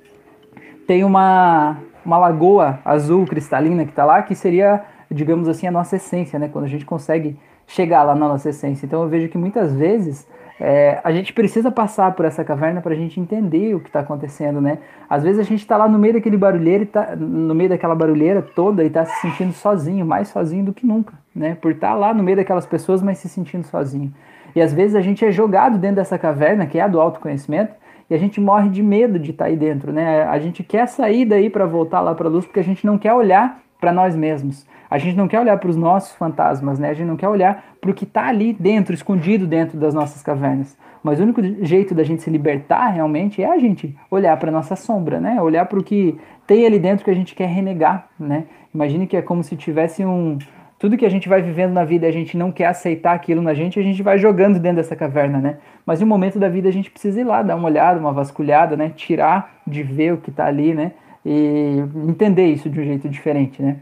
tem 0.86 1.04
uma 1.04 1.78
uma 2.08 2.18
lagoa 2.18 2.80
azul 2.86 3.26
cristalina 3.26 3.84
que 3.84 3.92
está 3.92 4.06
lá, 4.06 4.22
que 4.22 4.34
seria, 4.34 4.82
digamos 5.12 5.50
assim, 5.50 5.68
a 5.68 5.72
nossa 5.72 5.98
essência, 5.98 6.40
né? 6.40 6.48
Quando 6.48 6.64
a 6.64 6.70
gente 6.70 6.86
consegue 6.86 7.38
chegar 7.68 8.04
lá 8.04 8.16
na 8.16 8.28
nossa 8.28 8.50
essência. 8.50 8.86
Então 8.86 9.04
eu 9.04 9.10
vejo 9.10 9.28
que 9.28 9.38
muitas 9.38 9.74
vezes 9.74 10.26
é, 10.60 11.00
a 11.04 11.12
gente 11.12 11.34
precisa 11.34 11.70
passar 11.70 12.16
por 12.16 12.26
essa 12.26 12.44
caverna 12.44 12.82
para 12.82 12.94
a 12.94 12.96
gente 12.96 13.20
entender 13.20 13.76
o 13.76 13.80
que 13.80 13.90
está 13.90 14.00
acontecendo, 14.00 14.60
né? 14.60 14.80
Às 15.08 15.24
vezes 15.24 15.40
a 15.40 15.44
gente 15.44 15.60
está 15.60 15.78
lá 15.78 15.88
no 15.88 16.00
meio 16.00 16.16
daquele 16.16 16.38
barulheiro, 16.38 16.86
tá, 16.88 17.16
no 17.16 17.54
meio 17.54 17.70
daquela 17.70 17.94
barulheira 17.94 18.42
toda 18.42 18.84
e 18.84 18.88
está 18.88 19.06
se 19.06 19.22
sentindo 19.22 19.54
sozinho, 19.54 20.06
mais 20.06 20.30
sozinho 20.30 20.66
do 20.66 20.74
que 20.74 20.88
nunca, 20.88 21.14
né? 21.36 21.56
Por 21.62 21.74
estar 21.74 21.90
tá 21.90 21.94
lá 21.94 22.14
no 22.14 22.24
meio 22.24 22.38
daquelas 22.38 22.66
pessoas, 22.66 23.04
mas 23.04 23.20
se 23.20 23.30
sentindo 23.30 23.68
sozinho. 23.68 24.12
E 24.56 24.62
às 24.62 24.74
vezes 24.74 24.96
a 24.96 25.02
gente 25.02 25.24
é 25.24 25.32
jogado 25.32 25.78
dentro 25.78 25.98
dessa 25.98 26.18
caverna, 26.18 26.66
que 26.66 26.80
é 26.80 26.82
a 26.82 26.88
do 26.88 27.00
autoconhecimento, 27.00 27.74
e 28.10 28.16
a 28.16 28.18
gente 28.18 28.42
morre 28.42 28.70
de 28.70 28.82
medo 28.82 29.20
de 29.20 29.32
estar 29.32 29.46
tá 29.46 29.50
aí 29.52 29.58
dentro, 29.58 29.92
né? 29.92 30.24
A 30.24 30.40
gente 30.40 30.64
quer 30.64 30.88
sair 30.88 31.26
daí 31.26 31.50
para 31.50 31.66
voltar 31.68 32.02
lá 32.02 32.16
para 32.16 32.28
a 32.28 32.32
luz 32.32 32.46
porque 32.46 32.62
a 32.62 32.64
gente 32.64 32.84
não 32.86 32.98
quer 32.98 33.14
olhar 33.14 33.60
para 33.80 33.92
nós 33.92 34.16
mesmos. 34.16 34.66
A 34.90 34.98
gente 34.98 35.16
não 35.16 35.28
quer 35.28 35.40
olhar 35.40 35.58
para 35.58 35.70
os 35.70 35.76
nossos 35.76 36.16
fantasmas, 36.16 36.80
né? 36.80 36.90
A 36.90 36.94
gente 36.94 37.08
não 37.08 37.18
quer 37.18 37.28
olhar 37.28 37.78
para 37.82 37.92
o 37.92 37.94
que 37.94 38.06
está 38.06 38.28
ali 38.28 38.54
dentro, 38.54 38.94
escondido 38.94 39.46
dentro 39.46 39.78
das 39.78 39.94
nossas 39.94 40.22
cavernas. 40.22 40.78
Mas 41.04 41.20
o 41.20 41.24
único 41.24 41.42
jeito 41.64 41.94
da 41.94 42.04
gente 42.04 42.22
se 42.22 42.30
libertar 42.30 42.88
realmente 42.88 43.42
é 43.42 43.50
a 43.50 43.58
gente 43.58 43.96
olhar 44.10 44.36
para 44.38 44.52
nossa 44.52 44.76
sombra, 44.76 45.20
né? 45.20 45.42
Olhar 45.42 45.66
para 45.66 45.80
o 45.80 45.84
que 45.84 46.18
tem 46.46 46.66
ali 46.66 46.80
dentro 46.80 47.04
que 47.04 47.12
a 47.12 47.16
gente 47.16 47.36
quer 47.36 47.48
renegar, 47.48 48.08
né? 48.20 48.46
Imagine 48.74 49.08
que 49.08 49.18
é 49.18 49.22
como 49.22 49.44
se 49.44 49.56
tivesse 49.56 50.06
um 50.06 50.38
tudo 50.80 50.96
que 50.96 51.06
a 51.06 51.10
gente 51.10 51.28
vai 51.28 51.42
vivendo 51.42 51.74
na 51.74 51.84
vida 51.84 52.06
a 52.06 52.12
gente 52.12 52.38
não 52.38 52.52
quer 52.52 52.68
aceitar 52.68 53.14
aquilo 53.14 53.42
na 53.42 53.54
gente, 53.54 53.80
a 53.80 53.84
gente 53.84 54.04
vai 54.04 54.20
jogando 54.20 54.60
dentro 54.60 54.78
dessa 54.78 54.96
caverna, 54.96 55.40
né? 55.40 55.58
Mas 55.86 56.02
em 56.02 56.04
um 56.04 56.08
momento 56.08 56.38
da 56.38 56.48
vida 56.48 56.70
a 56.70 56.72
gente 56.72 56.92
precisa 56.92 57.20
ir 57.20 57.24
lá, 57.24 57.42
dar 57.42 57.56
uma 57.56 57.68
olhada, 57.68 58.00
uma 58.00 58.14
vasculhada, 58.14 58.78
né? 58.78 58.92
Tirar 58.96 59.62
de 59.66 59.82
ver 59.82 60.14
o 60.14 60.18
que 60.18 60.30
está 60.30 60.46
ali, 60.46 60.76
né? 60.76 60.92
E 61.26 61.84
entender 62.08 62.46
isso 62.48 62.70
de 62.70 62.80
um 62.80 62.84
jeito 62.84 63.10
diferente, 63.10 63.62
né? 63.62 63.78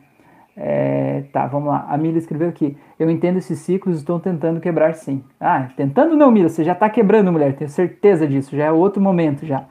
É, 0.57 1.23
tá, 1.33 1.47
vamos 1.47 1.69
lá. 1.69 1.85
A 1.89 1.97
Mila 1.97 2.17
escreveu 2.17 2.49
aqui. 2.49 2.77
Eu 2.97 3.09
entendo 3.09 3.37
esses 3.37 3.59
ciclos, 3.59 3.97
estou 3.97 4.19
tentando 4.19 4.59
quebrar 4.61 4.93
sim. 4.95 5.23
Ah, 5.39 5.67
tentando 5.75 6.15
não, 6.15 6.31
Mila, 6.31 6.49
você 6.49 6.63
já 6.63 6.73
está 6.73 6.89
quebrando, 6.89 7.31
mulher, 7.31 7.55
tenho 7.55 7.69
certeza 7.69 8.25
disso, 8.25 8.55
já 8.55 8.65
é 8.65 8.71
outro 8.71 9.01
momento 9.01 9.45
já. 9.45 9.65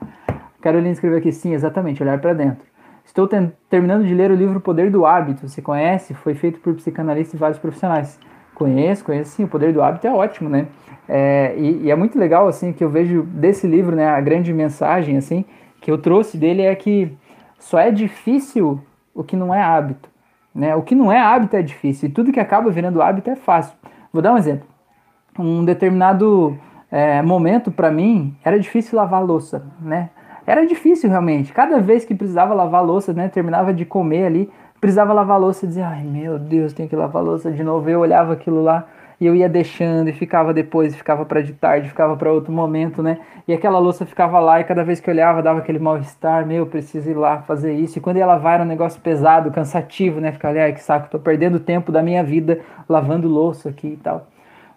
Carolina 0.61 0.91
escreveu 0.91 1.17
aqui, 1.17 1.31
sim, 1.31 1.53
exatamente, 1.53 2.01
olhar 2.01 2.19
para 2.19 2.33
dentro. 2.33 2.65
Estou 3.05 3.29
terminando 3.69 4.03
de 4.03 4.13
ler 4.15 4.31
o 4.31 4.35
livro 4.35 4.59
Poder 4.59 4.89
do 4.89 5.05
Hábito. 5.05 5.47
Você 5.47 5.61
conhece? 5.61 6.13
Foi 6.15 6.33
feito 6.33 6.59
por 6.59 6.73
psicanalistas 6.73 7.35
e 7.35 7.37
vários 7.37 7.59
profissionais. 7.59 8.19
Conheço, 8.55 9.05
conheço 9.05 9.31
sim. 9.31 9.43
O 9.43 9.47
Poder 9.47 9.71
do 9.71 9.81
Hábito 9.81 10.07
é 10.07 10.11
ótimo, 10.11 10.49
né? 10.49 10.67
É, 11.07 11.53
e, 11.55 11.83
e, 11.83 11.91
é 11.91 11.95
muito 11.95 12.17
legal, 12.17 12.47
assim, 12.47 12.73
que 12.73 12.83
eu 12.83 12.89
vejo 12.89 13.21
desse 13.23 13.67
livro, 13.67 13.95
né? 13.95 14.07
A 14.07 14.19
grande 14.19 14.51
mensagem, 14.51 15.17
assim, 15.17 15.45
que 15.79 15.91
eu 15.91 15.99
trouxe 15.99 16.35
dele 16.35 16.63
é 16.63 16.73
que 16.73 17.15
só 17.59 17.77
é 17.77 17.91
difícil 17.91 18.81
o 19.13 19.23
que 19.23 19.35
não 19.35 19.53
é 19.53 19.61
hábito. 19.61 20.09
Né? 20.55 20.73
O 20.73 20.81
que 20.81 20.95
não 20.95 21.11
é 21.11 21.19
hábito 21.19 21.57
é 21.57 21.61
difícil 21.61 22.07
e 22.07 22.11
tudo 22.11 22.31
que 22.31 22.39
acaba 22.39 22.71
virando 22.71 23.01
hábito 23.01 23.29
é 23.29 23.35
fácil. 23.35 23.75
Vou 24.13 24.21
dar 24.21 24.33
um 24.33 24.37
exemplo. 24.37 24.65
Um 25.37 25.65
determinado 25.65 26.57
é, 26.89 27.21
momento 27.21 27.69
para 27.69 27.91
mim 27.91 28.33
era 28.41 28.57
difícil 28.57 28.97
lavar 28.97 29.21
louça, 29.21 29.65
né? 29.81 30.09
Era 30.47 30.65
difícil 30.65 31.09
realmente. 31.09 31.51
Cada 31.51 31.79
vez 31.81 32.05
que 32.05 32.15
precisava 32.15 32.53
lavar 32.53 32.85
louça, 32.85 33.11
né? 33.11 33.27
Terminava 33.27 33.73
de 33.73 33.83
comer 33.83 34.27
ali, 34.27 34.49
precisava 34.79 35.11
lavar 35.11 35.37
louça 35.37 35.65
e 35.65 35.67
dizia, 35.67 35.87
ai 35.87 36.03
meu 36.03 36.39
Deus, 36.39 36.71
tenho 36.71 36.87
que 36.87 36.95
lavar 36.95 37.21
louça 37.21 37.51
de 37.51 37.63
novo. 37.63 37.89
Eu 37.89 37.99
olhava 37.99 38.31
aquilo 38.31 38.63
lá 38.63 38.85
e 39.19 39.25
eu 39.25 39.35
ia 39.35 39.47
deixando 39.47 40.09
e 40.09 40.13
ficava 40.13 40.53
depois, 40.53 40.95
ficava 40.95 41.25
para 41.25 41.41
de 41.41 41.53
tarde, 41.53 41.89
ficava 41.89 42.15
para 42.17 42.31
outro 42.31 42.51
momento, 42.51 43.01
né? 43.01 43.19
E 43.47 43.53
aquela 43.53 43.79
louça 43.79 44.05
ficava 44.05 44.39
lá 44.39 44.59
e 44.59 44.63
cada 44.63 44.83
vez 44.83 44.99
que 44.99 45.09
olhava 45.09 45.41
dava 45.41 45.59
aquele 45.59 45.79
mal-estar, 45.79 46.45
meu, 46.45 46.65
preciso 46.65 47.09
ir 47.09 47.13
lá 47.13 47.41
fazer 47.41 47.73
isso. 47.73 47.97
E 47.97 48.01
quando 48.01 48.17
ia 48.17 48.25
lavar 48.25 48.55
era 48.55 48.63
um 48.63 48.67
negócio 48.67 48.99
pesado, 49.01 49.51
cansativo, 49.51 50.19
né? 50.19 50.31
Ficava 50.31 50.53
ali, 50.53 50.59
ai 50.59 50.73
que 50.73 50.81
saco, 50.81 51.09
tô 51.09 51.19
perdendo 51.19 51.59
tempo 51.59 51.91
da 51.91 52.01
minha 52.01 52.23
vida 52.23 52.59
lavando 52.87 53.27
louça 53.27 53.69
aqui 53.69 53.87
e 53.87 53.97
tal. 53.97 54.27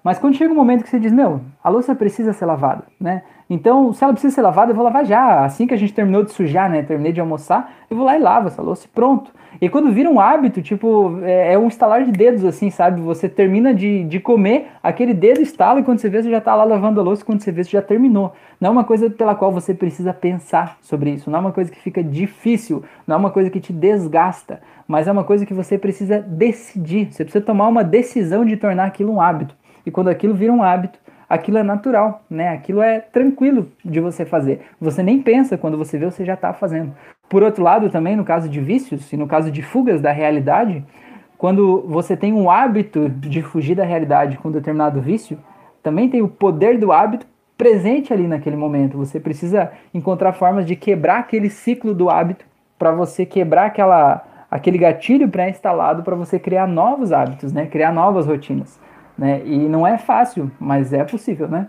Mas 0.03 0.19
quando 0.19 0.37
chega 0.37 0.53
um 0.53 0.57
momento 0.57 0.85
que 0.85 0.91
você 0.91 0.99
diz, 0.99 1.13
meu, 1.13 1.41
a 1.63 1.69
louça 1.69 1.95
precisa 1.95 2.33
ser 2.33 2.47
lavada, 2.47 2.85
né? 3.01 3.23
Então, 3.51 3.93
se 3.95 4.05
ela 4.05 4.13
precisa 4.13 4.35
ser 4.35 4.43
lavada, 4.43 4.73
eu 4.73 4.77
vou 4.77 4.85
lavar 4.85 5.07
já. 5.07 5.45
Assim 5.45 5.67
que 5.67 5.73
a 5.73 5.77
gente 5.77 5.95
terminou 5.95 6.23
de 6.23 6.33
sujar, 6.33 6.71
né? 6.71 6.83
Terminei 6.83 7.13
de 7.13 7.21
almoçar, 7.21 7.73
eu 7.91 7.97
vou 7.97 8.05
lá 8.05 8.17
e 8.17 8.21
lavo 8.21 8.49
essa 8.49 8.61
louça 8.61 8.87
e 8.87 8.89
pronto. 8.89 9.33
E 9.61 9.69
quando 9.69 9.91
vira 9.91 10.09
um 10.11 10.21
hábito, 10.21 10.61
tipo, 10.61 11.19
é, 11.23 11.55
é 11.55 11.59
um 11.59 11.67
estalar 11.67 12.05
de 12.05 12.13
dedos, 12.13 12.45
assim, 12.45 12.71
sabe? 12.71 13.01
Você 13.01 13.29
termina 13.29 13.75
de, 13.75 14.05
de 14.05 14.21
comer, 14.21 14.67
aquele 14.83 15.15
dedo 15.15 15.41
estala 15.41 15.81
e 15.81 15.83
quando 15.83 15.99
você 15.99 16.11
vê, 16.11 16.23
você 16.23 16.31
já 16.31 16.41
tá 16.41 16.55
lá 16.55 16.65
lavando 16.65 17.01
a 17.01 17.03
louça, 17.03 17.25
quando 17.25 17.41
você 17.41 17.51
vê, 17.51 17.65
você 17.65 17.71
já 17.71 17.83
terminou. 17.83 18.35
Não 18.61 18.69
é 18.69 18.73
uma 18.73 18.85
coisa 18.85 19.09
pela 19.09 19.35
qual 19.35 19.51
você 19.51 19.73
precisa 19.73 20.13
pensar 20.13 20.77
sobre 20.83 21.11
isso, 21.11 21.31
não 21.31 21.39
é 21.39 21.41
uma 21.41 21.53
coisa 21.53 21.71
que 21.71 21.81
fica 21.81 22.03
difícil, 22.05 22.85
não 23.07 23.17
é 23.17 23.19
uma 23.19 23.31
coisa 23.31 23.49
que 23.49 23.59
te 23.59 23.73
desgasta, 23.73 24.61
mas 24.87 25.09
é 25.09 25.13
uma 25.13 25.25
coisa 25.25 25.47
que 25.47 25.55
você 25.55 25.79
precisa 25.79 26.21
decidir. 26.21 27.13
Você 27.13 27.25
precisa 27.25 27.45
tomar 27.45 27.69
uma 27.69 27.83
decisão 27.83 28.45
de 28.45 28.57
tornar 28.57 28.85
aquilo 28.85 29.13
um 29.13 29.21
hábito. 29.21 29.57
E 29.85 29.91
quando 29.91 30.09
aquilo 30.09 30.35
vira 30.35 30.53
um 30.53 30.63
hábito, 30.63 30.99
aquilo 31.29 31.59
é 31.59 31.63
natural, 31.63 32.23
né? 32.31 32.49
Aquilo 32.51 32.81
é 32.81 33.01
tranquilo 33.01 33.71
de 33.85 34.01
você 34.01 34.25
fazer. 34.25 34.63
Você 34.81 35.03
nem 35.03 35.21
pensa 35.21 35.59
quando 35.59 35.77
você 35.77 35.99
vê, 35.99 36.07
você 36.07 36.25
já 36.25 36.35
está 36.35 36.53
fazendo. 36.53 36.93
Por 37.29 37.43
outro 37.43 37.63
lado, 37.63 37.91
também 37.91 38.17
no 38.17 38.25
caso 38.25 38.49
de 38.49 38.61
vícios 38.61 39.13
e 39.13 39.17
no 39.17 39.27
caso 39.27 39.51
de 39.51 39.63
fugas 39.63 40.01
da 40.01 40.11
realidade, 40.11 40.85
quando 41.37 41.85
você 41.87 42.17
tem 42.17 42.33
um 42.33 42.51
hábito 42.51 43.09
de 43.09 43.43
fugir 43.43 43.75
da 43.75 43.85
realidade 43.85 44.39
com 44.39 44.51
determinado 44.51 45.01
vício, 45.01 45.39
também 45.83 46.09
tem 46.09 46.23
o 46.23 46.29
poder 46.29 46.79
do 46.79 46.91
hábito 46.91 47.27
presente 47.57 48.13
ali 48.13 48.27
naquele 48.27 48.57
momento. 48.57 48.97
Você 48.97 49.21
precisa 49.21 49.71
encontrar 49.93 50.33
formas 50.33 50.65
de 50.65 50.75
quebrar 50.77 51.19
aquele 51.19 51.51
ciclo 51.51 51.95
do 51.95 52.09
hábito 52.09 52.45
para 52.79 52.93
você 52.93 53.27
quebrar 53.27 53.67
aquela, 53.67 54.25
aquele 54.51 54.79
gatilho 54.79 55.29
pré-instalado 55.29 56.03
para 56.03 56.15
você 56.15 56.39
criar 56.39 56.67
novos 56.67 57.13
hábitos, 57.13 57.53
né? 57.53 57.67
Criar 57.67 57.93
novas 57.93 58.27
rotinas. 58.27 58.81
Né? 59.19 59.43
E 59.45 59.69
não 59.69 59.85
é 59.85 59.99
fácil, 59.99 60.51
mas 60.61 60.93
é 60.93 61.03
possível, 61.03 61.49
né? 61.49 61.69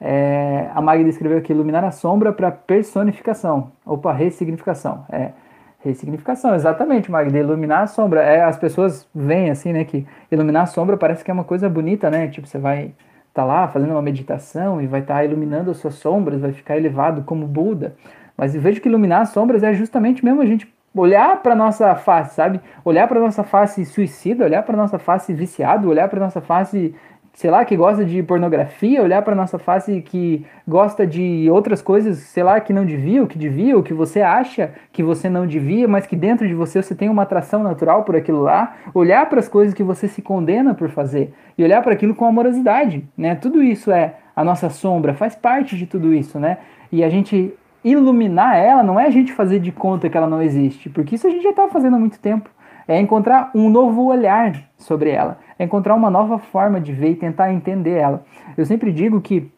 É, 0.00 0.68
a 0.74 0.82
Magda 0.82 1.08
escreveu 1.08 1.38
aqui, 1.38 1.52
iluminar 1.52 1.84
a 1.84 1.92
sombra 1.92 2.32
para 2.32 2.50
personificação. 2.50 3.70
Opa, 3.86 4.12
ressignificação. 4.12 5.06
É, 5.08 5.30
ressignificação, 5.78 6.56
exatamente, 6.56 7.08
Magda. 7.08 7.38
Iluminar 7.38 7.82
a 7.82 7.86
sombra. 7.86 8.20
É, 8.20 8.42
as 8.42 8.56
pessoas 8.56 9.08
veem 9.14 9.48
assim, 9.48 9.72
né, 9.72 9.84
que 9.84 10.04
iluminar 10.30 10.64
a 10.64 10.66
sombra 10.66 10.96
parece 10.96 11.22
que 11.22 11.30
é 11.30 11.34
uma 11.34 11.44
coisa 11.44 11.68
bonita, 11.68 12.10
né? 12.10 12.26
Tipo, 12.26 12.48
você 12.48 12.58
vai 12.58 12.86
estar 13.28 13.42
tá 13.42 13.44
lá 13.44 13.68
fazendo 13.68 13.92
uma 13.92 14.02
meditação 14.02 14.82
e 14.82 14.88
vai 14.88 15.02
estar 15.02 15.14
tá 15.14 15.24
iluminando 15.24 15.70
as 15.70 15.76
suas 15.76 15.94
sombras, 15.94 16.40
vai 16.40 16.52
ficar 16.52 16.76
elevado 16.76 17.22
como 17.22 17.46
Buda. 17.46 17.94
Mas 18.36 18.56
eu 18.56 18.60
vejo 18.60 18.80
que 18.80 18.88
iluminar 18.88 19.20
as 19.22 19.28
sombras 19.28 19.62
é 19.62 19.72
justamente 19.72 20.24
mesmo 20.24 20.42
a 20.42 20.46
gente 20.46 20.72
olhar 20.94 21.42
para 21.42 21.54
nossa 21.54 21.94
face, 21.94 22.34
sabe? 22.34 22.60
Olhar 22.84 23.08
para 23.08 23.20
nossa 23.20 23.42
face 23.42 23.84
suicida, 23.84 24.44
olhar 24.44 24.62
para 24.62 24.76
nossa 24.76 24.98
face 24.98 25.32
viciado, 25.32 25.88
olhar 25.88 26.08
para 26.08 26.20
nossa 26.20 26.40
face, 26.40 26.94
sei 27.32 27.50
lá, 27.50 27.64
que 27.64 27.74
gosta 27.76 28.04
de 28.04 28.22
pornografia, 28.22 29.02
olhar 29.02 29.22
para 29.22 29.34
nossa 29.34 29.58
face 29.58 30.02
que 30.02 30.44
gosta 30.68 31.06
de 31.06 31.48
outras 31.50 31.80
coisas, 31.80 32.18
sei 32.18 32.42
lá, 32.42 32.60
que 32.60 32.72
não 32.72 32.84
devia, 32.84 33.22
o 33.22 33.26
que 33.26 33.38
devia, 33.38 33.76
o 33.76 33.82
que 33.82 33.94
você 33.94 34.20
acha 34.20 34.72
que 34.92 35.02
você 35.02 35.30
não 35.30 35.46
devia, 35.46 35.88
mas 35.88 36.06
que 36.06 36.14
dentro 36.14 36.46
de 36.46 36.54
você 36.54 36.82
você 36.82 36.94
tem 36.94 37.08
uma 37.08 37.22
atração 37.22 37.62
natural 37.62 38.04
por 38.04 38.14
aquilo 38.14 38.42
lá, 38.42 38.76
olhar 38.92 39.28
para 39.28 39.40
as 39.40 39.48
coisas 39.48 39.74
que 39.74 39.82
você 39.82 40.06
se 40.06 40.20
condena 40.20 40.74
por 40.74 40.90
fazer 40.90 41.32
e 41.56 41.64
olhar 41.64 41.82
para 41.82 41.94
aquilo 41.94 42.14
com 42.14 42.26
amorosidade, 42.26 43.08
né? 43.16 43.34
Tudo 43.34 43.62
isso 43.62 43.90
é 43.90 44.16
a 44.36 44.44
nossa 44.44 44.68
sombra, 44.68 45.14
faz 45.14 45.34
parte 45.34 45.76
de 45.76 45.86
tudo 45.86 46.12
isso, 46.12 46.38
né? 46.38 46.58
E 46.90 47.02
a 47.02 47.08
gente 47.08 47.54
iluminar 47.84 48.56
ela 48.56 48.82
não 48.82 48.98
é 48.98 49.06
a 49.06 49.10
gente 49.10 49.32
fazer 49.32 49.58
de 49.60 49.72
conta 49.72 50.08
que 50.08 50.16
ela 50.16 50.26
não 50.26 50.42
existe, 50.42 50.88
porque 50.88 51.14
isso 51.14 51.26
a 51.26 51.30
gente 51.30 51.42
já 51.42 51.50
está 51.50 51.68
fazendo 51.68 51.96
há 51.96 51.98
muito 51.98 52.18
tempo. 52.18 52.50
É 52.86 53.00
encontrar 53.00 53.50
um 53.54 53.70
novo 53.70 54.06
olhar 54.06 54.60
sobre 54.76 55.10
ela, 55.10 55.38
é 55.58 55.64
encontrar 55.64 55.94
uma 55.94 56.10
nova 56.10 56.38
forma 56.38 56.80
de 56.80 56.92
ver 56.92 57.10
e 57.10 57.14
tentar 57.14 57.52
entender 57.52 57.92
ela. 57.92 58.24
Eu 58.56 58.66
sempre 58.66 58.90
digo 58.92 59.20
que 59.20 59.50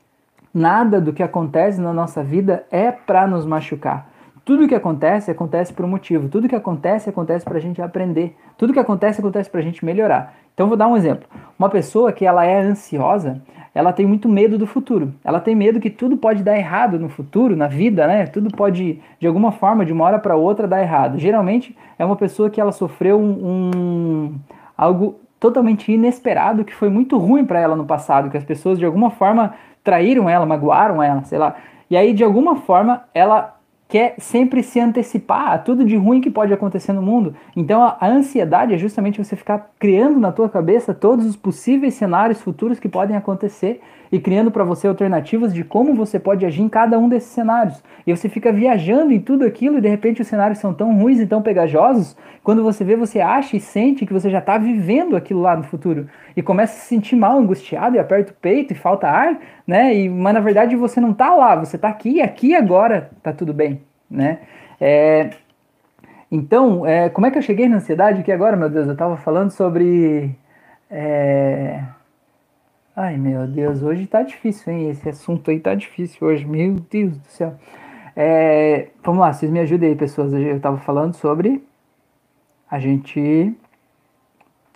nada 0.52 1.00
do 1.00 1.12
que 1.12 1.22
acontece 1.22 1.80
na 1.80 1.92
nossa 1.92 2.22
vida 2.22 2.64
é 2.70 2.92
para 2.92 3.26
nos 3.26 3.46
machucar. 3.46 4.08
Tudo 4.44 4.68
que 4.68 4.74
acontece, 4.74 5.30
acontece 5.30 5.72
por 5.72 5.86
um 5.86 5.88
motivo. 5.88 6.28
Tudo 6.28 6.48
que 6.48 6.54
acontece, 6.54 7.08
acontece 7.08 7.46
para 7.46 7.56
a 7.56 7.60
gente 7.60 7.80
aprender. 7.80 8.36
Tudo 8.58 8.74
que 8.74 8.78
acontece, 8.78 9.18
acontece 9.20 9.48
para 9.48 9.60
a 9.60 9.62
gente 9.62 9.82
melhorar. 9.82 10.34
Então, 10.54 10.68
vou 10.68 10.76
dar 10.76 10.88
um 10.88 10.96
exemplo. 10.96 11.28
Uma 11.58 11.68
pessoa 11.68 12.12
que 12.12 12.24
ela 12.24 12.44
é 12.44 12.60
ansiosa, 12.60 13.42
ela 13.74 13.92
tem 13.92 14.06
muito 14.06 14.28
medo 14.28 14.56
do 14.56 14.66
futuro. 14.66 15.12
Ela 15.24 15.40
tem 15.40 15.54
medo 15.54 15.80
que 15.80 15.90
tudo 15.90 16.16
pode 16.16 16.44
dar 16.44 16.56
errado 16.56 16.98
no 16.98 17.08
futuro, 17.08 17.56
na 17.56 17.66
vida, 17.66 18.06
né? 18.06 18.26
Tudo 18.26 18.54
pode, 18.56 19.00
de 19.18 19.26
alguma 19.26 19.50
forma, 19.50 19.84
de 19.84 19.92
uma 19.92 20.04
hora 20.04 20.18
para 20.18 20.36
outra, 20.36 20.68
dar 20.68 20.80
errado. 20.80 21.18
Geralmente 21.18 21.76
é 21.98 22.04
uma 22.04 22.14
pessoa 22.14 22.48
que 22.48 22.60
ela 22.60 22.70
sofreu 22.70 23.18
um, 23.18 23.70
um 23.74 24.34
algo 24.78 25.18
totalmente 25.40 25.92
inesperado 25.92 26.64
que 26.64 26.74
foi 26.74 26.88
muito 26.88 27.18
ruim 27.18 27.44
para 27.44 27.60
ela 27.60 27.74
no 27.74 27.84
passado, 27.84 28.30
que 28.30 28.36
as 28.36 28.44
pessoas 28.44 28.78
de 28.78 28.84
alguma 28.86 29.10
forma 29.10 29.54
traíram 29.82 30.28
ela, 30.28 30.46
magoaram 30.46 31.02
ela, 31.02 31.24
sei 31.24 31.38
lá. 31.38 31.56
E 31.90 31.96
aí 31.96 32.12
de 32.14 32.24
alguma 32.24 32.56
forma 32.56 33.04
ela 33.12 33.53
quer 33.94 34.16
sempre 34.18 34.60
se 34.60 34.80
antecipar 34.80 35.52
a 35.52 35.56
tudo 35.56 35.84
de 35.84 35.94
ruim 35.94 36.20
que 36.20 36.28
pode 36.28 36.52
acontecer 36.52 36.92
no 36.92 37.00
mundo. 37.00 37.32
Então 37.54 37.80
a, 37.80 37.96
a, 38.00 38.08
ansiedade 38.08 38.74
é 38.74 38.76
justamente 38.76 39.22
você 39.22 39.36
ficar 39.36 39.70
criando 39.78 40.18
na 40.18 40.32
tua 40.32 40.48
cabeça 40.48 40.92
todos 40.92 41.24
os 41.24 41.36
possíveis 41.36 41.94
cenários 41.94 42.40
futuros 42.40 42.80
que 42.80 42.88
podem 42.88 43.16
acontecer 43.16 43.80
e 44.10 44.18
criando 44.18 44.50
para 44.50 44.64
você 44.64 44.88
alternativas 44.88 45.54
de 45.54 45.62
como 45.62 45.94
você 45.94 46.18
pode 46.18 46.44
agir 46.44 46.62
em 46.62 46.68
cada 46.68 46.98
um 46.98 47.08
desses 47.08 47.30
cenários. 47.30 47.80
E 48.04 48.10
você 48.10 48.28
fica 48.28 48.52
viajando 48.52 49.12
em 49.12 49.20
tudo 49.20 49.44
aquilo 49.44 49.78
e 49.78 49.80
de 49.80 49.88
repente 49.88 50.20
os 50.20 50.26
cenários 50.26 50.58
são 50.58 50.74
tão 50.74 50.92
ruins 50.98 51.20
e 51.20 51.26
tão 51.26 51.40
pegajosos, 51.40 52.16
quando 52.42 52.64
você 52.64 52.82
vê, 52.82 52.96
você 52.96 53.20
acha 53.20 53.56
e 53.56 53.60
sente 53.60 54.04
que 54.04 54.12
você 54.12 54.28
já 54.28 54.40
está 54.40 54.58
vivendo 54.58 55.16
aquilo 55.16 55.40
lá 55.40 55.56
no 55.56 55.62
futuro 55.62 56.08
e 56.36 56.42
começa 56.42 56.74
a 56.74 56.80
se 56.80 56.86
sentir 56.86 57.16
mal, 57.16 57.38
angustiado 57.38 57.96
e 57.96 57.98
aperta 57.98 58.32
o 58.32 58.34
peito 58.34 58.72
e 58.72 58.76
falta 58.76 59.08
ar, 59.08 59.38
né? 59.66 59.94
E, 59.94 60.08
mas 60.08 60.34
na 60.34 60.40
verdade 60.40 60.76
você 60.76 61.00
não 61.00 61.12
está 61.12 61.34
lá, 61.34 61.56
você 61.56 61.76
está 61.76 61.88
aqui 61.88 62.20
aqui 62.20 62.54
agora 62.54 63.10
está 63.16 63.32
tudo 63.32 63.52
bem, 63.54 63.82
né? 64.10 64.40
É, 64.80 65.30
então, 66.30 66.84
é, 66.86 67.08
como 67.08 67.26
é 67.26 67.30
que 67.30 67.38
eu 67.38 67.42
cheguei 67.42 67.68
na 67.68 67.76
ansiedade? 67.76 68.22
Que 68.22 68.32
agora, 68.32 68.56
meu 68.56 68.68
Deus, 68.68 68.86
eu 68.86 68.94
estava 68.94 69.16
falando 69.16 69.50
sobre. 69.50 70.34
É, 70.90 71.80
Ai, 72.96 73.16
meu 73.16 73.44
Deus, 73.48 73.82
hoje 73.82 74.06
tá 74.06 74.22
difícil, 74.22 74.72
hein? 74.72 74.88
Esse 74.88 75.08
assunto 75.08 75.50
aí 75.50 75.58
tá 75.58 75.74
difícil 75.74 76.28
hoje, 76.28 76.46
meu 76.46 76.76
Deus 76.88 77.18
do 77.18 77.26
céu. 77.26 77.54
É, 78.14 78.90
vamos 79.02 79.20
lá, 79.20 79.32
vocês 79.32 79.50
me 79.50 79.58
ajudem 79.58 79.90
aí, 79.90 79.96
pessoas. 79.96 80.32
Eu 80.32 80.60
tava 80.60 80.78
falando 80.78 81.14
sobre 81.14 81.64
a 82.70 82.78
gente. 82.78 83.52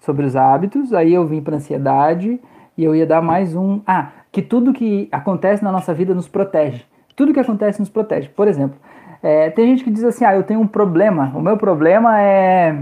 Sobre 0.00 0.24
os 0.24 0.36
hábitos, 0.36 0.92
aí 0.92 1.12
eu 1.14 1.26
vim 1.26 1.40
pra 1.40 1.56
ansiedade 1.56 2.40
e 2.76 2.84
eu 2.84 2.94
ia 2.94 3.06
dar 3.06 3.20
mais 3.20 3.54
um. 3.54 3.80
Ah, 3.86 4.10
que 4.30 4.42
tudo 4.42 4.72
que 4.72 5.08
acontece 5.10 5.62
na 5.64 5.72
nossa 5.72 5.92
vida 5.92 6.14
nos 6.14 6.28
protege. 6.28 6.84
Tudo 7.16 7.32
que 7.32 7.40
acontece 7.40 7.80
nos 7.80 7.88
protege. 7.88 8.28
Por 8.28 8.46
exemplo, 8.46 8.78
é, 9.22 9.50
tem 9.50 9.66
gente 9.66 9.84
que 9.84 9.90
diz 9.90 10.04
assim: 10.04 10.24
ah, 10.24 10.34
eu 10.34 10.42
tenho 10.42 10.60
um 10.60 10.66
problema, 10.66 11.32
o 11.34 11.40
meu 11.40 11.56
problema 11.56 12.20
é, 12.20 12.76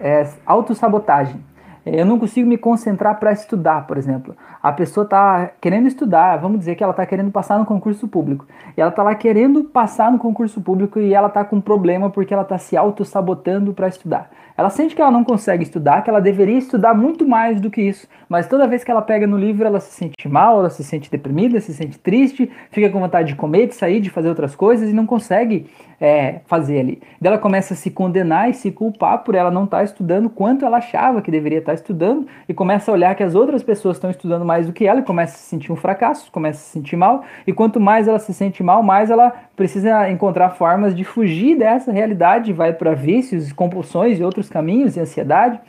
é 0.00 0.28
autossabotagem. 0.46 1.48
Eu 1.84 2.04
não 2.04 2.18
consigo 2.18 2.48
me 2.48 2.58
concentrar 2.58 3.18
para 3.18 3.32
estudar, 3.32 3.86
por 3.86 3.96
exemplo. 3.96 4.36
A 4.62 4.72
pessoa 4.72 5.04
está 5.04 5.50
querendo 5.60 5.86
estudar, 5.86 6.36
vamos 6.36 6.58
dizer 6.58 6.74
que 6.74 6.82
ela 6.82 6.90
está 6.90 7.06
querendo 7.06 7.30
passar 7.30 7.58
no 7.58 7.64
concurso 7.64 8.06
público. 8.06 8.46
E 8.76 8.80
ela 8.80 8.90
está 8.90 9.02
lá 9.02 9.14
querendo 9.14 9.64
passar 9.64 10.12
no 10.12 10.18
concurso 10.18 10.60
público 10.60 10.98
e 10.98 11.14
ela 11.14 11.28
está 11.28 11.44
com 11.44 11.56
um 11.56 11.60
problema 11.60 12.10
porque 12.10 12.34
ela 12.34 12.42
está 12.42 12.58
se 12.58 12.76
auto-sabotando 12.76 13.72
para 13.72 13.88
estudar. 13.88 14.30
Ela 14.58 14.70
sente 14.70 14.96
que 14.96 15.00
ela 15.00 15.12
não 15.12 15.22
consegue 15.22 15.62
estudar, 15.62 16.02
que 16.02 16.10
ela 16.10 16.20
deveria 16.20 16.58
estudar 16.58 16.92
muito 16.92 17.24
mais 17.24 17.60
do 17.60 17.70
que 17.70 17.80
isso. 17.80 18.08
Mas 18.28 18.48
toda 18.48 18.66
vez 18.66 18.82
que 18.82 18.90
ela 18.90 19.00
pega 19.00 19.24
no 19.24 19.38
livro, 19.38 19.64
ela 19.64 19.78
se 19.78 19.92
sente 19.92 20.28
mal, 20.28 20.58
ela 20.58 20.68
se 20.68 20.82
sente 20.82 21.08
deprimida, 21.08 21.60
se 21.60 21.72
sente 21.72 21.96
triste, 21.96 22.50
fica 22.72 22.90
com 22.90 22.98
vontade 22.98 23.28
de 23.28 23.36
comer, 23.36 23.68
de 23.68 23.76
sair, 23.76 24.00
de 24.00 24.10
fazer 24.10 24.28
outras 24.28 24.56
coisas 24.56 24.90
e 24.90 24.92
não 24.92 25.06
consegue 25.06 25.66
é, 26.00 26.40
fazer 26.46 26.80
ali. 26.80 27.00
Ela 27.22 27.38
começa 27.38 27.74
a 27.74 27.76
se 27.76 27.90
condenar 27.90 28.50
e 28.50 28.54
se 28.54 28.70
culpar 28.70 29.18
por 29.18 29.34
ela 29.34 29.50
não 29.50 29.64
estar 29.64 29.78
tá 29.78 29.84
estudando 29.84 30.28
quanto 30.30 30.64
ela 30.64 30.78
achava 30.78 31.20
que 31.22 31.30
deveria 31.30 31.58
estar 31.58 31.72
tá 31.72 31.74
estudando 31.74 32.26
e 32.48 32.54
começa 32.54 32.90
a 32.90 32.94
olhar 32.94 33.14
que 33.14 33.22
as 33.22 33.34
outras 33.34 33.62
pessoas 33.62 33.96
estão 33.96 34.10
estudando 34.10 34.44
mais 34.44 34.66
do 34.66 34.72
que 34.72 34.86
ela 34.86 35.00
e 35.00 35.04
começa 35.04 35.34
a 35.34 35.38
se 35.38 35.44
sentir 35.44 35.72
um 35.72 35.76
fracasso, 35.76 36.30
começa 36.30 36.58
a 36.58 36.62
se 36.62 36.70
sentir 36.70 36.96
mal 36.96 37.24
e 37.46 37.52
quanto 37.52 37.80
mais 37.80 38.08
ela 38.08 38.18
se 38.18 38.32
sente 38.32 38.62
mal, 38.62 38.82
mais 38.82 39.10
ela 39.10 39.32
precisa 39.56 40.08
encontrar 40.10 40.50
formas 40.50 40.94
de 40.94 41.04
fugir 41.04 41.56
dessa 41.56 41.90
realidade, 41.90 42.52
vai 42.52 42.72
para 42.72 42.94
vícios, 42.94 43.52
compulsões 43.52 44.18
e 44.18 44.24
outros 44.24 44.47
caminhos 44.48 44.96
e 44.96 45.00
ansiedade, 45.00 45.60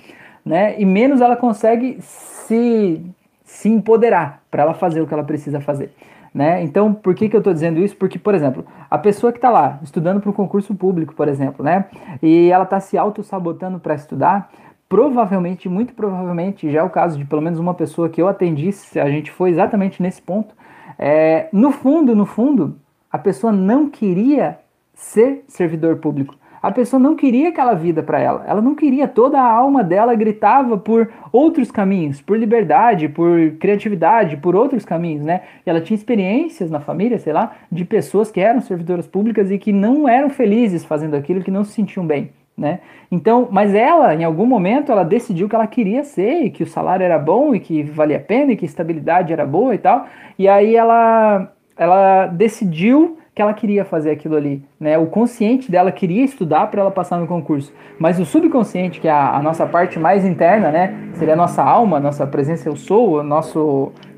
né? 0.46 0.80
E 0.80 0.86
menos 0.86 1.22
ela 1.22 1.36
consegue 1.36 1.98
se 2.02 3.04
se 3.50 3.68
empoderar 3.68 4.44
para 4.52 4.62
ela 4.62 4.74
fazer 4.76 5.02
o 5.02 5.08
que 5.08 5.14
ela 5.14 5.24
precisa 5.24 5.60
fazer. 5.60 5.92
Né? 6.34 6.64
Então, 6.64 6.94
por 6.94 7.16
que, 7.16 7.28
que 7.28 7.36
eu 7.36 7.40
estou 7.40 7.52
dizendo 7.52 7.80
isso? 7.80 7.96
Porque, 7.98 8.20
por 8.20 8.36
exemplo, 8.36 8.64
a 8.90 8.98
pessoa 8.98 9.32
que 9.32 9.40
está 9.40 9.50
lá 9.50 9.80
estudando 9.82 10.22
para 10.22 10.30
o 10.30 10.34
concurso 10.34 10.76
público, 10.76 11.16
por 11.16 11.28
exemplo, 11.28 11.66
né? 11.66 11.86
e 12.22 12.52
ela 12.52 12.64
está 12.64 12.80
se 12.80 12.96
auto-sabotando 12.98 13.80
para 13.80 13.96
estudar, 13.96 14.52
provavelmente, 14.88 15.68
muito 15.68 15.94
provavelmente, 15.94 16.72
já 16.72 16.80
é 16.80 16.84
o 16.84 16.90
caso 16.90 17.18
de 17.18 17.26
pelo 17.26 17.42
menos 17.42 17.60
uma 17.60 17.74
pessoa 17.74 18.08
que 18.08 18.22
eu 18.22 18.28
atendi, 18.28 18.70
a 18.96 19.10
gente 19.10 19.32
foi 19.32 19.50
exatamente 19.50 20.02
nesse 20.02 20.22
ponto. 20.22 20.54
É, 20.98 21.50
no 21.52 21.72
fundo, 21.72 22.16
no 22.16 22.26
fundo, 22.26 22.78
a 23.12 23.18
pessoa 23.18 23.52
não 23.52 23.90
queria 23.90 24.60
ser 24.94 25.44
servidor 25.48 25.98
público. 25.98 26.36
A 26.62 26.72
pessoa 26.72 27.00
não 27.00 27.16
queria 27.16 27.50
aquela 27.50 27.74
vida 27.74 28.04
para 28.04 28.20
ela. 28.20 28.44
Ela 28.48 28.62
não 28.62 28.76
queria, 28.76 29.08
toda 29.08 29.40
a 29.40 29.52
alma 29.52 29.84
dela 29.84 30.14
gritava 30.16 30.78
por 30.78 31.10
outros 31.32 31.72
caminhos, 31.72 32.22
por 32.22 32.38
liberdade, 32.38 33.08
por 33.08 33.52
criatividade, 33.60 34.38
por 34.38 34.56
outros 34.56 34.86
caminhos, 34.86 35.24
né? 35.24 35.42
E 35.66 35.70
ela 35.70 35.82
tinha 35.82 35.96
experiências 35.96 36.70
na 36.70 36.80
família, 36.80 37.18
sei 37.20 37.34
lá, 37.34 37.54
de 37.72 37.86
pessoas 37.86 38.32
que 38.32 38.40
eram 38.40 38.62
servidoras 38.62 39.08
públicas 39.08 39.52
e 39.52 39.58
que 39.58 39.72
não 39.72 40.08
eram 40.08 40.30
felizes 40.30 40.84
fazendo 40.84 41.16
aquilo, 41.16 41.44
que 41.44 41.52
não 41.52 41.64
se 41.64 41.72
sentiam 41.72 42.06
bem. 42.06 42.32
Né? 42.58 42.82
Então, 43.10 43.48
mas 43.50 43.74
ela, 43.74 44.14
em 44.14 44.26
algum 44.26 44.46
momento, 44.46 44.92
ela 44.92 45.04
decidiu 45.04 45.48
que 45.48 45.56
ela 45.56 45.66
queria 45.66 46.04
ser, 46.04 46.44
e 46.44 46.50
que 46.50 46.62
o 46.62 46.68
salário 46.68 47.06
era 47.06 47.18
bom, 47.18 47.56
e 47.56 47.60
que 47.60 47.84
valia 47.84 48.18
a 48.18 48.20
pena, 48.20 48.52
e 48.52 48.58
que 48.58 48.66
a 48.66 48.68
estabilidade 48.68 49.32
era 49.32 49.46
boa 49.46 49.74
e 49.74 49.78
tal. 49.78 50.06
E 50.38 50.46
aí 50.46 50.76
ela, 50.76 51.54
ela 51.78 52.28
decidiu 52.28 53.18
que 53.40 53.42
ela 53.42 53.54
queria 53.54 53.86
fazer 53.86 54.12
aquilo 54.12 54.36
ali, 54.36 54.62
né? 54.78 54.98
O 54.98 55.06
consciente 55.06 55.72
dela 55.72 55.94
queria 55.94 56.26
estudar 56.26 56.68
para 56.68 56.82
ela 56.82 56.92
passar 56.92 57.18
no 57.18 57.26
concurso, 57.26 57.74
mas 57.98 58.20
o 58.20 58.26
subconsciente, 58.26 59.00
que 59.00 59.08
é 59.08 59.12
a, 59.12 59.38
a, 59.38 59.42
nossa 59.42 59.66
parte 59.66 59.98
mais 59.98 60.26
interna, 60.26 60.70
né? 60.74 61.10
Seria 61.14 61.36
a 61.36 61.38
nossa 61.38 61.64
alma, 61.64 62.02
nossa 62.02 62.28
presença 62.28 62.68
eu 62.68 62.76
sou, 62.76 63.22
a 63.22 63.24
nossa 63.24 63.58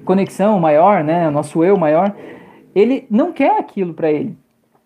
conexão 0.03 0.59
maior, 0.59 1.03
né? 1.03 1.28
O 1.28 1.32
nosso 1.32 1.63
eu 1.63 1.78
maior, 1.78 2.11
ele 2.74 3.05
não 3.11 3.32
quer 3.32 3.59
aquilo 3.59 3.93
para 3.93 4.11
ele. 4.11 4.36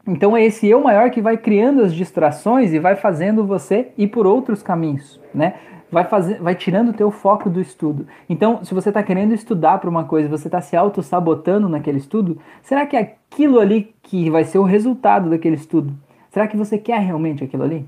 Então 0.06 0.36
é 0.36 0.44
esse 0.44 0.68
eu 0.68 0.82
maior 0.82 1.10
que 1.12 1.22
vai 1.22 1.38
criando 1.38 1.82
as 1.82 1.94
distrações 1.94 2.74
e 2.74 2.78
vai 2.78 2.98
fazendo 2.98 3.46
você 3.46 3.88
ir 3.98 4.08
por 4.08 4.28
outros 4.28 4.62
caminhos, 4.62 5.18
né? 5.34 5.54
Vai, 5.92 6.04
fazer, 6.06 6.42
vai 6.42 6.56
tirando 6.56 6.90
o 6.90 6.94
teu 6.94 7.12
foco 7.12 7.50
do 7.50 7.62
estudo. 7.62 8.08
Então, 8.30 8.64
se 8.64 8.74
você 8.74 8.90
está 8.90 9.04
querendo 9.04 9.34
estudar 9.34 9.78
para 9.80 9.90
uma 9.90 10.04
coisa, 10.04 10.30
você 10.30 10.48
está 10.48 10.62
se 10.62 10.76
auto-sabotando 10.76 11.70
naquele 11.70 11.98
estudo, 11.98 12.38
será 12.62 12.86
que 12.86 12.96
é 12.96 13.00
aquilo 13.00 13.60
ali 13.60 13.94
que 14.02 14.30
vai 14.30 14.44
ser 14.44 14.58
o 14.58 14.64
resultado 14.64 15.30
daquele 15.30 15.56
estudo, 15.56 15.94
será 16.30 16.48
que 16.48 16.58
você 16.58 16.78
quer 16.78 17.00
realmente 17.00 17.44
aquilo 17.44 17.64
ali? 17.64 17.86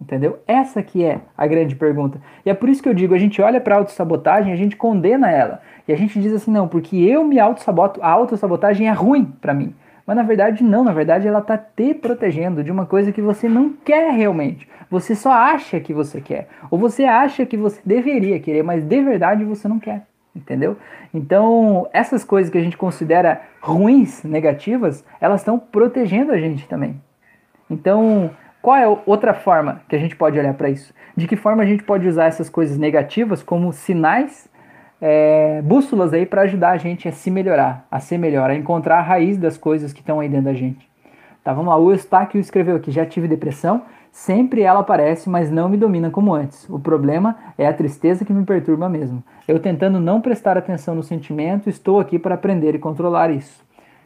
Entendeu? 0.00 0.40
Essa 0.48 0.82
que 0.82 1.04
é 1.04 1.20
a 1.38 1.46
grande 1.46 1.76
pergunta. 1.76 2.20
E 2.44 2.50
é 2.50 2.54
por 2.54 2.68
isso 2.68 2.82
que 2.82 2.88
eu 2.88 2.94
digo, 2.94 3.14
a 3.14 3.18
gente 3.18 3.40
olha 3.40 3.60
para 3.60 3.76
a 3.76 3.78
autossabotagem, 3.78 4.52
a 4.52 4.56
gente 4.56 4.76
condena 4.76 5.30
ela. 5.30 5.60
E 5.86 5.92
a 5.92 5.96
gente 5.96 6.20
diz 6.20 6.32
assim, 6.32 6.50
não, 6.50 6.66
porque 6.66 6.96
eu 6.96 7.24
me 7.24 7.38
auto-saboto, 7.38 8.02
a 8.02 8.08
autossabotagem 8.08 8.88
é 8.88 8.92
ruim 8.92 9.24
para 9.40 9.54
mim. 9.54 9.72
Mas 10.06 10.16
na 10.16 10.22
verdade 10.22 10.64
não, 10.64 10.84
na 10.84 10.92
verdade 10.92 11.26
ela 11.26 11.38
está 11.38 11.56
te 11.56 11.94
protegendo 11.94 12.62
de 12.64 12.70
uma 12.70 12.86
coisa 12.86 13.12
que 13.12 13.22
você 13.22 13.48
não 13.48 13.70
quer 13.70 14.12
realmente. 14.12 14.68
Você 14.90 15.14
só 15.14 15.32
acha 15.32 15.80
que 15.80 15.94
você 15.94 16.20
quer. 16.20 16.48
Ou 16.70 16.78
você 16.78 17.04
acha 17.04 17.46
que 17.46 17.56
você 17.56 17.80
deveria 17.84 18.38
querer, 18.40 18.62
mas 18.62 18.84
de 18.84 19.02
verdade 19.02 19.44
você 19.44 19.66
não 19.66 19.78
quer. 19.78 20.06
Entendeu? 20.34 20.76
Então, 21.12 21.88
essas 21.92 22.24
coisas 22.24 22.50
que 22.50 22.56
a 22.56 22.62
gente 22.62 22.76
considera 22.76 23.42
ruins, 23.60 24.24
negativas, 24.24 25.04
elas 25.20 25.42
estão 25.42 25.58
protegendo 25.58 26.32
a 26.32 26.38
gente 26.38 26.66
também. 26.66 27.00
Então, 27.68 28.30
qual 28.62 28.76
é 28.76 28.86
outra 29.06 29.34
forma 29.34 29.82
que 29.88 29.96
a 29.96 29.98
gente 29.98 30.16
pode 30.16 30.38
olhar 30.38 30.54
para 30.54 30.70
isso? 30.70 30.94
De 31.16 31.26
que 31.26 31.36
forma 31.36 31.62
a 31.62 31.66
gente 31.66 31.82
pode 31.82 32.08
usar 32.08 32.26
essas 32.26 32.48
coisas 32.48 32.78
negativas 32.78 33.42
como 33.42 33.72
sinais 33.72 34.48
é, 35.04 35.60
bússolas 35.62 36.12
aí 36.12 36.24
para 36.24 36.42
ajudar 36.42 36.70
a 36.70 36.76
gente 36.76 37.08
a 37.08 37.12
se 37.12 37.28
melhorar, 37.28 37.84
a 37.90 37.98
ser 37.98 38.18
melhor, 38.18 38.48
a 38.48 38.54
encontrar 38.54 38.98
a 38.98 39.02
raiz 39.02 39.36
das 39.36 39.58
coisas 39.58 39.92
que 39.92 39.98
estão 39.98 40.20
aí 40.20 40.28
dentro 40.28 40.44
da 40.44 40.54
gente. 40.54 40.88
Tá, 41.42 41.52
vamos 41.52 41.70
lá. 41.70 41.76
O 41.76 41.90
Eustáquio 41.90 42.40
escreveu 42.40 42.76
aqui: 42.76 42.92
já 42.92 43.04
tive 43.04 43.26
depressão, 43.26 43.82
sempre 44.12 44.62
ela 44.62 44.78
aparece, 44.78 45.28
mas 45.28 45.50
não 45.50 45.68
me 45.68 45.76
domina 45.76 46.08
como 46.08 46.32
antes. 46.32 46.70
O 46.70 46.78
problema 46.78 47.36
é 47.58 47.66
a 47.66 47.72
tristeza 47.72 48.24
que 48.24 48.32
me 48.32 48.44
perturba 48.44 48.88
mesmo. 48.88 49.24
Eu 49.48 49.58
tentando 49.58 49.98
não 49.98 50.20
prestar 50.20 50.56
atenção 50.56 50.94
no 50.94 51.02
sentimento, 51.02 51.68
estou 51.68 51.98
aqui 51.98 52.16
para 52.16 52.36
aprender 52.36 52.76
e 52.76 52.78
controlar 52.78 53.30
isso. 53.30 53.60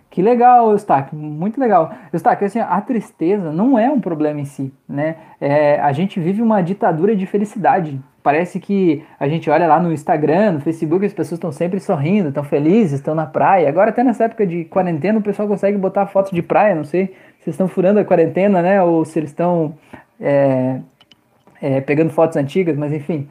Que 0.09 0.23
legal, 0.23 0.71
Eustáquio, 0.71 1.19
muito 1.19 1.61
legal. 1.61 1.93
Eustáquio, 2.11 2.47
assim, 2.47 2.59
a 2.59 2.81
tristeza 2.81 3.53
não 3.53 3.79
é 3.79 3.91
um 3.91 4.01
problema 4.01 4.41
em 4.41 4.47
si, 4.47 4.73
né? 4.89 5.17
É, 5.39 5.79
a 5.79 5.93
gente 5.93 6.19
vive 6.19 6.41
uma 6.41 6.63
ditadura 6.63 7.15
de 7.15 7.27
felicidade. 7.27 8.01
Parece 8.27 8.59
que 8.59 9.05
a 9.21 9.29
gente 9.29 9.49
olha 9.49 9.69
lá 9.69 9.79
no 9.79 9.93
Instagram, 9.93 10.51
no 10.51 10.61
Facebook, 10.61 11.07
as 11.07 11.13
pessoas 11.13 11.39
estão 11.39 11.53
sempre 11.53 11.79
sorrindo, 11.79 12.31
estão 12.31 12.43
felizes, 12.43 12.95
estão 12.95 13.15
na 13.15 13.25
praia. 13.25 13.69
Agora, 13.69 13.91
até 13.91 14.03
nessa 14.03 14.25
época 14.25 14.45
de 14.45 14.65
quarentena, 14.65 15.21
o 15.21 15.23
pessoal 15.23 15.47
consegue 15.47 15.79
botar 15.79 16.09
fotos 16.09 16.33
de 16.33 16.43
praia. 16.43 16.75
Não 16.75 16.83
sei 16.83 17.15
se 17.39 17.51
estão 17.51 17.69
furando 17.69 18.01
a 18.01 18.05
quarentena, 18.05 18.61
né? 18.61 18.83
Ou 18.83 19.05
se 19.05 19.17
eles 19.17 19.31
estão 19.31 19.77
é, 20.21 20.81
é, 21.63 21.81
pegando 21.81 22.11
fotos 22.11 22.37
antigas, 22.37 22.77
mas 22.77 22.93
enfim. 22.93 23.29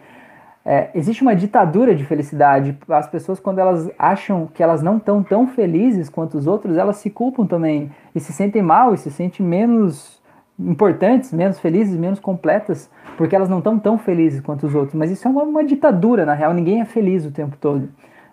É, 0.63 0.91
existe 0.95 1.23
uma 1.23 1.35
ditadura 1.35 1.93
de 1.93 2.05
felicidade. 2.05 2.77
As 2.87 3.05
pessoas, 3.05 3.37
quando 3.37 3.59
elas 3.59 3.91
acham 3.99 4.47
que 4.47 4.63
elas 4.63 4.81
não 4.81 4.95
estão 4.95 5.21
tão 5.21 5.45
felizes 5.45 6.07
quanto 6.07 6.37
os 6.37 6.47
outros, 6.47 6.77
elas 6.77 6.95
se 6.95 7.09
culpam 7.09 7.45
também 7.45 7.91
e 8.15 8.19
se 8.21 8.31
sentem 8.31 8.61
mal 8.61 8.93
e 8.93 8.97
se 8.97 9.11
sentem 9.11 9.45
menos 9.45 10.21
importantes, 10.59 11.33
menos 11.33 11.59
felizes, 11.59 11.97
menos 11.97 12.19
completas, 12.19 12.89
porque 13.17 13.35
elas 13.35 13.49
não 13.49 13.57
estão 13.57 13.77
tão 13.77 13.97
felizes 13.97 14.41
quanto 14.41 14.65
os 14.65 14.73
outros. 14.73 14.93
Mas 14.95 15.11
isso 15.11 15.27
é 15.27 15.31
uma, 15.31 15.43
uma, 15.43 15.63
ditadura, 15.63 16.25
na 16.25 16.33
real, 16.33 16.53
ninguém 16.53 16.81
é 16.81 16.85
feliz 16.85 17.25
o 17.25 17.31
tempo 17.31 17.57
todo. 17.57 17.89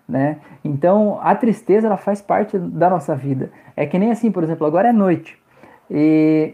Né? 0.07 0.37
Então 0.63 1.19
a 1.21 1.33
tristeza 1.35 1.87
ela 1.87 1.97
faz 1.97 2.21
parte 2.21 2.57
da 2.57 2.89
nossa 2.89 3.15
vida. 3.15 3.51
É 3.75 3.85
que 3.85 3.97
nem 3.97 4.11
assim, 4.11 4.31
por 4.31 4.43
exemplo, 4.43 4.65
agora 4.65 4.89
é 4.89 4.93
noite. 4.93 5.37
E 5.89 6.53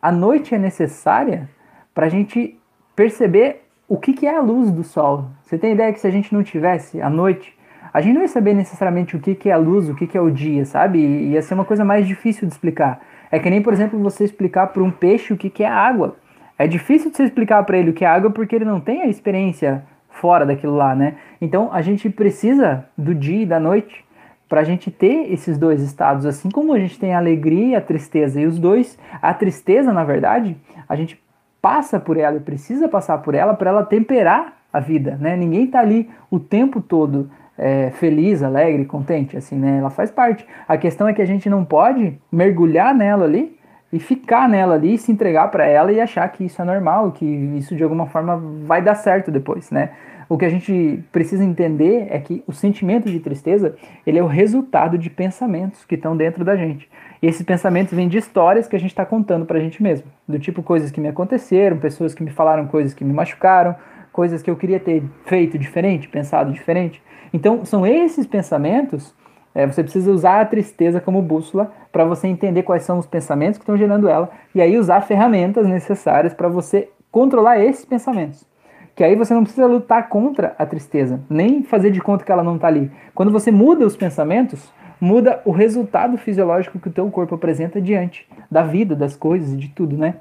a 0.00 0.12
noite 0.12 0.54
é 0.54 0.58
necessária 0.58 1.48
para 1.94 2.06
a 2.06 2.08
gente 2.08 2.58
perceber 2.94 3.64
o 3.88 3.96
que, 3.96 4.12
que 4.12 4.26
é 4.26 4.36
a 4.36 4.40
luz 4.40 4.70
do 4.70 4.82
sol. 4.82 5.26
Você 5.42 5.58
tem 5.58 5.72
ideia 5.72 5.92
que 5.92 6.00
se 6.00 6.06
a 6.06 6.10
gente 6.10 6.32
não 6.32 6.42
tivesse 6.42 7.00
a 7.00 7.10
noite, 7.10 7.56
a 7.92 8.00
gente 8.00 8.14
não 8.14 8.22
ia 8.22 8.28
saber 8.28 8.54
necessariamente 8.54 9.16
o 9.16 9.20
que, 9.20 9.34
que 9.34 9.48
é 9.48 9.52
a 9.52 9.56
luz, 9.56 9.88
o 9.88 9.94
que, 9.94 10.06
que 10.06 10.18
é 10.18 10.20
o 10.20 10.30
dia, 10.30 10.64
sabe? 10.64 10.98
Ia 10.98 11.42
ser 11.42 11.54
uma 11.54 11.64
coisa 11.64 11.84
mais 11.84 12.06
difícil 12.06 12.48
de 12.48 12.52
explicar. 12.52 13.00
É 13.30 13.38
que 13.38 13.50
nem, 13.50 13.62
por 13.62 13.72
exemplo, 13.72 13.98
você 13.98 14.24
explicar 14.24 14.68
para 14.68 14.82
um 14.82 14.90
peixe 14.90 15.32
o 15.32 15.36
que, 15.36 15.50
que 15.50 15.64
é 15.64 15.68
água. 15.68 16.16
É 16.58 16.66
difícil 16.66 17.10
de 17.10 17.16
você 17.16 17.24
explicar 17.24 17.62
para 17.64 17.76
ele 17.76 17.90
o 17.90 17.92
que 17.92 18.04
é 18.04 18.08
água 18.08 18.30
porque 18.30 18.54
ele 18.54 18.64
não 18.64 18.80
tem 18.80 19.02
a 19.02 19.06
experiência 19.06 19.84
fora 20.08 20.46
daquilo 20.46 20.76
lá, 20.76 20.94
né? 20.94 21.16
Então 21.40 21.70
a 21.72 21.82
gente 21.82 22.08
precisa 22.08 22.86
do 22.96 23.14
dia 23.14 23.42
e 23.42 23.46
da 23.46 23.58
noite 23.58 24.04
para 24.48 24.60
a 24.60 24.64
gente 24.64 24.90
ter 24.90 25.32
esses 25.32 25.58
dois 25.58 25.82
estados, 25.82 26.24
assim 26.26 26.48
como 26.48 26.72
a 26.72 26.78
gente 26.78 26.98
tem 26.98 27.12
a 27.14 27.18
alegria 27.18 27.68
e 27.68 27.74
a 27.74 27.80
tristeza. 27.80 28.40
E 28.40 28.46
os 28.46 28.58
dois, 28.58 28.96
a 29.20 29.34
tristeza, 29.34 29.92
na 29.92 30.04
verdade, 30.04 30.56
a 30.88 30.94
gente 30.94 31.20
passa 31.60 31.98
por 31.98 32.16
ela 32.16 32.36
e 32.36 32.40
precisa 32.40 32.88
passar 32.88 33.18
por 33.18 33.34
ela 33.34 33.54
para 33.54 33.70
ela 33.70 33.84
temperar 33.84 34.58
a 34.72 34.78
vida, 34.80 35.16
né? 35.20 35.36
Ninguém 35.36 35.64
está 35.64 35.80
ali 35.80 36.08
o 36.30 36.38
tempo 36.38 36.80
todo 36.80 37.30
é, 37.56 37.90
feliz, 37.90 38.42
alegre, 38.42 38.84
contente, 38.84 39.36
assim, 39.36 39.56
né? 39.56 39.78
Ela 39.78 39.90
faz 39.90 40.10
parte. 40.10 40.46
A 40.66 40.76
questão 40.76 41.08
é 41.08 41.12
que 41.12 41.22
a 41.22 41.26
gente 41.26 41.48
não 41.48 41.64
pode 41.64 42.18
mergulhar 42.30 42.94
nela 42.94 43.24
ali 43.24 43.56
e 43.92 43.98
ficar 43.98 44.48
nela 44.48 44.74
ali, 44.74 44.98
se 44.98 45.12
entregar 45.12 45.48
para 45.48 45.66
ela 45.66 45.92
e 45.92 46.00
achar 46.00 46.28
que 46.28 46.44
isso 46.44 46.60
é 46.60 46.64
normal, 46.64 47.12
que 47.12 47.24
isso 47.24 47.76
de 47.76 47.82
alguma 47.82 48.06
forma 48.06 48.36
vai 48.66 48.82
dar 48.82 48.96
certo 48.96 49.30
depois, 49.30 49.70
né? 49.70 49.90
O 50.28 50.38
que 50.38 50.44
a 50.44 50.48
gente 50.48 51.04
precisa 51.12 51.44
entender 51.44 52.08
é 52.10 52.18
que 52.18 52.42
o 52.46 52.52
sentimento 52.52 53.10
de 53.10 53.20
tristeza, 53.20 53.76
ele 54.06 54.18
é 54.18 54.22
o 54.22 54.26
resultado 54.26 54.96
de 54.96 55.10
pensamentos 55.10 55.84
que 55.84 55.94
estão 55.94 56.16
dentro 56.16 56.44
da 56.44 56.56
gente. 56.56 56.88
E 57.22 57.26
esses 57.26 57.42
pensamentos 57.42 57.92
vêm 57.94 58.08
de 58.08 58.18
histórias 58.18 58.66
que 58.66 58.74
a 58.74 58.78
gente 58.78 58.90
está 58.90 59.04
contando 59.04 59.44
para 59.44 59.58
a 59.58 59.60
gente 59.60 59.82
mesmo. 59.82 60.06
Do 60.26 60.38
tipo 60.38 60.62
coisas 60.62 60.90
que 60.90 61.00
me 61.00 61.08
aconteceram, 61.08 61.76
pessoas 61.76 62.14
que 62.14 62.22
me 62.22 62.30
falaram 62.30 62.66
coisas 62.66 62.94
que 62.94 63.04
me 63.04 63.12
machucaram, 63.12 63.76
coisas 64.14 64.44
que 64.44 64.48
eu 64.50 64.54
queria 64.54 64.78
ter 64.78 65.02
feito 65.26 65.58
diferente, 65.58 66.08
pensado 66.08 66.52
diferente. 66.52 67.02
Então, 67.32 67.64
são 67.64 67.84
esses 67.84 68.28
pensamentos, 68.28 69.12
é, 69.52 69.66
você 69.66 69.82
precisa 69.82 70.12
usar 70.12 70.40
a 70.40 70.46
tristeza 70.46 71.00
como 71.00 71.20
bússola 71.20 71.72
para 71.90 72.04
você 72.04 72.28
entender 72.28 72.62
quais 72.62 72.84
são 72.84 72.96
os 72.96 73.06
pensamentos 73.06 73.58
que 73.58 73.64
estão 73.64 73.76
gerando 73.76 74.08
ela, 74.08 74.30
e 74.54 74.62
aí 74.62 74.78
usar 74.78 75.00
ferramentas 75.00 75.66
necessárias 75.66 76.32
para 76.32 76.48
você 76.48 76.88
controlar 77.10 77.58
esses 77.58 77.84
pensamentos 77.84 78.46
que 78.94 79.02
aí 79.02 79.16
você 79.16 79.34
não 79.34 79.42
precisa 79.42 79.66
lutar 79.66 80.08
contra 80.08 80.54
a 80.56 80.64
tristeza, 80.64 81.20
nem 81.28 81.64
fazer 81.64 81.90
de 81.90 82.00
conta 82.00 82.24
que 82.24 82.30
ela 82.30 82.44
não 82.44 82.54
está 82.54 82.68
ali. 82.68 82.92
Quando 83.12 83.32
você 83.32 83.50
muda 83.50 83.84
os 83.84 83.96
pensamentos, 83.96 84.72
muda 85.00 85.42
o 85.44 85.50
resultado 85.50 86.16
fisiológico 86.16 86.78
que 86.78 86.86
o 86.86 86.92
teu 86.92 87.10
corpo 87.10 87.34
apresenta 87.34 87.80
diante 87.80 88.24
da 88.48 88.62
vida, 88.62 88.94
das 88.94 89.16
coisas 89.16 89.52
e 89.52 89.56
de 89.56 89.68
tudo, 89.70 89.96
né? 89.96 90.14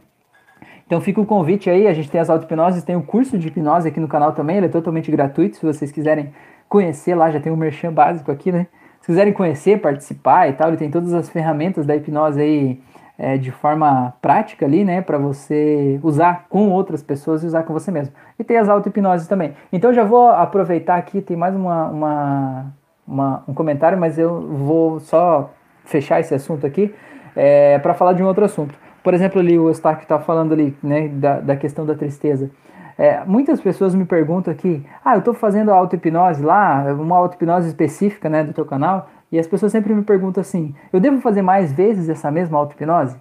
Então 0.86 1.00
fica 1.02 1.22
o 1.22 1.26
convite 1.26 1.70
aí, 1.70 1.88
a 1.88 1.94
gente 1.94 2.10
tem 2.10 2.20
as 2.20 2.30
auto-hipnoses, 2.30 2.84
tem 2.84 2.96
o 2.96 3.02
curso 3.02 3.38
de 3.38 3.48
hipnose 3.48 3.88
aqui 3.88 4.00
no 4.00 4.08
canal 4.08 4.34
também, 4.34 4.58
ele 4.58 4.66
é 4.68 4.70
totalmente 4.70 5.10
gratuito, 5.10 5.58
se 5.58 5.66
vocês 5.66 5.92
quiserem 5.92 6.34
conhecer 6.68 7.16
lá, 7.16 7.32
já 7.32 7.40
tem 7.40 7.52
o 7.52 7.56
um 7.56 7.58
merchan 7.58 7.92
básico 7.92 8.32
aqui, 8.32 8.52
né? 8.52 8.68
Se 9.02 9.08
quiserem 9.08 9.34
conhecer, 9.34 9.82
participar 9.82 10.50
e 10.50 10.54
tal, 10.54 10.70
ele 10.70 10.78
tem 10.78 10.90
todas 10.90 11.14
as 11.14 11.30
ferramentas 11.30 11.86
da 11.86 11.96
hipnose 11.96 12.40
aí 12.40 12.82
é, 13.18 13.38
de 13.38 13.52
forma 13.52 14.14
prática 14.22 14.66
ali, 14.66 14.84
né, 14.84 15.02
para 15.02 15.18
você 15.18 16.00
usar 16.02 16.46
com 16.50 16.70
outras 16.70 17.04
pessoas 17.04 17.44
e 17.44 17.48
usar 17.48 17.64
com 17.64 17.74
você 17.74 17.92
mesmo. 17.92 18.14
E 18.38 18.44
tem 18.44 18.58
as 18.58 18.70
auto-hipnoses 18.70 19.28
também. 19.28 19.54
Então 19.72 19.94
já 19.94 20.04
vou 20.04 20.30
aproveitar 20.30 20.96
aqui, 20.96 21.22
tem 21.22 21.38
mais 21.38 21.56
uma, 21.56 21.88
uma, 21.90 22.66
uma 23.08 23.44
um 23.48 23.54
comentário, 23.54 23.98
mas 23.98 24.18
eu 24.18 24.42
vou 24.42 25.00
só 25.00 25.52
fechar 25.86 26.20
esse 26.20 26.34
assunto 26.34 26.66
aqui 26.66 26.94
é, 27.36 27.78
para 27.80 27.94
falar 27.94 28.14
de 28.14 28.24
um 28.24 28.28
outro 28.28 28.46
assunto. 28.46 28.83
Por 29.04 29.14
exemplo, 29.14 29.40
ali 29.40 29.60
o 29.60 29.70
Stark 29.72 30.04
está 30.04 30.18
falando 30.20 30.54
ali, 30.54 30.76
né, 30.82 31.08
da, 31.10 31.40
da 31.40 31.56
questão 31.56 31.86
da 31.86 31.94
tristeza. 31.94 32.50
É, 32.98 33.24
muitas 33.26 33.60
pessoas 33.60 33.96
me 33.96 34.06
perguntam 34.06 34.54
aqui, 34.54 34.86
ah, 35.04 35.16
eu 35.16 35.20
estou 35.20 35.34
fazendo 35.34 35.72
auto-hipnose 35.72 36.44
lá, 36.44 36.86
uma 36.94 37.18
auto-hipnose 37.18 37.68
específica, 37.68 38.30
né, 38.30 38.44
do 38.44 38.54
teu 38.54 38.66
canal, 38.66 39.10
e 39.32 39.40
as 39.40 39.48
pessoas 39.48 39.72
sempre 39.72 39.94
me 39.94 40.04
perguntam 40.04 40.42
assim: 40.42 40.76
eu 40.92 41.00
devo 41.00 41.20
fazer 41.20 41.42
mais 41.42 41.74
vezes 41.74 42.08
essa 42.08 42.30
mesma 42.30 42.58
auto-hipnose? 42.60 43.18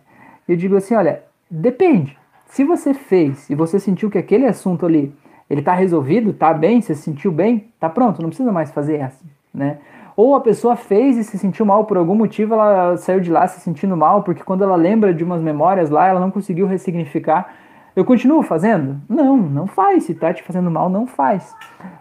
Eu 0.46 0.56
digo 0.56 0.76
assim: 0.76 0.94
olha, 0.94 1.22
depende. 1.50 2.18
Se 2.46 2.64
você 2.64 2.92
fez 2.92 3.48
e 3.48 3.54
você 3.54 3.80
sentiu 3.80 4.10
que 4.10 4.18
aquele 4.18 4.46
assunto 4.46 4.84
ali 4.84 5.14
ele 5.48 5.60
está 5.60 5.72
resolvido, 5.72 6.30
está 6.30 6.52
bem, 6.52 6.80
você 6.80 6.94
se 6.94 7.02
sentiu 7.02 7.32
bem, 7.32 7.70
tá 7.80 7.88
pronto, 7.88 8.20
não 8.20 8.28
precisa 8.28 8.52
mais 8.52 8.70
fazer 8.70 8.96
essa, 8.96 9.24
né? 9.52 9.78
Ou 10.22 10.36
a 10.36 10.40
pessoa 10.40 10.76
fez 10.76 11.16
e 11.16 11.24
se 11.24 11.36
sentiu 11.36 11.66
mal 11.66 11.84
por 11.84 11.96
algum 11.96 12.14
motivo, 12.14 12.54
ela 12.54 12.96
saiu 12.96 13.18
de 13.18 13.28
lá 13.28 13.44
se 13.48 13.58
sentindo 13.58 13.96
mal, 13.96 14.22
porque 14.22 14.44
quando 14.44 14.62
ela 14.62 14.76
lembra 14.76 15.12
de 15.12 15.24
umas 15.24 15.42
memórias 15.42 15.90
lá, 15.90 16.06
ela 16.06 16.20
não 16.20 16.30
conseguiu 16.30 16.64
ressignificar. 16.64 17.52
Eu 17.96 18.04
continuo 18.04 18.40
fazendo? 18.40 19.00
Não, 19.08 19.36
não 19.36 19.66
faz. 19.66 20.04
Se 20.04 20.14
tá 20.14 20.32
te 20.32 20.44
fazendo 20.44 20.70
mal, 20.70 20.88
não 20.88 21.08
faz. 21.08 21.52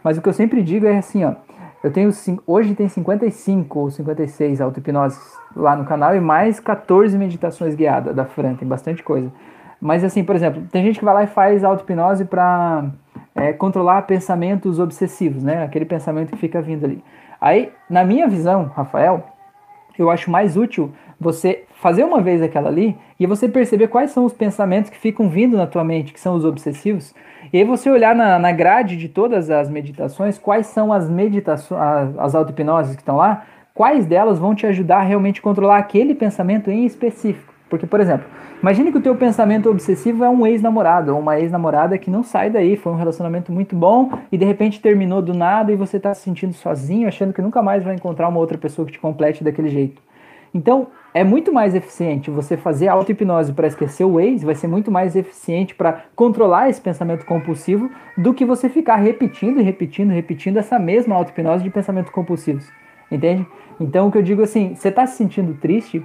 Mas 0.03 0.19
o 0.19 0.21
que 0.21 0.29
eu 0.29 0.33
sempre 0.33 0.61
digo 0.61 0.85
é 0.85 0.99
assim, 0.99 1.25
ó, 1.25 1.33
eu 1.83 1.91
tenho 1.91 2.11
hoje 2.45 2.75
tem 2.75 2.87
55 2.87 3.79
ou 3.79 3.89
56 3.89 4.61
auto-hipnoses 4.61 5.35
lá 5.55 5.75
no 5.75 5.83
canal 5.85 6.15
e 6.15 6.21
mais 6.21 6.59
14 6.59 7.17
meditações 7.17 7.73
guiadas 7.73 8.15
da 8.15 8.25
Fran, 8.25 8.53
tem 8.53 8.67
bastante 8.67 9.01
coisa. 9.01 9.33
Mas 9.81 10.03
assim, 10.03 10.23
por 10.23 10.35
exemplo, 10.35 10.61
tem 10.71 10.83
gente 10.83 10.99
que 10.99 11.05
vai 11.05 11.15
lá 11.15 11.23
e 11.23 11.27
faz 11.27 11.63
auto-hipnose 11.63 12.25
para 12.25 12.85
é, 13.33 13.51
controlar 13.51 14.03
pensamentos 14.03 14.77
obsessivos, 14.77 15.41
né? 15.43 15.63
Aquele 15.63 15.85
pensamento 15.85 16.29
que 16.29 16.37
fica 16.37 16.61
vindo 16.61 16.85
ali. 16.85 17.03
Aí, 17.41 17.71
na 17.89 18.03
minha 18.03 18.27
visão, 18.27 18.71
Rafael, 18.75 19.25
eu 19.97 20.11
acho 20.11 20.29
mais 20.29 20.55
útil 20.55 20.93
você 21.19 21.63
fazer 21.81 22.03
uma 22.03 22.21
vez 22.21 22.41
aquela 22.41 22.69
ali 22.69 22.95
e 23.19 23.25
você 23.25 23.49
perceber 23.49 23.87
quais 23.87 24.11
são 24.11 24.25
os 24.25 24.33
pensamentos 24.33 24.91
que 24.91 24.97
ficam 24.97 25.27
vindo 25.27 25.57
na 25.57 25.65
tua 25.65 25.83
mente, 25.83 26.13
que 26.13 26.19
são 26.19 26.35
os 26.35 26.45
obsessivos, 26.45 27.15
e 27.51 27.57
aí 27.57 27.63
você 27.63 27.89
olhar 27.89 28.15
na, 28.15 28.37
na 28.37 28.51
grade 28.51 28.95
de 28.95 29.09
todas 29.09 29.49
as 29.49 29.69
meditações, 29.69 30.37
quais 30.37 30.67
são 30.67 30.93
as 30.93 31.09
meditações, 31.09 31.81
as, 32.17 32.35
auto-hipnoses 32.35 32.95
que 32.95 33.01
estão 33.01 33.17
lá, 33.17 33.43
quais 33.73 34.05
delas 34.05 34.37
vão 34.37 34.53
te 34.53 34.65
ajudar 34.67 34.97
a 34.97 35.03
realmente 35.03 35.41
controlar 35.41 35.77
aquele 35.77 36.13
pensamento 36.13 36.69
em 36.69 36.85
específico. 36.85 37.50
Porque, 37.71 37.87
por 37.87 38.01
exemplo, 38.01 38.27
imagine 38.61 38.91
que 38.91 38.97
o 38.97 39.01
teu 39.01 39.15
pensamento 39.15 39.69
obsessivo 39.69 40.25
é 40.25 40.29
um 40.29 40.45
ex-namorado 40.45 41.13
ou 41.13 41.21
uma 41.21 41.39
ex-namorada 41.39 41.97
que 41.97 42.11
não 42.11 42.21
sai 42.21 42.49
daí, 42.49 42.75
foi 42.75 42.91
um 42.91 42.97
relacionamento 42.97 43.49
muito 43.49 43.77
bom 43.77 44.11
e 44.29 44.37
de 44.37 44.43
repente 44.43 44.81
terminou 44.81 45.21
do 45.21 45.33
nada 45.33 45.71
e 45.71 45.77
você 45.77 45.95
está 45.95 46.13
se 46.13 46.21
sentindo 46.21 46.51
sozinho, 46.51 47.07
achando 47.07 47.31
que 47.31 47.41
nunca 47.41 47.63
mais 47.63 47.81
vai 47.81 47.95
encontrar 47.95 48.27
uma 48.27 48.39
outra 48.39 48.57
pessoa 48.57 48.85
que 48.85 48.91
te 48.91 48.99
complete 48.99 49.41
daquele 49.41 49.69
jeito. 49.69 50.01
Então, 50.53 50.87
é 51.13 51.23
muito 51.23 51.53
mais 51.53 51.73
eficiente 51.73 52.29
você 52.29 52.57
fazer 52.57 52.89
auto-hipnose 52.89 53.53
para 53.53 53.67
esquecer 53.67 54.03
o 54.03 54.19
ex, 54.19 54.43
vai 54.43 54.53
ser 54.53 54.67
muito 54.67 54.91
mais 54.91 55.15
eficiente 55.15 55.73
para 55.73 56.03
controlar 56.13 56.69
esse 56.69 56.81
pensamento 56.81 57.25
compulsivo 57.25 57.89
do 58.17 58.33
que 58.33 58.43
você 58.43 58.67
ficar 58.67 58.97
repetindo 58.97 59.61
e 59.61 59.63
repetindo, 59.63 60.11
repetindo 60.11 60.57
essa 60.57 60.77
mesma 60.77 61.15
auto-hipnose 61.15 61.63
de 61.63 61.69
pensamentos 61.69 62.11
compulsivos. 62.11 62.69
Entende? 63.09 63.47
Então, 63.79 64.09
o 64.09 64.11
que 64.11 64.17
eu 64.17 64.21
digo 64.21 64.41
assim, 64.41 64.75
você 64.75 64.89
está 64.89 65.07
se 65.07 65.15
sentindo 65.15 65.53
triste, 65.53 66.03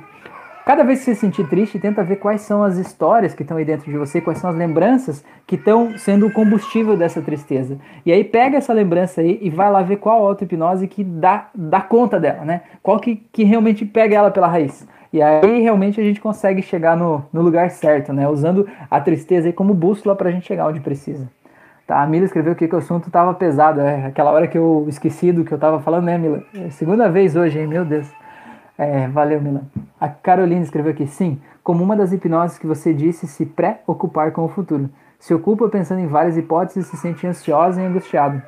Cada 0.66 0.82
vez 0.82 0.98
que 0.98 1.04
você 1.04 1.14
se 1.14 1.20
sentir 1.20 1.46
triste, 1.48 1.78
tenta 1.78 2.02
ver 2.02 2.16
quais 2.16 2.40
são 2.40 2.60
as 2.60 2.76
histórias 2.76 3.32
que 3.32 3.42
estão 3.42 3.56
aí 3.56 3.64
dentro 3.64 3.88
de 3.88 3.96
você, 3.96 4.20
quais 4.20 4.40
são 4.40 4.50
as 4.50 4.56
lembranças 4.56 5.24
que 5.46 5.54
estão 5.54 5.96
sendo 5.96 6.26
o 6.26 6.32
combustível 6.32 6.96
dessa 6.96 7.22
tristeza. 7.22 7.78
E 8.04 8.10
aí 8.10 8.24
pega 8.24 8.58
essa 8.58 8.72
lembrança 8.72 9.20
aí 9.20 9.38
e 9.40 9.48
vai 9.48 9.70
lá 9.70 9.80
ver 9.82 9.98
qual 9.98 10.26
auto-hipnose 10.26 10.88
que 10.88 11.04
dá, 11.04 11.50
dá 11.54 11.80
conta 11.80 12.18
dela, 12.18 12.44
né? 12.44 12.62
Qual 12.82 12.98
que, 12.98 13.14
que 13.32 13.44
realmente 13.44 13.84
pega 13.84 14.16
ela 14.16 14.28
pela 14.28 14.48
raiz. 14.48 14.84
E 15.12 15.22
aí 15.22 15.62
realmente 15.62 16.00
a 16.00 16.04
gente 16.04 16.20
consegue 16.20 16.60
chegar 16.62 16.96
no, 16.96 17.24
no 17.32 17.42
lugar 17.42 17.70
certo, 17.70 18.12
né? 18.12 18.28
Usando 18.28 18.68
a 18.90 19.00
tristeza 19.00 19.46
aí 19.46 19.52
como 19.52 19.72
bússola 19.72 20.16
para 20.16 20.30
a 20.30 20.32
gente 20.32 20.48
chegar 20.48 20.66
onde 20.66 20.80
precisa. 20.80 21.30
Tá, 21.86 22.02
a 22.02 22.06
Mila 22.08 22.24
escreveu 22.24 22.54
aqui 22.54 22.66
que 22.66 22.74
o 22.74 22.78
assunto 22.78 23.06
estava 23.06 23.32
pesado, 23.34 23.80
é 23.80 24.06
aquela 24.06 24.32
hora 24.32 24.48
que 24.48 24.58
eu 24.58 24.84
esqueci 24.88 25.30
do 25.30 25.44
que 25.44 25.52
eu 25.52 25.56
estava 25.56 25.78
falando, 25.78 26.06
né, 26.06 26.18
Mila? 26.18 26.42
É 26.56 26.70
segunda 26.70 27.08
vez 27.08 27.36
hoje, 27.36 27.56
hein? 27.56 27.68
Meu 27.68 27.84
Deus. 27.84 28.10
É, 28.76 29.06
valeu, 29.06 29.40
Milan. 29.40 29.62
A 30.00 30.08
Carolina 30.08 30.62
escreveu 30.62 30.92
aqui, 30.92 31.06
sim, 31.06 31.40
como 31.64 31.82
uma 31.82 31.96
das 31.96 32.12
hipnoses 32.12 32.58
que 32.58 32.66
você 32.66 32.92
disse, 32.92 33.26
se 33.26 33.46
preocupar 33.46 34.32
com 34.32 34.44
o 34.44 34.48
futuro. 34.48 34.90
Se 35.18 35.32
ocupa 35.32 35.68
pensando 35.68 36.00
em 36.00 36.06
várias 36.06 36.36
hipóteses 36.36 36.86
e 36.86 36.90
se 36.90 36.96
sente 36.96 37.26
ansiosa 37.26 37.80
e 37.80 37.86
angustiado. 37.86 38.42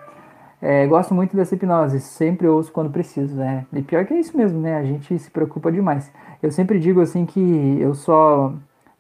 É, 0.61 0.87
gosto 0.87 1.15
muito 1.15 1.37
dessa 1.37 1.55
hipnose, 1.55 2.01
sempre 2.01 2.47
ouço 2.47 2.71
quando 2.71 2.91
preciso. 2.91 3.35
Né? 3.37 3.65
E 3.73 3.81
pior 3.81 4.05
que 4.05 4.13
é 4.13 4.21
isso 4.21 4.37
mesmo, 4.37 4.61
né? 4.61 4.77
A 4.77 4.85
gente 4.85 5.19
se 5.19 5.31
preocupa 5.31 5.73
demais. 5.73 6.13
Eu 6.43 6.51
sempre 6.51 6.79
digo 6.79 7.01
assim 7.01 7.25
que 7.25 7.79
eu 7.81 7.95
só 7.95 8.53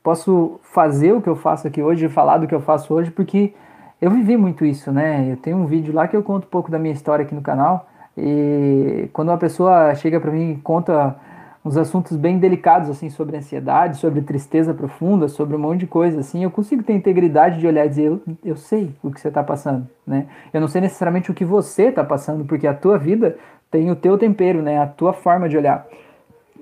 posso 0.02 0.58
fazer 0.62 1.12
o 1.12 1.20
que 1.20 1.28
eu 1.28 1.36
faço 1.36 1.66
aqui 1.66 1.82
hoje, 1.82 2.08
falar 2.08 2.38
do 2.38 2.46
que 2.46 2.54
eu 2.54 2.60
faço 2.60 2.94
hoje, 2.94 3.10
porque 3.10 3.52
eu 4.00 4.10
vivi 4.10 4.36
muito 4.36 4.64
isso, 4.64 4.90
né? 4.92 5.30
Eu 5.30 5.36
tenho 5.36 5.56
um 5.56 5.66
vídeo 5.66 5.92
lá 5.92 6.08
que 6.08 6.16
eu 6.16 6.22
conto 6.22 6.44
um 6.44 6.50
pouco 6.50 6.70
da 6.70 6.78
minha 6.78 6.94
história 6.94 7.24
aqui 7.24 7.34
no 7.34 7.42
canal. 7.42 7.88
E 8.16 9.08
quando 9.12 9.28
uma 9.28 9.38
pessoa 9.38 9.94
chega 9.94 10.18
para 10.18 10.30
mim 10.30 10.52
e 10.52 10.56
conta 10.56 11.16
uns 11.64 11.76
assuntos 11.76 12.16
bem 12.16 12.38
delicados 12.38 12.88
assim 12.88 13.10
sobre 13.10 13.36
ansiedade, 13.36 13.98
sobre 13.98 14.22
tristeza 14.22 14.72
profunda, 14.72 15.28
sobre 15.28 15.56
um 15.56 15.58
monte 15.58 15.80
de 15.80 15.86
coisa 15.86 16.20
assim, 16.20 16.42
eu 16.42 16.50
consigo 16.50 16.82
ter 16.82 16.94
integridade 16.94 17.58
de 17.58 17.66
olhar 17.66 17.84
e 17.84 17.88
dizer 17.88 18.04
eu, 18.04 18.22
eu 18.44 18.56
sei 18.56 18.94
o 19.02 19.10
que 19.10 19.20
você 19.20 19.28
está 19.28 19.42
passando, 19.42 19.86
né? 20.06 20.26
Eu 20.52 20.60
não 20.60 20.68
sei 20.68 20.80
necessariamente 20.80 21.30
o 21.30 21.34
que 21.34 21.44
você 21.44 21.84
está 21.84 22.04
passando, 22.04 22.44
porque 22.44 22.66
a 22.66 22.74
tua 22.74 22.98
vida 22.98 23.36
tem 23.70 23.90
o 23.90 23.96
teu 23.96 24.16
tempero, 24.16 24.62
né? 24.62 24.78
A 24.78 24.86
tua 24.86 25.12
forma 25.12 25.48
de 25.48 25.56
olhar. 25.56 25.86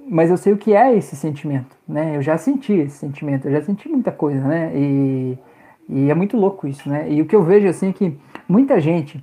Mas 0.09 0.30
eu 0.30 0.36
sei 0.36 0.53
o 0.53 0.57
que 0.57 0.74
é 0.74 0.94
esse 0.97 1.16
sentimento, 1.16 1.76
né? 1.86 2.16
Eu 2.16 2.22
já 2.22 2.38
senti 2.38 2.72
esse 2.72 2.97
sentimento, 2.99 3.47
eu 3.47 3.53
já 3.53 3.62
senti 3.62 3.88
muita 3.88 4.12
coisa, 4.12 4.40
né? 4.47 4.72
E, 4.74 5.38
e 5.88 6.11
é 6.11 6.14
muito 6.14 6.36
louco 6.36 6.66
isso, 6.66 6.88
né? 6.88 7.11
E 7.11 7.20
o 7.20 7.26
que 7.26 7.34
eu 7.34 7.42
vejo 7.42 7.68
assim 7.68 7.90
é 7.90 7.92
que 7.92 8.16
muita 8.49 8.80
gente 8.80 9.22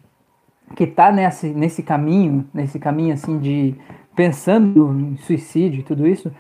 que 0.76 0.86
está 0.86 1.12
nesse, 1.12 1.48
nesse 1.48 1.84
caminho, 1.84 2.46
nesse 2.54 2.80
caminho 2.80 3.14
assim 3.14 3.38
de 3.40 3.76
pensando 4.16 4.92
em 4.92 5.18
suicídio 5.18 5.80
e 5.80 5.84
tudo 5.84 6.08
isso, 6.08 6.32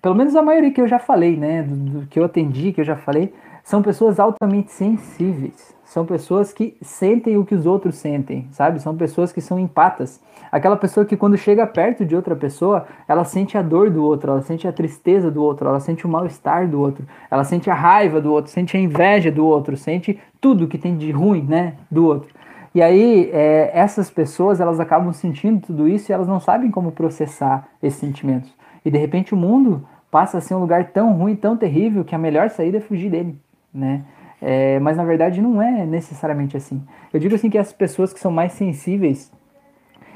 pelo 0.00 0.14
menos 0.14 0.34
a 0.36 0.42
maioria 0.42 0.70
que 0.70 0.80
eu 0.80 0.88
já 0.88 0.98
falei, 0.98 1.36
né, 1.36 1.62
do, 1.62 1.74
do, 1.74 2.06
que 2.06 2.18
eu 2.18 2.24
atendi, 2.24 2.72
que 2.72 2.80
eu 2.80 2.84
já 2.84 2.96
falei, 2.96 3.32
são 3.64 3.82
pessoas 3.82 4.18
altamente 4.18 4.72
sensíveis. 4.72 5.76
São 5.84 6.04
pessoas 6.04 6.52
que 6.52 6.76
sentem 6.82 7.38
o 7.38 7.46
que 7.46 7.54
os 7.54 7.64
outros 7.64 7.96
sentem, 7.96 8.46
sabe? 8.50 8.80
São 8.80 8.94
pessoas 8.94 9.32
que 9.32 9.40
são 9.40 9.58
empatas. 9.58 10.20
Aquela 10.52 10.76
pessoa 10.76 11.04
que 11.06 11.16
quando 11.16 11.36
chega 11.36 11.66
perto 11.66 12.04
de 12.04 12.14
outra 12.14 12.36
pessoa, 12.36 12.86
ela 13.06 13.24
sente 13.24 13.56
a 13.56 13.62
dor 13.62 13.90
do 13.90 14.02
outro, 14.02 14.30
ela 14.30 14.42
sente 14.42 14.68
a 14.68 14.72
tristeza 14.72 15.30
do 15.30 15.42
outro, 15.42 15.66
ela 15.66 15.80
sente 15.80 16.06
o 16.06 16.08
mal-estar 16.08 16.68
do 16.68 16.78
outro, 16.78 17.06
ela 17.30 17.42
sente 17.42 17.70
a 17.70 17.74
raiva 17.74 18.20
do 18.20 18.32
outro, 18.32 18.50
sente 18.50 18.76
a 18.76 18.80
inveja 18.80 19.30
do 19.30 19.46
outro, 19.46 19.76
sente 19.78 20.18
tudo 20.40 20.68
que 20.68 20.78
tem 20.78 20.96
de 20.96 21.10
ruim, 21.10 21.42
né, 21.42 21.74
do 21.90 22.04
outro. 22.04 22.37
E 22.78 22.82
aí, 22.82 23.28
é, 23.32 23.72
essas 23.74 24.08
pessoas, 24.08 24.60
elas 24.60 24.78
acabam 24.78 25.12
sentindo 25.12 25.66
tudo 25.66 25.88
isso 25.88 26.12
e 26.12 26.14
elas 26.14 26.28
não 26.28 26.38
sabem 26.38 26.70
como 26.70 26.92
processar 26.92 27.66
esses 27.82 27.98
sentimentos. 27.98 28.54
E 28.84 28.90
de 28.90 28.96
repente 28.96 29.34
o 29.34 29.36
mundo 29.36 29.84
passa 30.12 30.38
a 30.38 30.40
ser 30.40 30.54
um 30.54 30.60
lugar 30.60 30.92
tão 30.92 31.12
ruim, 31.12 31.34
tão 31.34 31.56
terrível, 31.56 32.04
que 32.04 32.14
a 32.14 32.18
melhor 32.18 32.50
saída 32.50 32.76
é 32.76 32.80
fugir 32.80 33.10
dele, 33.10 33.36
né? 33.74 34.04
É, 34.40 34.78
mas 34.78 34.96
na 34.96 35.02
verdade 35.02 35.42
não 35.42 35.60
é 35.60 35.84
necessariamente 35.84 36.56
assim. 36.56 36.80
Eu 37.12 37.18
digo 37.18 37.34
assim 37.34 37.50
que 37.50 37.58
as 37.58 37.72
pessoas 37.72 38.12
que 38.12 38.20
são 38.20 38.30
mais 38.30 38.52
sensíveis, 38.52 39.32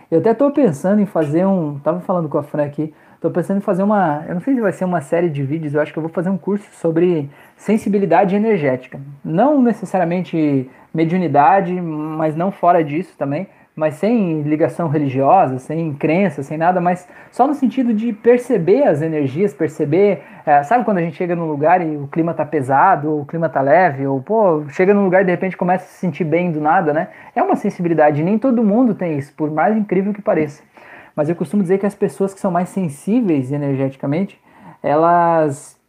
eu 0.09 0.21
até 0.21 0.31
estou 0.31 0.53
pensando 0.53 1.01
em 1.01 1.07
fazer 1.07 1.45
um, 1.45 1.81
tava 1.81 1.99
falando 1.99 2.29
com 2.29 2.39
a 2.39 2.45
Fran 2.45 2.63
aqui, 2.63 2.95
estou 3.17 3.33
pensando 3.33 3.57
em 3.57 3.61
fazer 3.61 3.83
uma, 3.83 4.25
eu 4.29 4.35
não 4.35 4.41
sei 4.41 4.55
se 4.55 4.61
vai 4.61 4.73
ser 4.73 4.85
uma 4.85 5.01
série 5.01 5.29
de 5.29 5.43
vídeos, 5.43 5.75
eu 5.75 5.81
acho 5.81 5.93
que 5.93 5.99
eu 5.99 6.03
vou 6.03 6.13
fazer 6.13 6.31
um 6.31 6.39
curso 6.39 6.69
sobre 6.75 7.29
sensibilidade 7.57 8.37
energética. 8.37 9.01
Não 9.25 9.61
necessariamente 9.61 10.71
mediunidade, 10.93 11.73
mas 11.81 12.37
não 12.37 12.51
fora 12.51 12.83
disso 12.85 13.15
também, 13.17 13.49
mas 13.75 13.95
sem 13.95 14.43
ligação 14.43 14.89
religiosa, 14.89 15.59
sem 15.59 15.95
crença, 15.95 16.43
sem 16.43 16.59
nada, 16.59 16.81
mas 16.81 17.09
só 17.31 17.47
no 17.47 17.55
sentido 17.55 17.95
de 17.95 18.13
perceber 18.13 18.83
as 18.83 19.01
energias, 19.01 19.55
perceber, 19.55 20.23
é, 20.45 20.63
sabe 20.63 20.85
quando 20.85 20.99
a 20.99 21.01
gente 21.01 21.17
chega 21.17 21.35
num 21.35 21.47
lugar 21.47 21.81
e 21.81 21.97
o 21.97 22.07
clima 22.07 22.35
tá 22.35 22.45
pesado, 22.45 23.11
ou 23.11 23.21
o 23.23 23.27
clima 23.27 23.49
tá 23.49 23.63
leve, 23.63 24.07
ou 24.07 24.21
pô, 24.21 24.65
chega 24.69 24.93
num 24.93 25.05
lugar 25.05 25.23
e 25.23 25.25
de 25.25 25.31
repente 25.31 25.57
começa 25.57 25.87
a 25.87 25.89
se 25.89 25.95
sentir 25.95 26.25
bem 26.25 26.53
do 26.53 26.61
nada, 26.61 26.93
né? 26.93 27.09
É 27.35 27.43
uma 27.43 27.57
sensibilidade, 27.57 28.23
nem 28.23 28.39
todo 28.39 28.63
mundo 28.63 28.95
tem 28.95 29.17
isso, 29.17 29.33
por 29.35 29.51
mais 29.51 29.75
incrível 29.75 30.13
que 30.13 30.21
pareça. 30.21 30.63
Mas 31.17 31.29
eu 31.29 31.37
costumo 31.37 31.63
dizer 31.63 31.79
que 31.79 31.87
as 31.87 31.95
pessoas 31.95 32.35
que 32.35 32.41
são 32.41 32.51
mais 32.51 32.69
sensíveis 32.69 33.53
energeticamente, 33.53 34.39
elas 34.83 35.81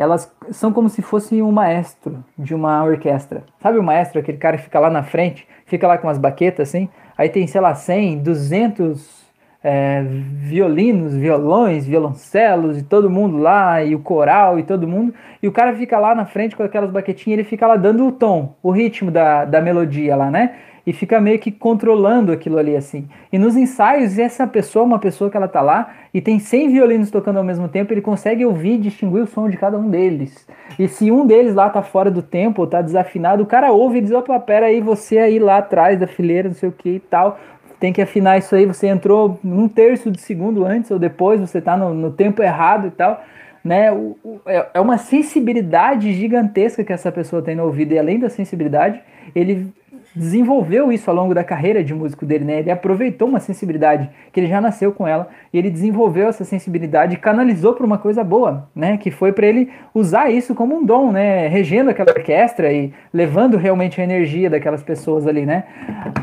elas 0.00 0.34
são 0.50 0.72
como 0.72 0.88
se 0.88 1.02
fosse 1.02 1.42
um 1.42 1.52
maestro 1.52 2.24
de 2.38 2.54
uma 2.54 2.82
orquestra. 2.82 3.44
Sabe 3.60 3.78
o 3.78 3.82
maestro, 3.82 4.18
aquele 4.18 4.38
cara 4.38 4.56
que 4.56 4.62
fica 4.62 4.80
lá 4.80 4.88
na 4.88 5.02
frente, 5.02 5.46
fica 5.66 5.86
lá 5.86 5.98
com 5.98 6.06
umas 6.06 6.16
baquetas 6.16 6.70
assim, 6.70 6.88
aí 7.18 7.28
tem, 7.28 7.46
sei 7.46 7.60
lá, 7.60 7.74
100, 7.74 8.22
200 8.22 9.26
é, 9.62 10.02
violinos, 10.02 11.14
violões, 11.14 11.86
violoncelos 11.86 12.78
e 12.78 12.82
todo 12.82 13.10
mundo 13.10 13.36
lá, 13.36 13.84
e 13.84 13.94
o 13.94 13.98
coral 13.98 14.58
e 14.58 14.62
todo 14.62 14.88
mundo, 14.88 15.12
e 15.42 15.46
o 15.46 15.52
cara 15.52 15.74
fica 15.74 15.98
lá 15.98 16.14
na 16.14 16.24
frente 16.24 16.56
com 16.56 16.62
aquelas 16.62 16.90
baquetinhas, 16.90 17.40
ele 17.40 17.46
fica 17.46 17.66
lá 17.66 17.76
dando 17.76 18.06
o 18.06 18.10
tom, 18.10 18.56
o 18.62 18.70
ritmo 18.70 19.10
da, 19.10 19.44
da 19.44 19.60
melodia 19.60 20.16
lá, 20.16 20.30
né? 20.30 20.54
E 20.86 20.92
fica 20.92 21.20
meio 21.20 21.38
que 21.38 21.50
controlando 21.50 22.32
aquilo 22.32 22.58
ali 22.58 22.76
assim. 22.76 23.08
E 23.32 23.38
nos 23.38 23.56
ensaios, 23.56 24.18
essa 24.18 24.46
pessoa, 24.46 24.84
uma 24.84 24.98
pessoa 24.98 25.30
que 25.30 25.36
ela 25.36 25.48
tá 25.48 25.60
lá 25.60 25.92
e 26.12 26.20
tem 26.20 26.38
100 26.38 26.70
violinos 26.70 27.10
tocando 27.10 27.38
ao 27.38 27.44
mesmo 27.44 27.68
tempo, 27.68 27.92
ele 27.92 28.00
consegue 28.00 28.44
ouvir 28.44 28.74
e 28.74 28.78
distinguir 28.78 29.22
o 29.22 29.26
som 29.26 29.48
de 29.48 29.56
cada 29.56 29.78
um 29.78 29.88
deles. 29.88 30.46
E 30.78 30.88
se 30.88 31.10
um 31.10 31.26
deles 31.26 31.54
lá 31.54 31.68
tá 31.70 31.82
fora 31.82 32.10
do 32.10 32.22
tempo 32.22 32.66
tá 32.66 32.82
desafinado, 32.82 33.42
o 33.42 33.46
cara 33.46 33.72
ouve 33.72 33.98
e 33.98 34.02
diz: 34.02 34.12
opa, 34.12 34.38
pera 34.40 34.66
aí, 34.66 34.80
você 34.80 35.18
aí 35.18 35.38
lá 35.38 35.58
atrás 35.58 35.98
da 35.98 36.06
fileira, 36.06 36.48
não 36.48 36.54
sei 36.54 36.68
o 36.68 36.72
que 36.72 36.90
e 36.90 37.00
tal. 37.00 37.38
Tem 37.78 37.92
que 37.92 38.02
afinar 38.02 38.36
isso 38.36 38.54
aí, 38.54 38.66
você 38.66 38.88
entrou 38.88 39.38
um 39.42 39.66
terço 39.66 40.10
de 40.10 40.20
segundo 40.20 40.66
antes 40.66 40.90
ou 40.90 40.98
depois, 40.98 41.40
você 41.40 41.62
tá 41.62 41.78
no, 41.78 41.94
no 41.94 42.10
tempo 42.10 42.42
errado 42.42 42.88
e 42.88 42.90
tal 42.90 43.22
né? 43.64 43.92
O, 43.92 44.16
o, 44.24 44.40
é, 44.46 44.68
é 44.74 44.80
uma 44.80 44.98
sensibilidade 44.98 46.12
gigantesca 46.12 46.82
que 46.82 46.92
essa 46.92 47.12
pessoa 47.12 47.42
tem 47.42 47.54
no 47.54 47.64
ouvido, 47.64 47.92
e 47.92 47.98
além 47.98 48.18
da 48.18 48.28
sensibilidade, 48.28 49.00
ele 49.34 49.72
desenvolveu 50.14 50.90
isso 50.90 51.08
ao 51.08 51.16
longo 51.16 51.34
da 51.34 51.44
carreira 51.44 51.84
de 51.84 51.94
músico 51.94 52.26
dele, 52.26 52.44
né? 52.44 52.58
Ele 52.58 52.70
aproveitou 52.70 53.28
uma 53.28 53.38
sensibilidade 53.38 54.10
que 54.32 54.40
ele 54.40 54.48
já 54.48 54.60
nasceu 54.60 54.92
com 54.92 55.06
ela 55.06 55.28
e 55.52 55.58
ele 55.58 55.70
desenvolveu 55.70 56.28
essa 56.28 56.44
sensibilidade 56.44 57.14
e 57.14 57.18
canalizou 57.18 57.74
para 57.74 57.86
uma 57.86 57.98
coisa 57.98 58.24
boa, 58.24 58.68
né? 58.74 58.96
Que 58.96 59.10
foi 59.10 59.32
para 59.32 59.46
ele 59.46 59.70
usar 59.94 60.30
isso 60.30 60.54
como 60.54 60.76
um 60.76 60.84
dom, 60.84 61.12
né? 61.12 61.46
Regendo 61.46 61.90
aquela 61.90 62.10
orquestra 62.10 62.72
e 62.72 62.92
levando 63.12 63.56
realmente 63.56 64.00
a 64.00 64.04
energia 64.04 64.50
daquelas 64.50 64.82
pessoas 64.82 65.26
ali, 65.26 65.46
né? 65.46 65.64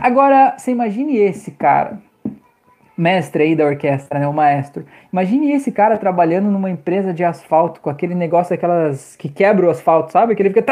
Agora, 0.01 0.55
você 0.57 0.71
imagine 0.71 1.17
esse 1.17 1.51
cara, 1.51 1.97
mestre 2.97 3.43
aí 3.43 3.55
da 3.55 3.65
orquestra, 3.65 4.19
né? 4.19 4.27
O 4.27 4.33
maestro. 4.33 4.85
Imagine 5.13 5.53
esse 5.53 5.71
cara 5.71 5.97
trabalhando 5.97 6.49
numa 6.49 6.69
empresa 6.69 7.13
de 7.13 7.23
asfalto 7.23 7.79
com 7.79 7.89
aquele 7.89 8.15
negócio, 8.15 8.53
aquelas 8.53 9.15
que 9.15 9.29
quebra 9.29 9.67
o 9.67 9.69
asfalto, 9.69 10.11
sabe? 10.11 10.35
Que 10.35 10.41
ele 10.41 10.49
fica 10.49 10.63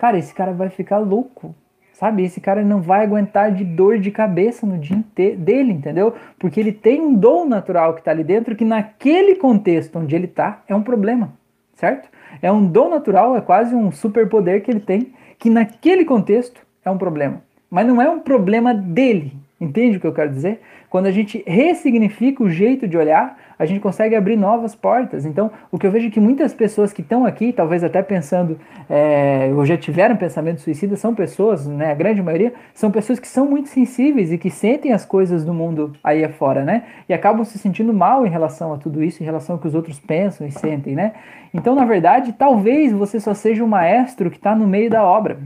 Cara, 0.00 0.16
esse 0.16 0.32
cara 0.32 0.54
vai 0.54 0.70
ficar 0.70 0.96
louco, 0.96 1.54
sabe? 1.92 2.24
Esse 2.24 2.40
cara 2.40 2.64
não 2.64 2.80
vai 2.80 3.04
aguentar 3.04 3.52
de 3.52 3.62
dor 3.62 3.98
de 3.98 4.10
cabeça 4.10 4.66
no 4.66 4.78
dia 4.78 5.04
dele, 5.36 5.74
entendeu? 5.74 6.14
Porque 6.38 6.58
ele 6.58 6.72
tem 6.72 7.02
um 7.02 7.14
dom 7.14 7.44
natural 7.44 7.92
que 7.92 8.00
está 8.00 8.10
ali 8.10 8.24
dentro 8.24 8.56
que 8.56 8.64
naquele 8.64 9.34
contexto 9.34 9.98
onde 9.98 10.16
ele 10.16 10.24
está 10.24 10.62
é 10.66 10.74
um 10.74 10.82
problema, 10.82 11.34
certo? 11.74 12.08
É 12.40 12.50
um 12.50 12.66
dom 12.66 12.88
natural, 12.88 13.36
é 13.36 13.42
quase 13.42 13.74
um 13.74 13.92
superpoder 13.92 14.62
que 14.62 14.70
ele 14.70 14.80
tem 14.80 15.12
que 15.38 15.50
naquele 15.50 16.06
contexto 16.06 16.66
é 16.82 16.90
um 16.90 16.96
problema. 16.96 17.42
Mas 17.70 17.86
não 17.86 18.00
é 18.00 18.08
um 18.08 18.20
problema 18.20 18.72
dele, 18.72 19.34
entende 19.60 19.98
o 19.98 20.00
que 20.00 20.06
eu 20.06 20.14
quero 20.14 20.30
dizer? 20.30 20.62
Quando 20.90 21.06
a 21.06 21.12
gente 21.12 21.44
ressignifica 21.46 22.42
o 22.42 22.50
jeito 22.50 22.88
de 22.88 22.98
olhar, 22.98 23.38
a 23.56 23.64
gente 23.64 23.78
consegue 23.78 24.16
abrir 24.16 24.36
novas 24.36 24.74
portas. 24.74 25.24
Então, 25.24 25.48
o 25.70 25.78
que 25.78 25.86
eu 25.86 25.90
vejo 25.92 26.08
é 26.08 26.10
que 26.10 26.18
muitas 26.18 26.52
pessoas 26.52 26.92
que 26.92 27.00
estão 27.00 27.24
aqui, 27.24 27.52
talvez 27.52 27.84
até 27.84 28.02
pensando, 28.02 28.58
é, 28.88 29.52
ou 29.54 29.64
já 29.64 29.76
tiveram 29.76 30.16
pensamento 30.16 30.60
suicida, 30.60 30.96
são 30.96 31.14
pessoas, 31.14 31.64
né, 31.64 31.92
a 31.92 31.94
grande 31.94 32.20
maioria, 32.20 32.52
são 32.74 32.90
pessoas 32.90 33.20
que 33.20 33.28
são 33.28 33.46
muito 33.46 33.68
sensíveis 33.68 34.32
e 34.32 34.38
que 34.38 34.50
sentem 34.50 34.92
as 34.92 35.06
coisas 35.06 35.44
do 35.44 35.54
mundo 35.54 35.92
aí 36.02 36.24
afora, 36.24 36.64
né? 36.64 36.82
E 37.08 37.14
acabam 37.14 37.44
se 37.44 37.56
sentindo 37.56 37.94
mal 37.94 38.26
em 38.26 38.30
relação 38.30 38.72
a 38.72 38.76
tudo 38.76 39.04
isso, 39.04 39.22
em 39.22 39.26
relação 39.26 39.54
ao 39.54 39.60
que 39.60 39.68
os 39.68 39.76
outros 39.76 40.00
pensam 40.00 40.44
e 40.44 40.50
sentem, 40.50 40.96
né? 40.96 41.12
Então, 41.54 41.76
na 41.76 41.84
verdade, 41.84 42.32
talvez 42.32 42.92
você 42.92 43.20
só 43.20 43.32
seja 43.32 43.62
o 43.62 43.68
maestro 43.68 44.28
que 44.28 44.38
está 44.38 44.56
no 44.56 44.66
meio 44.66 44.90
da 44.90 45.04
obra, 45.04 45.38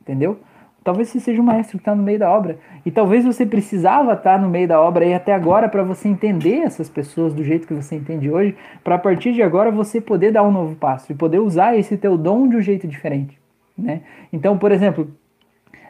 entendeu? 0.00 0.40
Talvez 0.86 1.08
você 1.08 1.18
seja 1.18 1.42
o 1.42 1.44
maestro 1.44 1.78
que 1.78 1.82
está 1.82 1.96
no 1.96 2.02
meio 2.04 2.20
da 2.20 2.30
obra. 2.30 2.60
E 2.84 2.92
talvez 2.92 3.24
você 3.24 3.44
precisava 3.44 4.12
estar 4.12 4.34
tá 4.34 4.38
no 4.38 4.48
meio 4.48 4.68
da 4.68 4.80
obra 4.80 5.04
aí 5.04 5.12
até 5.12 5.34
agora 5.34 5.68
para 5.68 5.82
você 5.82 6.06
entender 6.06 6.58
essas 6.58 6.88
pessoas 6.88 7.34
do 7.34 7.42
jeito 7.42 7.66
que 7.66 7.74
você 7.74 7.96
entende 7.96 8.30
hoje, 8.30 8.54
para 8.84 8.94
a 8.94 8.98
partir 8.98 9.32
de 9.32 9.42
agora 9.42 9.72
você 9.72 10.00
poder 10.00 10.30
dar 10.30 10.44
um 10.44 10.52
novo 10.52 10.76
passo 10.76 11.10
e 11.10 11.14
poder 11.16 11.40
usar 11.40 11.76
esse 11.76 11.96
teu 11.96 12.16
dom 12.16 12.46
de 12.46 12.54
um 12.54 12.60
jeito 12.60 12.86
diferente. 12.86 13.36
Né? 13.76 14.02
Então, 14.32 14.56
por 14.56 14.70
exemplo, 14.70 15.10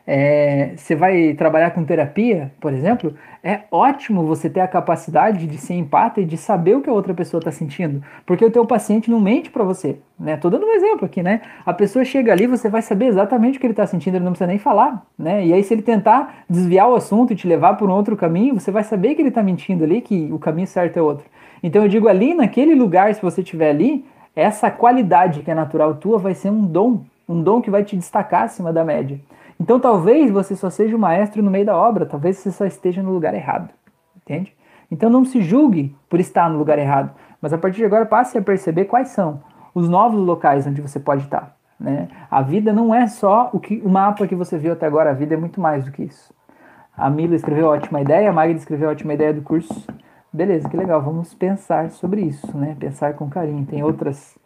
é, 0.07 0.73
você 0.77 0.95
vai 0.95 1.35
trabalhar 1.35 1.71
com 1.73 1.85
terapia, 1.85 2.53
por 2.61 2.73
exemplo, 2.73 3.13
é 3.43 3.61
ótimo 3.71 4.23
você 4.25 4.49
ter 4.49 4.61
a 4.61 4.69
capacidade 4.69 5.47
de 5.47 5.59
ser 5.59 5.75
empata 5.75 6.21
e 6.21 6.25
de 6.25 6.37
saber 6.37 6.77
o 6.77 6.81
que 6.81 6.89
a 6.89 6.93
outra 6.93 7.13
pessoa 7.13 7.41
está 7.41 7.51
sentindo, 7.51 8.03
porque 8.25 8.45
o 8.45 8.51
teu 8.51 8.65
paciente 8.65 9.11
não 9.11 9.21
mente 9.21 9.51
para 9.51 9.65
você, 9.65 9.99
né? 10.19 10.37
Tô 10.37 10.49
dando 10.49 10.67
um 10.67 10.73
exemplo 10.73 11.07
aqui, 11.07 11.23
né? 11.23 11.41
A 11.65 11.73
pessoa 11.73 12.05
chega 12.05 12.33
ali, 12.33 12.47
você 12.47 12.69
vai 12.69 12.83
saber 12.83 13.07
exatamente 13.07 13.59
o 13.59 13.61
que 13.61 13.67
ele 13.67 13.73
está 13.73 13.87
sentindo, 13.87 14.17
ele 14.17 14.25
não 14.25 14.33
precisa 14.33 14.47
nem 14.47 14.59
falar, 14.59 15.05
né? 15.19 15.45
E 15.45 15.53
aí 15.53 15.63
se 15.65 15.75
ele 15.75 15.83
tentar 15.83 16.45
desviar 16.49 16.89
o 16.89 16.95
assunto 16.95 17.33
e 17.33 17.37
te 17.37 17.49
levar 17.49 17.75
por 17.75 17.91
um 17.91 17.93
outro 17.93 18.17
caminho, 18.17 18.55
você 18.55 18.71
vai 18.71 18.85
saber 18.85 19.17
que 19.17 19.23
ele 19.23 19.31
está 19.31 19.43
mentindo 19.43 19.83
ali, 19.83 20.01
que 20.01 20.29
o 20.33 20.39
caminho 20.39 20.69
certo 20.69 20.97
é 20.97 21.03
outro. 21.03 21.27
Então 21.63 21.83
eu 21.83 21.89
digo 21.89 22.07
ali, 22.07 22.33
naquele 22.33 22.75
lugar, 22.77 23.13
se 23.13 23.21
você 23.21 23.41
estiver 23.41 23.71
ali, 23.71 24.05
essa 24.37 24.71
qualidade 24.71 25.41
que 25.41 25.51
é 25.51 25.55
natural 25.55 25.95
tua 25.95 26.19
vai 26.19 26.35
ser 26.35 26.51
um 26.51 26.65
dom, 26.65 27.01
um 27.29 27.43
dom 27.43 27.61
que 27.61 27.71
vai 27.71 27.83
te 27.83 27.97
destacar 27.97 28.45
acima 28.45 28.73
da 28.73 28.85
média. 28.85 29.19
Então 29.59 29.81
talvez 29.81 30.31
você 30.31 30.55
só 30.55 30.71
seja 30.71 30.97
o 30.97 30.99
maestro 30.99 31.43
no 31.43 31.51
meio 31.51 31.67
da 31.67 31.77
obra, 31.77 32.07
talvez 32.07 32.39
você 32.39 32.51
só 32.51 32.67
esteja 32.67 33.03
no 33.03 33.13
lugar 33.13 33.35
errado, 33.35 33.71
entende? 34.17 34.55
Então 34.91 35.11
não 35.11 35.25
se 35.25 35.41
julgue 35.41 35.97
por 36.09 36.21
estar 36.21 36.49
no 36.51 36.59
lugar 36.59 36.79
errado, 36.79 37.11
mas 37.41 37.53
a 37.53 37.59
partir 37.59 37.79
de 37.79 37.85
agora 37.85 38.07
passe 38.07 38.37
a 38.39 38.43
perceber 38.43 38.85
quais 38.85 39.09
são 39.09 39.43
os 39.75 39.89
novos 39.89 40.21
locais 40.21 40.67
onde 40.67 40.81
você 40.81 41.01
pode 41.01 41.25
estar. 41.25 41.57
Né? 41.79 42.09
A 42.31 42.41
vida 42.43 42.73
não 42.73 42.95
é 42.95 43.07
só 43.07 43.51
o, 43.53 43.61
que, 43.61 43.83
o 43.85 43.89
mapa 43.89 44.27
que 44.27 44.35
você 44.35 44.57
viu 44.57 44.73
até 44.73 44.87
agora, 44.87 45.11
a 45.11 45.15
vida 45.15 45.35
é 45.35 45.37
muito 45.37 45.61
mais 45.61 45.85
do 45.85 45.91
que 45.91 46.05
isso. 46.05 46.33
A 46.97 47.11
Mila 47.11 47.35
escreveu 47.35 47.67
ótima 47.67 48.01
ideia, 48.01 48.31
a 48.31 48.33
Magda 48.33 48.59
escreveu 48.59 48.89
ótima 48.89 49.13
ideia 49.13 49.35
do 49.35 49.43
curso. 49.43 49.87
Beleza, 50.33 50.69
que 50.69 50.77
legal, 50.77 51.03
vamos 51.03 51.35
pensar 51.35 51.91
sobre 51.91 52.23
isso, 52.23 52.57
né? 52.57 52.75
Pensar 52.79 53.15
com 53.15 53.29
carinho. 53.29 53.67
Tem 53.67 53.83
outras 53.83 54.39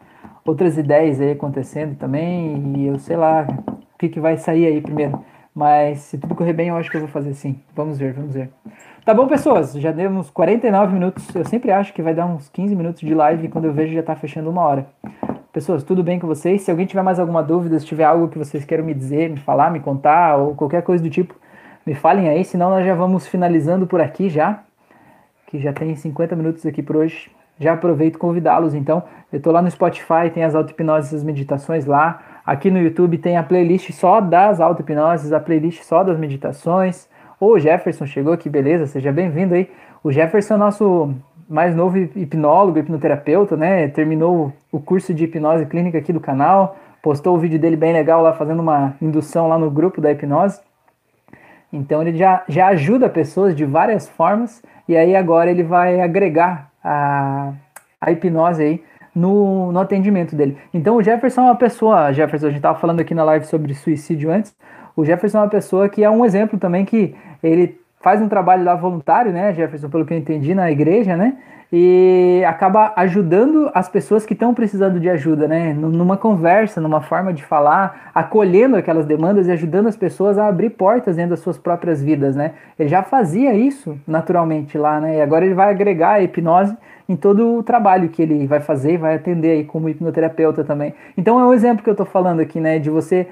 outras 0.44 0.76
ideias 0.76 1.20
aí 1.20 1.32
acontecendo 1.32 1.96
também, 1.96 2.76
e 2.76 2.86
eu 2.86 2.98
sei 2.98 3.16
lá, 3.16 3.46
que, 4.00 4.08
que 4.08 4.18
vai 4.18 4.38
sair 4.38 4.66
aí 4.66 4.80
primeiro. 4.80 5.22
Mas 5.54 5.98
se 5.98 6.16
tudo 6.16 6.34
correr 6.34 6.54
bem, 6.54 6.68
eu 6.68 6.76
acho 6.76 6.90
que 6.90 6.96
eu 6.96 7.00
vou 7.00 7.08
fazer 7.08 7.34
sim. 7.34 7.60
Vamos 7.74 7.98
ver, 7.98 8.14
vamos 8.14 8.34
ver. 8.34 8.48
Tá 9.04 9.12
bom, 9.12 9.26
pessoas? 9.26 9.74
Já 9.74 9.92
demos 9.92 10.30
49 10.30 10.94
minutos. 10.94 11.34
Eu 11.34 11.44
sempre 11.44 11.70
acho 11.70 11.92
que 11.92 12.00
vai 12.00 12.14
dar 12.14 12.24
uns 12.24 12.48
15 12.48 12.74
minutos 12.74 13.00
de 13.00 13.14
live 13.14 13.48
quando 13.48 13.66
eu 13.66 13.72
vejo 13.72 13.92
já 13.92 14.02
tá 14.02 14.16
fechando 14.16 14.48
uma 14.48 14.62
hora. 14.62 14.86
Pessoas, 15.52 15.82
tudo 15.82 16.02
bem 16.02 16.18
com 16.18 16.26
vocês? 16.26 16.62
Se 16.62 16.70
alguém 16.70 16.86
tiver 16.86 17.02
mais 17.02 17.18
alguma 17.18 17.42
dúvida, 17.42 17.78
se 17.78 17.84
tiver 17.84 18.04
algo 18.04 18.28
que 18.28 18.38
vocês 18.38 18.64
queiram 18.64 18.84
me 18.84 18.94
dizer, 18.94 19.28
me 19.28 19.38
falar, 19.38 19.70
me 19.70 19.80
contar 19.80 20.36
ou 20.36 20.54
qualquer 20.54 20.82
coisa 20.82 21.02
do 21.02 21.10
tipo, 21.10 21.34
me 21.84 21.92
falem 21.92 22.28
aí, 22.28 22.44
senão 22.44 22.70
nós 22.70 22.86
já 22.86 22.94
vamos 22.94 23.26
finalizando 23.26 23.86
por 23.86 24.00
aqui 24.00 24.28
já, 24.28 24.62
que 25.48 25.58
já 25.58 25.72
tem 25.72 25.94
50 25.96 26.36
minutos 26.36 26.64
aqui 26.64 26.82
por 26.82 26.96
hoje. 26.96 27.30
Já 27.58 27.74
aproveito 27.74 28.16
convidá-los, 28.18 28.74
então. 28.74 29.02
Eu 29.30 29.40
tô 29.40 29.50
lá 29.50 29.60
no 29.60 29.70
Spotify, 29.70 30.30
tem 30.32 30.44
as 30.44 30.54
auto-hipnoses, 30.54 31.12
as 31.12 31.24
meditações 31.24 31.84
lá. 31.84 32.22
Aqui 32.44 32.70
no 32.70 32.78
YouTube 32.78 33.18
tem 33.18 33.36
a 33.36 33.42
playlist 33.42 33.90
só 33.92 34.20
das 34.20 34.60
auto-hipnoses, 34.60 35.32
a 35.32 35.40
playlist 35.40 35.82
só 35.82 36.02
das 36.02 36.18
meditações. 36.18 37.08
O 37.38 37.58
Jefferson 37.58 38.06
chegou 38.06 38.32
aqui, 38.32 38.48
beleza? 38.48 38.86
Seja 38.86 39.12
bem-vindo 39.12 39.54
aí. 39.54 39.70
O 40.02 40.10
Jefferson 40.10 40.54
é 40.54 40.56
nosso 40.56 41.14
mais 41.48 41.74
novo 41.74 41.98
hipnólogo, 41.98 42.78
hipnoterapeuta, 42.78 43.56
né? 43.56 43.88
Terminou 43.88 44.52
o 44.72 44.80
curso 44.80 45.12
de 45.12 45.24
hipnose 45.24 45.66
clínica 45.66 45.98
aqui 45.98 46.12
do 46.12 46.20
canal. 46.20 46.76
postou 47.02 47.36
o 47.36 47.38
vídeo 47.38 47.58
dele 47.58 47.76
bem 47.76 47.92
legal 47.92 48.22
lá, 48.22 48.32
fazendo 48.32 48.60
uma 48.60 48.94
indução 49.00 49.48
lá 49.48 49.58
no 49.58 49.70
grupo 49.70 50.00
da 50.00 50.10
hipnose. 50.10 50.60
Então 51.72 52.02
ele 52.02 52.16
já, 52.16 52.42
já 52.48 52.68
ajuda 52.68 53.08
pessoas 53.08 53.54
de 53.54 53.64
várias 53.64 54.08
formas, 54.08 54.62
e 54.88 54.96
aí 54.96 55.14
agora 55.14 55.50
ele 55.50 55.62
vai 55.62 56.00
agregar 56.00 56.70
a, 56.82 57.52
a 58.00 58.10
hipnose 58.10 58.62
aí 58.62 58.84
no, 59.14 59.72
no 59.72 59.80
atendimento 59.80 60.36
dele. 60.36 60.56
Então 60.72 60.96
o 60.96 61.02
Jefferson 61.02 61.42
é 61.42 61.44
uma 61.44 61.56
pessoa, 61.56 62.12
Jefferson, 62.12 62.46
a 62.46 62.50
gente 62.50 62.58
estava 62.58 62.78
falando 62.78 63.00
aqui 63.00 63.14
na 63.14 63.24
live 63.24 63.46
sobre 63.46 63.74
suicídio 63.74 64.30
antes, 64.30 64.54
o 64.96 65.04
Jefferson 65.04 65.38
é 65.38 65.40
uma 65.42 65.48
pessoa 65.48 65.88
que 65.88 66.02
é 66.02 66.10
um 66.10 66.24
exemplo 66.24 66.58
também 66.58 66.84
que 66.84 67.14
ele 67.42 67.80
faz 68.00 68.20
um 68.20 68.28
trabalho 68.28 68.64
lá 68.64 68.74
voluntário, 68.74 69.32
né, 69.32 69.52
Jefferson, 69.52 69.88
pelo 69.88 70.04
que 70.04 70.14
eu 70.14 70.18
entendi, 70.18 70.54
na 70.54 70.70
igreja, 70.70 71.16
né? 71.16 71.36
E 71.72 72.42
acaba 72.48 72.92
ajudando 72.96 73.70
as 73.72 73.88
pessoas 73.88 74.26
que 74.26 74.32
estão 74.32 74.52
precisando 74.52 74.98
de 74.98 75.08
ajuda, 75.08 75.46
né? 75.46 75.72
Numa 75.72 76.16
conversa, 76.16 76.80
numa 76.80 77.00
forma 77.00 77.32
de 77.32 77.44
falar, 77.44 78.10
acolhendo 78.12 78.74
aquelas 78.74 79.06
demandas 79.06 79.46
e 79.46 79.52
ajudando 79.52 79.86
as 79.86 79.96
pessoas 79.96 80.36
a 80.36 80.48
abrir 80.48 80.70
portas 80.70 81.14
dentro 81.14 81.30
das 81.30 81.40
suas 81.40 81.56
próprias 81.56 82.02
vidas, 82.02 82.34
né? 82.34 82.54
Ele 82.76 82.88
já 82.88 83.04
fazia 83.04 83.54
isso 83.54 83.96
naturalmente 84.04 84.76
lá, 84.76 85.00
né? 85.00 85.18
E 85.18 85.20
agora 85.22 85.44
ele 85.44 85.54
vai 85.54 85.70
agregar 85.70 86.14
a 86.14 86.22
hipnose 86.22 86.76
em 87.08 87.14
todo 87.14 87.58
o 87.58 87.62
trabalho 87.62 88.08
que 88.08 88.20
ele 88.20 88.48
vai 88.48 88.58
fazer 88.58 88.94
e 88.94 88.96
vai 88.96 89.14
atender 89.14 89.50
aí 89.52 89.64
como 89.64 89.88
hipnoterapeuta 89.88 90.64
também. 90.64 90.92
Então 91.16 91.38
é 91.38 91.44
um 91.44 91.54
exemplo 91.54 91.84
que 91.84 91.90
eu 91.90 91.94
estou 91.94 92.06
falando 92.06 92.40
aqui, 92.40 92.58
né? 92.58 92.80
De 92.80 92.90
você 92.90 93.28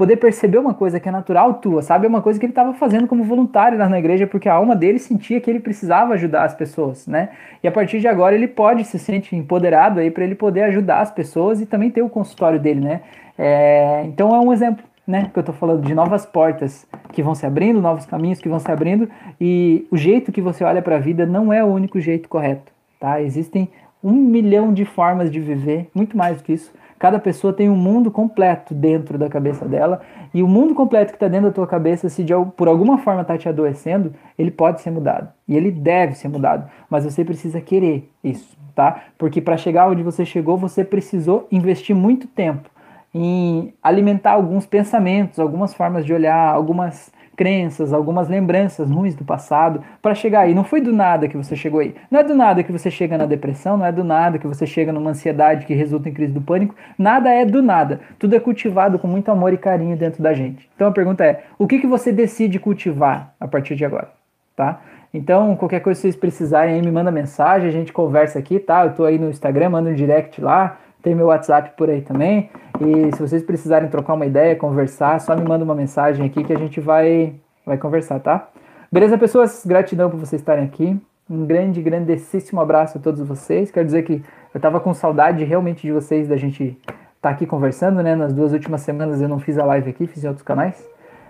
poder 0.00 0.16
perceber 0.16 0.56
uma 0.56 0.72
coisa 0.72 0.98
que 0.98 1.06
é 1.10 1.12
natural 1.12 1.52
tua, 1.52 1.82
sabe? 1.82 2.06
É 2.06 2.08
uma 2.08 2.22
coisa 2.22 2.40
que 2.40 2.46
ele 2.46 2.52
estava 2.52 2.72
fazendo 2.72 3.06
como 3.06 3.22
voluntário 3.22 3.76
lá 3.76 3.86
na 3.86 3.98
igreja, 3.98 4.26
porque 4.26 4.48
a 4.48 4.54
alma 4.54 4.74
dele 4.74 4.98
sentia 4.98 5.38
que 5.42 5.50
ele 5.50 5.60
precisava 5.60 6.14
ajudar 6.14 6.44
as 6.44 6.54
pessoas, 6.54 7.06
né? 7.06 7.28
E 7.62 7.68
a 7.68 7.70
partir 7.70 8.00
de 8.00 8.08
agora 8.08 8.34
ele 8.34 8.48
pode 8.48 8.82
se 8.84 8.98
sentir 8.98 9.36
empoderado 9.36 10.00
aí 10.00 10.10
para 10.10 10.24
ele 10.24 10.34
poder 10.34 10.62
ajudar 10.62 11.00
as 11.00 11.10
pessoas 11.10 11.60
e 11.60 11.66
também 11.66 11.90
ter 11.90 12.00
o 12.00 12.08
consultório 12.08 12.58
dele, 12.58 12.80
né? 12.80 13.02
É, 13.36 14.02
então 14.06 14.34
é 14.34 14.40
um 14.40 14.50
exemplo, 14.50 14.82
né? 15.06 15.28
Que 15.34 15.38
eu 15.38 15.42
estou 15.42 15.54
falando 15.54 15.82
de 15.82 15.94
novas 15.94 16.24
portas 16.24 16.86
que 17.12 17.22
vão 17.22 17.34
se 17.34 17.44
abrindo, 17.44 17.78
novos 17.78 18.06
caminhos 18.06 18.38
que 18.38 18.48
vão 18.48 18.58
se 18.58 18.72
abrindo 18.72 19.06
e 19.38 19.86
o 19.90 19.98
jeito 19.98 20.32
que 20.32 20.40
você 20.40 20.64
olha 20.64 20.80
para 20.80 20.96
a 20.96 20.98
vida 20.98 21.26
não 21.26 21.52
é 21.52 21.62
o 21.62 21.66
único 21.66 22.00
jeito 22.00 22.26
correto, 22.26 22.72
tá? 22.98 23.20
Existem 23.20 23.68
um 24.02 24.14
milhão 24.14 24.72
de 24.72 24.86
formas 24.86 25.30
de 25.30 25.38
viver, 25.38 25.90
muito 25.94 26.16
mais 26.16 26.38
do 26.38 26.42
que 26.42 26.54
isso. 26.54 26.72
Cada 27.00 27.18
pessoa 27.18 27.50
tem 27.50 27.70
um 27.70 27.76
mundo 27.76 28.10
completo 28.10 28.74
dentro 28.74 29.16
da 29.16 29.26
cabeça 29.26 29.64
dela, 29.64 30.02
e 30.34 30.42
o 30.42 30.46
mundo 30.46 30.74
completo 30.74 31.12
que 31.12 31.16
está 31.16 31.28
dentro 31.28 31.48
da 31.48 31.54
tua 31.54 31.66
cabeça, 31.66 32.10
se 32.10 32.22
de, 32.22 32.34
por 32.54 32.68
alguma 32.68 32.98
forma 32.98 33.22
está 33.22 33.38
te 33.38 33.48
adoecendo, 33.48 34.12
ele 34.38 34.50
pode 34.50 34.82
ser 34.82 34.90
mudado. 34.90 35.30
E 35.48 35.56
ele 35.56 35.70
deve 35.70 36.14
ser 36.14 36.28
mudado. 36.28 36.70
Mas 36.90 37.04
você 37.04 37.24
precisa 37.24 37.58
querer 37.58 38.10
isso, 38.22 38.54
tá? 38.74 39.04
Porque 39.16 39.40
para 39.40 39.56
chegar 39.56 39.88
onde 39.88 40.02
você 40.02 40.26
chegou, 40.26 40.58
você 40.58 40.84
precisou 40.84 41.48
investir 41.50 41.96
muito 41.96 42.26
tempo 42.26 42.68
em 43.14 43.72
alimentar 43.82 44.32
alguns 44.32 44.66
pensamentos, 44.66 45.38
algumas 45.38 45.72
formas 45.72 46.04
de 46.04 46.12
olhar, 46.12 46.52
algumas 46.52 47.10
crenças, 47.40 47.90
algumas 47.90 48.28
lembranças 48.28 48.90
ruins 48.90 49.14
do 49.14 49.24
passado 49.24 49.82
para 50.02 50.14
chegar 50.14 50.40
aí. 50.40 50.54
Não 50.54 50.62
foi 50.62 50.78
do 50.78 50.92
nada 50.92 51.26
que 51.26 51.38
você 51.38 51.56
chegou 51.56 51.80
aí. 51.80 51.94
Não 52.10 52.20
é 52.20 52.22
do 52.22 52.34
nada 52.34 52.62
que 52.62 52.70
você 52.70 52.90
chega 52.90 53.16
na 53.16 53.24
depressão, 53.24 53.78
não 53.78 53.86
é 53.86 53.90
do 53.90 54.04
nada 54.04 54.38
que 54.38 54.46
você 54.46 54.66
chega 54.66 54.92
numa 54.92 55.08
ansiedade 55.08 55.64
que 55.64 55.72
resulta 55.72 56.10
em 56.10 56.12
crise 56.12 56.34
do 56.34 56.42
pânico. 56.42 56.74
Nada 56.98 57.30
é 57.30 57.46
do 57.46 57.62
nada. 57.62 58.02
Tudo 58.18 58.36
é 58.36 58.40
cultivado 58.40 58.98
com 58.98 59.08
muito 59.08 59.30
amor 59.30 59.54
e 59.54 59.56
carinho 59.56 59.96
dentro 59.96 60.22
da 60.22 60.34
gente. 60.34 60.68
Então 60.74 60.88
a 60.88 60.92
pergunta 60.92 61.24
é: 61.24 61.44
o 61.58 61.66
que, 61.66 61.78
que 61.78 61.86
você 61.86 62.12
decide 62.12 62.58
cultivar 62.58 63.32
a 63.40 63.48
partir 63.48 63.74
de 63.74 63.86
agora? 63.86 64.10
Tá? 64.54 64.82
Então, 65.14 65.56
qualquer 65.56 65.80
coisa 65.80 65.98
que 65.98 66.02
vocês 66.02 66.16
precisarem 66.16 66.74
aí, 66.74 66.82
me 66.82 66.92
manda 66.92 67.10
mensagem, 67.10 67.70
a 67.70 67.72
gente 67.72 67.90
conversa 67.90 68.38
aqui, 68.38 68.58
tá? 68.58 68.84
Eu 68.84 68.92
tô 68.92 69.06
aí 69.06 69.18
no 69.18 69.30
Instagram, 69.30 69.70
manda 69.70 69.88
um 69.88 69.94
direct 69.94 70.42
lá, 70.42 70.76
tem 71.02 71.14
meu 71.14 71.28
WhatsApp 71.28 71.72
por 71.74 71.88
aí 71.88 72.02
também. 72.02 72.50
E 72.80 73.14
se 73.14 73.20
vocês 73.20 73.42
precisarem 73.42 73.90
trocar 73.90 74.14
uma 74.14 74.24
ideia, 74.24 74.56
conversar, 74.56 75.20
só 75.20 75.36
me 75.36 75.46
manda 75.46 75.62
uma 75.62 75.74
mensagem 75.74 76.24
aqui 76.24 76.42
que 76.42 76.52
a 76.52 76.58
gente 76.58 76.80
vai, 76.80 77.34
vai 77.64 77.76
conversar, 77.76 78.20
tá? 78.20 78.48
Beleza, 78.90 79.18
pessoas? 79.18 79.64
Gratidão 79.66 80.08
por 80.08 80.18
vocês 80.18 80.40
estarem 80.40 80.64
aqui. 80.64 80.98
Um 81.28 81.44
grande, 81.44 81.82
grandíssimo 81.82 82.60
abraço 82.60 82.96
a 82.96 83.00
todos 83.00 83.20
vocês. 83.20 83.70
Quero 83.70 83.84
dizer 83.84 84.02
que 84.02 84.22
eu 84.54 84.60
tava 84.60 84.80
com 84.80 84.94
saudade 84.94 85.44
realmente 85.44 85.82
de 85.82 85.92
vocês, 85.92 86.26
da 86.26 86.36
gente 86.36 86.76
estar 86.86 86.94
tá 87.20 87.30
aqui 87.30 87.44
conversando, 87.44 88.02
né? 88.02 88.16
Nas 88.16 88.32
duas 88.32 88.52
últimas 88.52 88.80
semanas 88.80 89.20
eu 89.20 89.28
não 89.28 89.38
fiz 89.38 89.58
a 89.58 89.64
live 89.64 89.90
aqui, 89.90 90.06
fiz 90.06 90.24
em 90.24 90.28
outros 90.28 90.42
canais. 90.42 90.82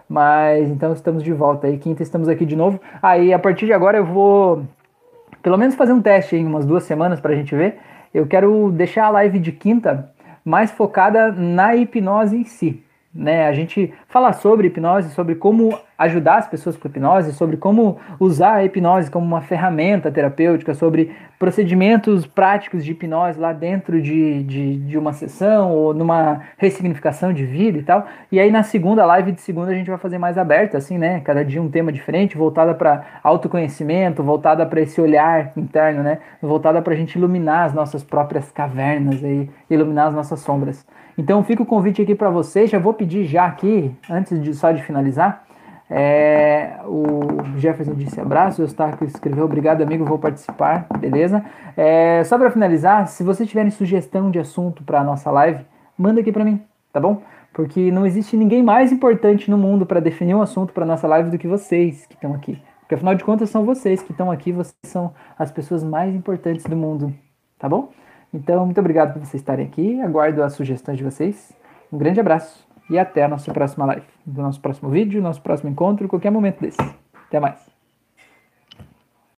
Mas 0.09 0.71
então 0.71 0.93
estamos 0.93 1.23
de 1.23 1.33
volta 1.33 1.67
aí. 1.67 1.79
Quinta 1.79 2.03
estamos 2.03 2.29
aqui 2.29 2.47
de 2.47 2.55
novo. 2.55 2.81
Aí 3.03 3.35
a 3.35 3.39
partir 3.39 3.67
de 3.67 3.73
agora 3.73 3.99
eu 3.99 4.05
vou 4.07 4.63
pelo 5.43 5.59
menos 5.59 5.75
fazer 5.75 5.93
um 5.93 6.01
teste 6.01 6.37
em 6.37 6.47
umas 6.47 6.65
duas 6.65 6.85
semanas 6.85 7.21
pra 7.21 7.35
gente 7.35 7.55
ver. 7.57 7.77
Eu 8.15 8.27
quero 8.27 8.71
deixar 8.71 9.07
a 9.07 9.11
live 9.11 9.39
de 9.39 9.53
quinta 9.53 10.11
mais 10.45 10.71
focada 10.71 11.33
na 11.33 11.75
hipnose 11.75 12.37
em 12.37 12.45
si. 12.45 12.85
Né? 13.13 13.49
A 13.49 13.53
gente 13.53 13.93
fala 14.07 14.33
sobre 14.33 14.69
hipnose, 14.69 15.11
sobre 15.11 15.35
como 15.35 15.77
ajudar 15.99 16.37
as 16.37 16.49
pessoas 16.49 16.77
com 16.77 16.87
hipnose, 16.87 17.33
sobre 17.33 17.57
como 17.57 17.99
usar 18.21 18.55
a 18.55 18.65
hipnose 18.65 19.11
como 19.11 19.27
uma 19.27 19.41
ferramenta 19.41 20.13
terapêutica, 20.13 20.75
sobre 20.75 21.11
procedimentos 21.37 22.25
práticos 22.25 22.85
de 22.85 22.93
hipnose 22.93 23.37
lá 23.39 23.53
dentro 23.53 24.01
de, 24.01 24.45
de, 24.45 24.77
de, 24.77 24.97
uma 24.97 25.13
sessão 25.13 25.73
ou 25.73 25.93
numa 25.93 26.43
ressignificação 26.57 27.33
de 27.33 27.45
vida 27.45 27.79
e 27.79 27.83
tal. 27.83 28.07
E 28.31 28.39
aí 28.39 28.51
na 28.51 28.63
segunda 28.63 29.05
live 29.05 29.33
de 29.33 29.41
segunda 29.41 29.73
a 29.73 29.75
gente 29.75 29.91
vai 29.91 29.99
fazer 29.99 30.19
mais 30.19 30.39
aberta, 30.39 30.79
assim, 30.79 30.97
né? 30.97 31.21
Cada 31.21 31.45
dia 31.45 31.61
um 31.61 31.69
tema 31.69 31.91
diferente, 31.91 32.37
voltada 32.37 32.75
para 32.75 33.05
autoconhecimento, 33.25 34.23
voltada 34.23 34.65
para 34.65 34.83
esse 34.83 35.01
olhar 35.01 35.53
interno, 35.57 36.05
né? 36.05 36.21
Voltada 36.41 36.81
para 36.81 36.95
a 36.95 36.97
gente 36.97 37.17
iluminar 37.17 37.67
as 37.67 37.75
nossas 37.75 38.05
próprias 38.05 38.53
cavernas 38.53 39.21
e 39.21 39.51
iluminar 39.69 40.07
as 40.07 40.15
nossas 40.15 40.39
sombras. 40.41 40.87
Então 41.21 41.45
fica 41.45 41.63
o 41.63 41.67
convite 41.67 42.01
aqui 42.01 42.15
para 42.15 42.31
vocês. 42.31 42.71
Já 42.71 42.79
vou 42.79 42.95
pedir 42.95 43.27
já 43.27 43.45
aqui, 43.45 43.95
antes 44.09 44.43
de 44.43 44.55
só 44.55 44.73
de 44.73 44.83
finalizar, 44.83 45.45
é, 45.91 46.79
o 46.87 47.59
Jefferson 47.59 47.93
disse 47.93 48.19
abraço, 48.19 48.63
o 48.63 48.65
Eustáquio 48.65 49.07
escreveu 49.07 49.45
obrigado 49.45 49.83
amigo, 49.83 50.03
vou 50.03 50.19
participar, 50.19 50.87
beleza? 50.99 51.45
É, 51.77 52.25
só 52.25 52.39
para 52.39 52.51
finalizar, 52.51 53.07
se 53.07 53.23
vocês 53.23 53.47
tiverem 53.47 53.71
sugestão 53.71 54.31
de 54.31 54.39
assunto 54.39 54.83
para 54.83 55.05
nossa 55.05 55.31
live, 55.31 55.63
manda 55.99 56.23
aqui 56.23 56.33
para 56.33 56.43
mim, 56.43 56.63
tá 56.91 56.99
bom? 56.99 57.21
Porque 57.53 57.91
não 57.91 58.07
existe 58.07 58.35
ninguém 58.35 58.63
mais 58.63 58.91
importante 58.91 59.51
no 59.51 59.59
mundo 59.59 59.85
para 59.85 60.01
definir 60.01 60.35
um 60.35 60.41
assunto 60.41 60.73
para 60.73 60.87
nossa 60.87 61.07
live 61.07 61.29
do 61.29 61.37
que 61.37 61.47
vocês 61.47 62.07
que 62.07 62.15
estão 62.15 62.33
aqui. 62.33 62.59
Porque 62.81 62.95
afinal 62.95 63.15
de 63.15 63.25
contas 63.25 63.51
são 63.51 63.63
vocês 63.67 64.03
que 64.03 64.13
estão 64.13 64.31
aqui, 64.31 64.53
vocês 64.53 64.75
são 64.85 65.13
as 65.39 65.53
pessoas 65.53 65.85
mais 65.85 66.15
importantes 66.15 66.65
do 66.65 66.77
mundo, 66.77 67.13
tá 67.59 67.69
bom? 67.69 67.91
Então, 68.33 68.65
muito 68.65 68.79
obrigado 68.79 69.13
por 69.13 69.21
vocês 69.21 69.41
estarem 69.41 69.67
aqui, 69.67 70.01
aguardo 70.01 70.43
as 70.43 70.53
sugestões 70.53 70.99
de 70.99 71.05
vocês. 71.05 71.53
Um 71.93 71.99
grande 71.99 72.21
abraço 72.21 72.67
e 72.89 72.99
até 72.99 73.25
a 73.25 73.29
nossa 73.29 73.53
próxima 73.53 73.85
live, 73.87 74.07
do 74.25 74.43
nosso 74.43 74.61
próximo 74.61 74.91
vídeo, 74.91 75.21
nosso 75.23 75.43
próximo 75.43 75.71
encontro, 75.71 76.09
qualquer 76.09 76.31
momento 76.31 76.61
desse. 76.61 76.81
Até 77.29 77.41
mais. 77.41 77.70